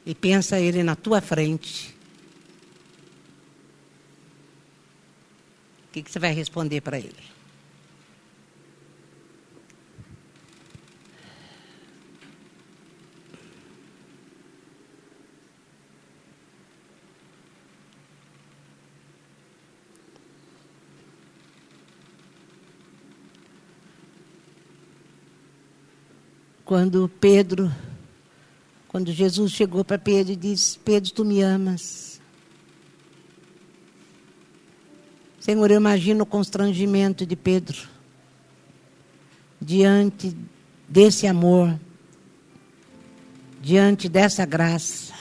E 0.06 0.14
pensa 0.14 0.60
ele 0.60 0.84
na 0.84 0.94
tua 0.94 1.20
frente. 1.20 1.94
O 5.88 5.92
que, 5.92 6.04
que 6.04 6.10
você 6.10 6.20
vai 6.20 6.32
responder 6.32 6.80
para 6.80 6.96
ele? 6.96 7.39
Quando 26.70 27.10
Pedro, 27.20 27.68
quando 28.86 29.10
Jesus 29.10 29.50
chegou 29.50 29.84
para 29.84 29.98
Pedro 29.98 30.34
e 30.34 30.36
disse: 30.36 30.78
Pedro, 30.78 31.10
tu 31.10 31.24
me 31.24 31.42
amas. 31.42 32.20
Senhor, 35.40 35.68
eu 35.68 35.78
imagino 35.78 36.22
o 36.22 36.26
constrangimento 36.26 37.26
de 37.26 37.34
Pedro 37.34 37.76
diante 39.60 40.36
desse 40.88 41.26
amor, 41.26 41.76
diante 43.60 44.08
dessa 44.08 44.46
graça, 44.46 45.12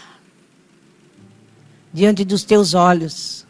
diante 1.92 2.24
dos 2.24 2.44
teus 2.44 2.76
olhos. 2.76 3.44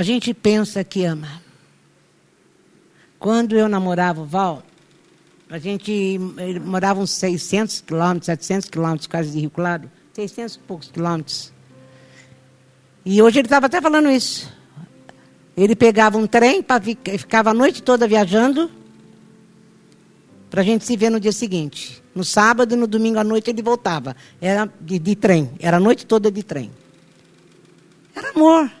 A 0.00 0.02
gente 0.02 0.32
pensa 0.32 0.82
que 0.82 1.04
ama. 1.04 1.42
Quando 3.18 3.54
eu 3.54 3.68
namorava 3.68 4.22
o 4.22 4.24
Val, 4.24 4.62
a 5.50 5.58
gente 5.58 6.18
morava 6.64 7.00
uns 7.00 7.10
600 7.10 7.82
quilômetros, 7.82 8.24
700 8.24 8.70
quilômetros 8.70 9.06
quase 9.06 9.30
de 9.30 9.40
Rio 9.40 9.50
Claro, 9.50 9.90
600 10.14 10.54
e 10.54 10.58
poucos 10.60 10.88
quilômetros. 10.88 11.52
E 13.04 13.20
hoje 13.20 13.40
ele 13.40 13.46
estava 13.46 13.66
até 13.66 13.78
falando 13.78 14.10
isso. 14.10 14.50
Ele 15.54 15.76
pegava 15.76 16.16
um 16.16 16.26
trem, 16.26 16.62
pra, 16.62 16.80
ficava 16.80 17.50
a 17.50 17.54
noite 17.54 17.82
toda 17.82 18.08
viajando, 18.08 18.70
para 20.48 20.62
a 20.62 20.64
gente 20.64 20.86
se 20.86 20.96
ver 20.96 21.10
no 21.10 21.20
dia 21.20 21.30
seguinte. 21.30 22.02
No 22.14 22.24
sábado 22.24 22.72
e 22.72 22.76
no 22.78 22.86
domingo 22.86 23.18
à 23.18 23.24
noite 23.24 23.50
ele 23.50 23.60
voltava. 23.60 24.16
Era 24.40 24.66
de, 24.80 24.98
de 24.98 25.14
trem, 25.14 25.50
era 25.58 25.76
a 25.76 25.80
noite 25.80 26.06
toda 26.06 26.30
de 26.30 26.42
trem. 26.42 26.70
Era 28.16 28.30
amor. 28.30 28.79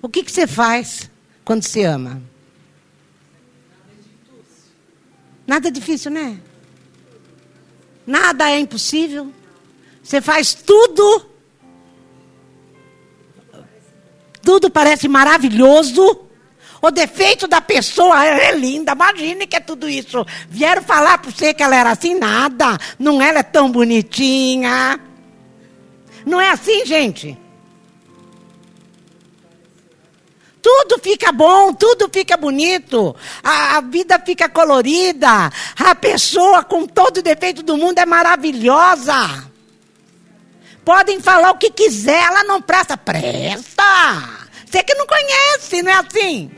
O 0.00 0.08
que, 0.08 0.22
que 0.22 0.30
você 0.30 0.46
faz 0.46 1.10
quando 1.44 1.62
se 1.62 1.82
ama? 1.82 2.22
Nada 5.46 5.70
difícil, 5.70 6.10
né? 6.10 6.38
Nada 8.06 8.50
é 8.50 8.58
impossível. 8.58 9.32
Você 10.02 10.20
faz 10.20 10.54
tudo. 10.54 11.26
Tudo 14.42 14.70
parece 14.70 15.08
maravilhoso. 15.08 16.26
O 16.80 16.90
defeito 16.90 17.48
da 17.48 17.60
pessoa 17.60 18.24
é 18.24 18.54
linda. 18.54 18.92
Imagine 18.92 19.46
que 19.46 19.56
é 19.56 19.60
tudo 19.60 19.88
isso. 19.88 20.24
Vieram 20.48 20.82
falar 20.82 21.18
para 21.18 21.30
você 21.30 21.52
que 21.52 21.62
ela 21.62 21.76
era 21.76 21.90
assim, 21.90 22.14
nada. 22.14 22.78
Não 22.98 23.20
ela 23.20 23.40
é 23.40 23.42
tão 23.42 23.70
bonitinha. 23.70 25.00
Não 26.24 26.40
é 26.40 26.50
assim, 26.50 26.86
gente. 26.86 27.36
Tudo 30.70 30.98
fica 31.02 31.32
bom, 31.32 31.72
tudo 31.72 32.10
fica 32.12 32.36
bonito, 32.36 33.16
a, 33.42 33.78
a, 33.78 33.80
vida 33.80 34.18
fica 34.18 34.50
colorida, 34.50 35.50
a 35.74 35.94
pessoa 35.94 36.62
com 36.62 36.86
todo 36.86 37.16
o 37.16 37.22
defeito 37.22 37.62
do 37.62 37.78
mundo 37.78 37.98
é 37.98 38.04
maravilhosa. 38.04 39.50
Podem 40.84 41.22
falar 41.22 41.52
o 41.52 41.56
que 41.56 41.70
quiser, 41.70 42.22
ela 42.22 42.44
não 42.44 42.60
presta, 42.60 42.98
presta. 42.98 43.82
Você 44.66 44.82
que 44.82 44.94
não 44.94 45.06
conhece, 45.06 45.82
não 45.82 45.90
é 45.90 45.94
assim? 45.94 46.50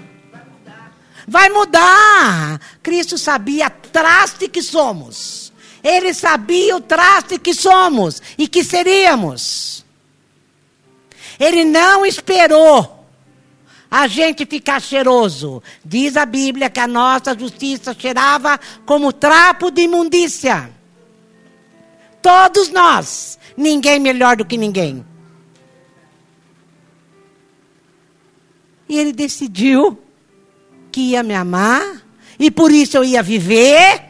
Vai 1.28 1.48
mudar. 1.48 2.60
Cristo 2.82 3.16
sabia 3.16 3.66
a 3.66 3.70
traste 3.70 4.48
que 4.48 4.60
somos. 4.60 5.52
Ele 5.84 6.12
sabia 6.12 6.74
o 6.74 6.80
traste 6.80 7.38
que 7.38 7.54
somos 7.54 8.20
e 8.36 8.48
que 8.48 8.64
seríamos. 8.64 9.84
Ele 11.38 11.64
não 11.64 12.04
esperou 12.04 12.99
a 13.90 14.06
gente 14.06 14.46
ficar 14.46 14.80
cheiroso. 14.80 15.62
Diz 15.84 16.16
a 16.16 16.24
Bíblia 16.24 16.70
que 16.70 16.78
a 16.78 16.86
nossa 16.86 17.36
justiça 17.36 17.94
cheirava 17.98 18.58
como 18.86 19.12
trapo 19.12 19.70
de 19.70 19.82
imundícia. 19.82 20.70
Todos 22.22 22.70
nós. 22.70 23.38
Ninguém 23.56 23.98
melhor 23.98 24.36
do 24.36 24.44
que 24.44 24.56
ninguém. 24.56 25.04
E 28.88 28.98
ele 28.98 29.12
decidiu 29.12 29.98
que 30.90 31.00
ia 31.00 31.22
me 31.22 31.34
amar, 31.34 32.02
e 32.38 32.50
por 32.50 32.72
isso 32.72 32.96
eu 32.96 33.04
ia 33.04 33.22
viver, 33.22 34.02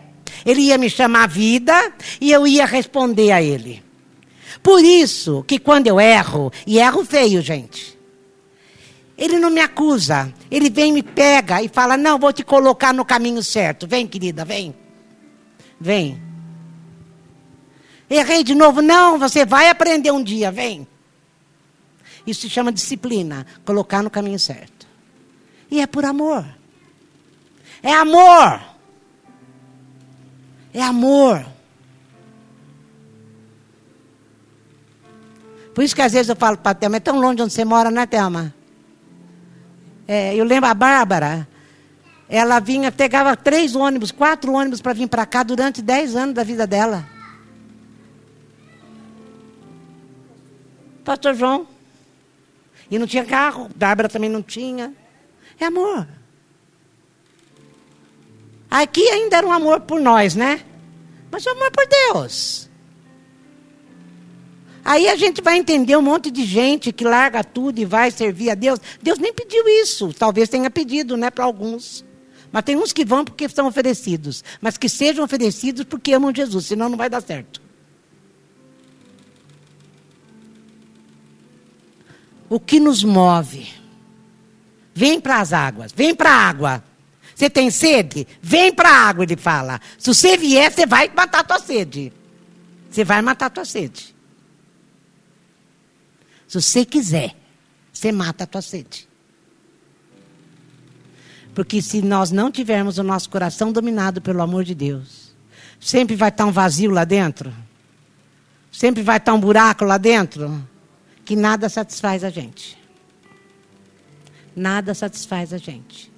ele 0.47 0.62
ia 0.62 0.78
me 0.78 0.89
chamar 0.89 1.28
vida, 1.28 1.93
e 2.18 2.33
eu 2.33 2.47
ia 2.47 2.64
responder 2.64 3.31
a 3.33 3.43
ele. 3.43 3.83
Por 4.62 4.83
isso 4.83 5.45
que 5.47 5.59
quando 5.59 5.87
eu 5.87 6.01
erro, 6.01 6.51
e 6.66 6.78
erro 6.78 7.05
feio, 7.05 7.43
gente. 7.43 8.00
Ele 9.21 9.39
não 9.39 9.51
me 9.51 9.61
acusa. 9.61 10.33
Ele 10.51 10.71
vem, 10.71 10.91
me 10.95 11.03
pega 11.03 11.62
e 11.62 11.68
fala: 11.68 11.95
Não, 11.95 12.18
vou 12.18 12.33
te 12.33 12.43
colocar 12.43 12.95
no 12.95 13.05
caminho 13.05 13.45
certo. 13.45 13.87
Vem, 13.87 14.07
querida, 14.07 14.47
vem. 14.47 14.75
Vem. 15.79 16.21
Errei 18.09 18.43
de 18.43 18.55
novo. 18.55 18.81
Não, 18.81 19.18
você 19.18 19.45
vai 19.45 19.68
aprender 19.68 20.11
um 20.11 20.25
dia. 20.25 20.51
Vem. 20.51 20.89
Isso 22.27 22.41
se 22.41 22.49
chama 22.49 22.73
disciplina 22.73 23.47
colocar 23.62 24.03
no 24.03 24.09
caminho 24.09 24.39
certo. 24.39 24.87
E 25.71 25.83
é 25.83 25.87
por 25.87 26.07
amor. 26.07 26.47
É 27.83 27.93
amor. 27.93 28.59
É 30.73 30.83
amor. 30.83 31.45
Por 35.75 35.85
isso 35.85 35.95
que 35.95 36.03
às 36.03 36.12
vezes 36.12 36.31
eu 36.31 36.37
falo 36.37 36.57
para 36.57 36.73
a 36.73 36.75
Thelma, 36.75 36.97
é 36.97 37.01
tão 37.01 37.21
longe 37.21 37.43
onde 37.43 37.53
você 37.53 37.64
mora, 37.64 37.91
né, 37.91 38.07
Thelma? 38.07 38.55
É, 40.13 40.35
eu 40.35 40.45
lembro 40.45 40.69
a 40.69 40.75
Bárbara, 40.75 41.47
ela 42.29 42.59
vinha, 42.59 42.91
pegava 42.91 43.37
três 43.37 43.77
ônibus, 43.77 44.11
quatro 44.11 44.53
ônibus 44.53 44.81
para 44.81 44.93
vir 44.93 45.07
para 45.07 45.25
cá 45.25 45.45
durante 45.45 45.81
dez 45.81 46.17
anos 46.17 46.35
da 46.35 46.43
vida 46.43 46.67
dela. 46.67 47.07
Pastor 51.05 51.33
João. 51.35 51.65
E 52.91 52.99
não 52.99 53.07
tinha 53.07 53.25
carro, 53.25 53.71
Bárbara 53.77 54.09
também 54.09 54.29
não 54.29 54.43
tinha. 54.43 54.93
É 55.61 55.67
amor. 55.67 56.09
Aqui 58.69 59.09
ainda 59.11 59.37
era 59.37 59.47
um 59.47 59.53
amor 59.53 59.83
por 59.83 60.01
nós, 60.01 60.35
né? 60.35 60.65
Mas 61.31 61.47
o 61.47 61.51
amor 61.51 61.71
por 61.71 61.87
Deus. 61.87 62.70
Aí 64.91 65.09
a 65.09 65.14
gente 65.14 65.41
vai 65.41 65.57
entender 65.57 65.97
um 65.97 66.03
monte 66.03 66.32
de 66.32 66.45
gente 66.45 66.91
que 66.91 67.05
larga 67.05 67.45
tudo 67.45 67.78
e 67.78 67.84
vai 67.84 68.11
servir 68.11 68.51
a 68.51 68.57
Deus. 68.57 68.80
Deus 69.01 69.20
nem 69.20 69.32
pediu 69.32 69.62
isso. 69.68 70.12
Talvez 70.12 70.49
tenha 70.49 70.68
pedido, 70.68 71.16
né, 71.16 71.30
para 71.30 71.45
alguns. 71.45 72.05
Mas 72.51 72.64
tem 72.64 72.74
uns 72.74 72.93
que 72.93 73.05
vão 73.05 73.24
porque 73.24 73.49
são 73.49 73.68
oferecidos. 73.68 74.43
Mas 74.61 74.76
que 74.76 74.88
sejam 74.88 75.24
oferecidos 75.24 75.84
porque 75.84 76.12
amam 76.12 76.34
Jesus, 76.34 76.66
senão 76.66 76.88
não 76.88 76.99
vai 76.99 77.09
dar 77.09 77.22
certo. 77.22 77.62
O 82.49 82.59
que 82.59 82.80
nos 82.80 83.05
move? 83.05 83.72
Vem 84.93 85.20
para 85.20 85.38
as 85.38 85.53
águas, 85.53 85.93
vem 85.93 86.16
para 86.16 86.30
a 86.30 86.49
água. 86.49 86.82
Você 87.32 87.49
tem 87.49 87.70
sede? 87.70 88.26
Vem 88.43 88.74
para 88.74 88.88
a 88.88 89.09
água, 89.09 89.22
ele 89.22 89.36
fala. 89.36 89.80
Se 89.97 90.12
você 90.12 90.36
vier, 90.36 90.72
você 90.72 90.84
vai 90.84 91.09
matar 91.14 91.43
a 91.43 91.45
tua 91.45 91.61
sede. 91.61 92.12
Você 92.91 93.05
vai 93.05 93.22
matar 93.22 93.47
a 93.47 93.51
tua 93.51 93.64
sede. 93.64 94.18
Se 96.51 96.61
você 96.61 96.85
quiser, 96.85 97.37
você 97.93 98.11
mata 98.11 98.43
a 98.43 98.47
tua 98.47 98.61
sede. 98.61 99.09
Porque 101.55 101.81
se 101.81 102.03
nós 102.03 102.33
não 102.33 102.51
tivermos 102.51 102.99
o 102.99 103.05
nosso 103.05 103.31
coração 103.31 103.71
dominado 103.71 104.21
pelo 104.21 104.43
amor 104.43 104.65
de 104.65 104.75
Deus, 104.75 105.33
sempre 105.79 106.17
vai 106.17 106.29
estar 106.29 106.45
um 106.47 106.51
vazio 106.51 106.91
lá 106.91 107.05
dentro. 107.05 107.55
Sempre 108.73 109.01
vai 109.01 109.19
estar 109.19 109.33
um 109.33 109.39
buraco 109.39 109.85
lá 109.85 109.97
dentro 109.97 110.69
que 111.25 111.37
nada 111.37 111.69
satisfaz 111.69 112.25
a 112.25 112.31
gente. 112.31 112.77
Nada 114.57 114.93
satisfaz 114.93 115.53
a 115.53 115.57
gente. 115.57 116.11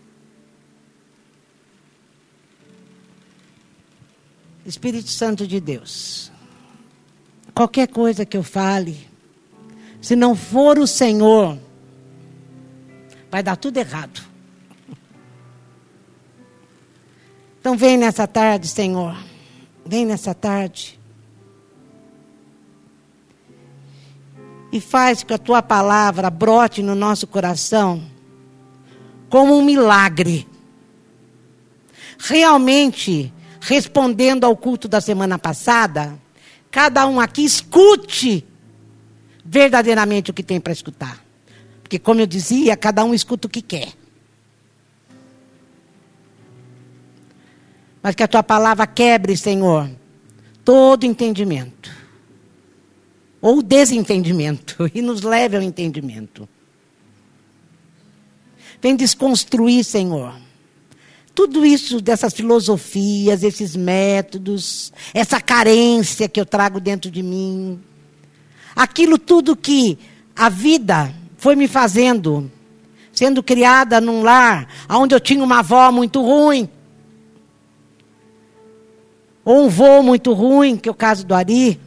Espírito 4.65 5.11
Santo 5.11 5.47
de 5.47 5.61
Deus, 5.61 6.33
qualquer 7.53 7.89
coisa 7.89 8.25
que 8.25 8.37
eu 8.37 8.43
fale, 8.43 9.12
se 10.03 10.17
não 10.17 10.35
for 10.35 10.81
o 10.81 10.87
Senhor, 10.87 11.57
vai 13.31 13.41
dar 13.41 13.57
tudo 13.57 13.77
errado. 13.77 14.21
Então 17.61 17.77
vem 17.77 17.97
nessa 17.97 18.27
tarde, 18.27 18.67
Senhor. 18.67 19.17
Vem 19.87 20.05
nessa 20.05 20.35
tarde. 20.35 20.99
E 24.73 24.81
faz 24.81 25.23
que 25.23 25.33
a 25.33 25.39
tua 25.39 25.63
palavra 25.63 26.29
brote 26.29 26.83
no 26.83 26.97
nosso 26.97 27.29
coração 27.29 28.03
como 29.31 29.57
um 29.57 29.65
milagre. 29.65 30.49
Realmente, 32.19 33.33
respondendo 33.61 34.45
ao 34.45 34.57
culto 34.57 34.89
da 34.89 35.01
semana 35.01 35.39
passada, 35.39 36.19
cada 36.73 37.07
um 37.07 37.21
aqui 37.21 37.45
escute 37.45 38.45
verdadeiramente 39.45 40.31
o 40.31 40.35
que 40.35 40.43
tem 40.43 40.61
para 40.61 40.73
escutar. 40.73 41.25
Porque, 41.83 41.99
como 41.99 42.21
eu 42.21 42.27
dizia, 42.27 42.77
cada 42.77 43.05
um 43.05 43.13
escuta 43.13 43.47
o 43.47 43.51
que 43.51 43.63
quer. 43.63 43.93
Mas 48.03 48.15
que 48.15 48.23
a 48.23 48.29
tua 48.29 48.43
palavra 48.43 48.87
quebre, 48.87 49.37
Senhor, 49.37 49.89
todo 50.65 51.05
entendimento. 51.05 51.91
Ou 53.41 53.63
desentendimento. 53.63 54.91
E 54.95 55.03
nos 55.03 55.23
leve 55.23 55.57
ao 55.57 55.63
entendimento. 55.63 56.49
Vem 58.81 58.97
desconstruir, 58.97 59.85
Senhor. 59.85 60.35
Tudo 61.35 61.65
isso 61.65 62.01
dessas 62.01 62.35
filosofias, 62.35 63.43
esses 63.43 63.75
métodos, 63.75 64.93
essa 65.15 65.41
carência 65.41 66.29
que 66.29 66.41
eu 66.41 66.45
trago 66.45 66.81
dentro 66.81 67.11
de 67.11 67.23
mim. 67.23 67.81
Aquilo 68.75 69.19
tudo 69.19 69.57
que 69.57 69.99
a 70.35 70.49
vida 70.49 71.15
foi 71.37 71.57
me 71.57 71.69
fazendo, 71.69 72.51
sendo 73.13 73.43
criada 73.43 74.01
num 74.01 74.23
lar 74.23 74.69
onde 74.89 75.15
eu 75.15 75.21
tinha 75.21 75.45
uma 75.45 75.59
avó 75.59 75.91
muito 75.93 76.23
ruim 76.23 76.69
ou 79.45 79.65
um 79.65 79.69
voo 79.69 80.03
muito 80.03 80.33
ruim, 80.33 80.77
que 80.77 80.89
é 80.89 80.93
o 80.93 80.95
caso 80.95 81.27
do 81.27 81.35
Ari, 81.35 81.81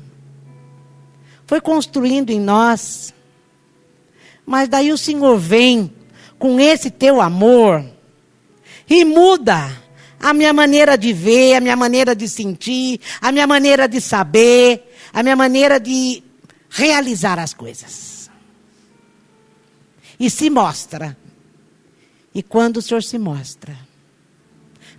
foi 1.46 1.62
construindo 1.62 2.30
em 2.30 2.40
nós. 2.40 3.14
Mas 4.46 4.68
daí 4.68 4.92
o 4.92 4.98
Senhor 4.98 5.38
vem 5.38 5.92
com 6.38 6.60
esse 6.60 6.92
teu 6.92 7.22
amor 7.22 7.84
e 8.90 9.06
muda 9.06 9.72
a 10.20 10.34
minha 10.34 10.54
maneira 10.54 10.98
de 10.98 11.14
ver, 11.14 11.56
a 11.56 11.62
minha 11.62 11.76
maneira 11.76 12.16
de 12.16 12.28
sentir, 12.28 13.00
a 13.22 13.32
minha 13.32 13.48
maneira 13.48 13.88
de 13.88 14.02
saber, 14.02 14.92
a 15.14 15.24
minha 15.24 15.36
maneira 15.36 15.80
de 15.80 16.24
realizar 16.76 17.40
as 17.40 17.54
coisas. 17.54 18.30
E 20.20 20.30
se 20.30 20.50
mostra. 20.50 21.18
E 22.34 22.44
quando 22.44 22.78
o 22.78 22.82
Senhor 22.82 23.02
se 23.02 23.18
mostra, 23.18 23.78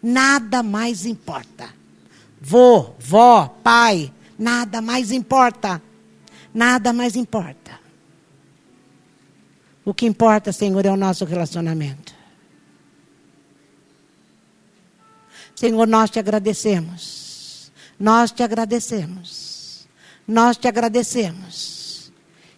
nada 0.03 0.63
mais 0.63 1.05
importa 1.05 1.77
vô, 2.41 2.95
vó, 2.99 3.49
pai, 3.63 4.13
nada 4.39 4.81
mais 4.81 5.11
importa. 5.11 5.83
Nada 6.55 6.93
mais 6.93 7.17
importa. 7.17 7.79
O 9.85 9.93
que 9.93 10.07
importa, 10.07 10.53
Senhor, 10.53 10.87
é 10.87 10.91
o 10.91 10.97
nosso 10.97 11.25
relacionamento. 11.25 12.15
Senhor, 15.55 15.87
nós 15.87 16.09
te 16.09 16.19
agradecemos. 16.19 17.71
Nós 17.99 18.31
te 18.31 18.43
agradecemos. 18.43 19.56
Nós 20.27 20.57
te 20.57 20.67
agradecemos. 20.67 22.13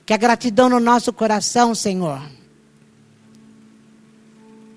Que 0.07 0.15
a 0.15 0.17
gratidão 0.17 0.71
no 0.71 0.81
nosso 0.81 1.13
coração, 1.13 1.75
Senhor, 1.75 2.23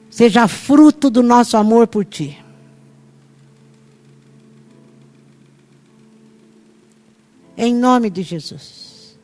seja 0.10 0.46
fruto 0.48 1.10
do 1.10 1.24
nosso 1.24 1.56
amor 1.56 1.88
por 1.88 2.04
Ti. 2.04 2.38
Em 7.56 7.74
nome 7.74 8.10
de 8.10 8.24
Jesus. 8.24 9.18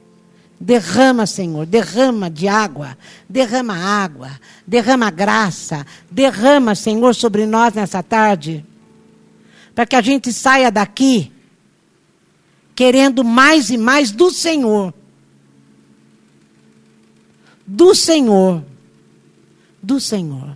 Derrama, 0.59 1.25
Senhor, 1.27 1.65
derrama 1.65 2.29
de 2.29 2.47
água, 2.47 2.97
derrama 3.29 3.75
água, 3.75 4.31
derrama 4.65 5.11
graça, 5.11 5.85
derrama, 6.09 6.73
Senhor, 6.73 7.13
sobre 7.13 7.45
nós 7.45 7.73
nessa 7.73 8.01
tarde, 8.01 8.65
para 9.75 9.85
que 9.85 9.95
a 9.95 10.01
gente 10.01 10.33
saia 10.33 10.71
daqui 10.71 11.31
querendo 12.77 13.23
mais 13.23 13.71
e 13.71 13.77
mais 13.77 14.11
do 14.11 14.29
Senhor. 14.29 14.93
Do 17.65 17.95
Senhor. 17.95 18.63
Do 19.81 19.99
Senhor. 19.99 20.55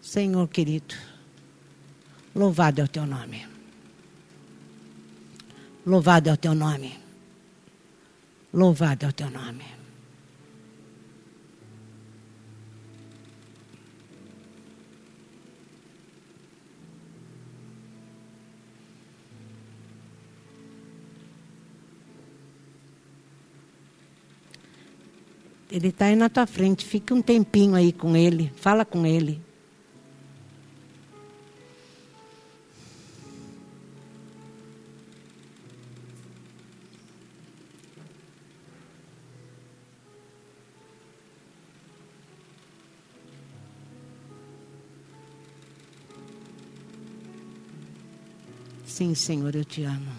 Senhor 0.00 0.48
querido, 0.48 0.94
louvado 2.34 2.80
é 2.80 2.84
o 2.84 2.88
teu 2.88 3.04
nome. 3.04 3.55
Louvado 5.86 6.28
é 6.28 6.32
o 6.32 6.36
teu 6.36 6.52
nome. 6.52 6.98
Louvado 8.52 9.06
é 9.06 9.08
o 9.08 9.12
teu 9.12 9.30
nome. 9.30 9.62
Ele 25.70 25.88
está 25.88 26.06
aí 26.06 26.16
na 26.16 26.28
tua 26.28 26.48
frente. 26.48 26.84
Fica 26.84 27.14
um 27.14 27.22
tempinho 27.22 27.76
aí 27.76 27.92
com 27.92 28.16
ele. 28.16 28.52
Fala 28.56 28.84
com 28.84 29.06
ele. 29.06 29.45
Sim, 48.96 49.14
Senhor, 49.14 49.54
eu 49.54 49.62
te 49.62 49.84
amo. 49.84 50.10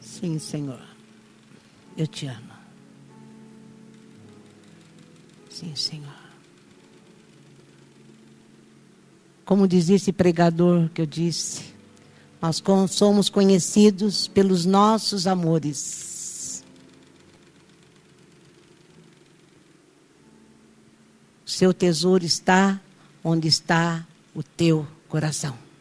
Sim, 0.00 0.38
Senhor, 0.38 0.80
eu 1.94 2.06
te 2.06 2.24
amo. 2.24 2.54
Sim, 5.50 5.76
Senhor. 5.76 6.16
Como 9.44 9.68
dizia 9.68 9.96
esse 9.96 10.10
pregador 10.10 10.88
que 10.88 11.02
eu 11.02 11.06
disse, 11.06 11.74
nós 12.40 12.62
somos 12.88 13.28
conhecidos 13.28 14.26
pelos 14.26 14.64
nossos 14.64 15.26
amores. 15.26 16.64
Seu 21.44 21.74
tesouro 21.74 22.24
está 22.24 22.80
onde 23.22 23.48
está 23.48 24.06
o 24.34 24.42
teu 24.42 24.86
coração. 25.10 25.71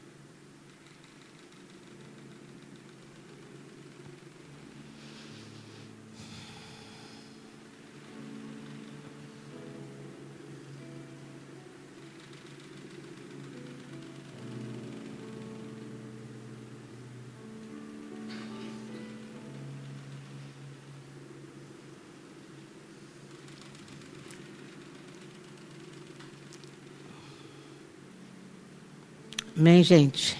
Amém, 29.61 29.83
gente? 29.83 30.35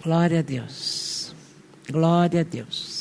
Glória 0.00 0.38
a 0.38 0.42
Deus. 0.42 1.34
Glória 1.90 2.42
a 2.42 2.44
Deus. 2.44 2.99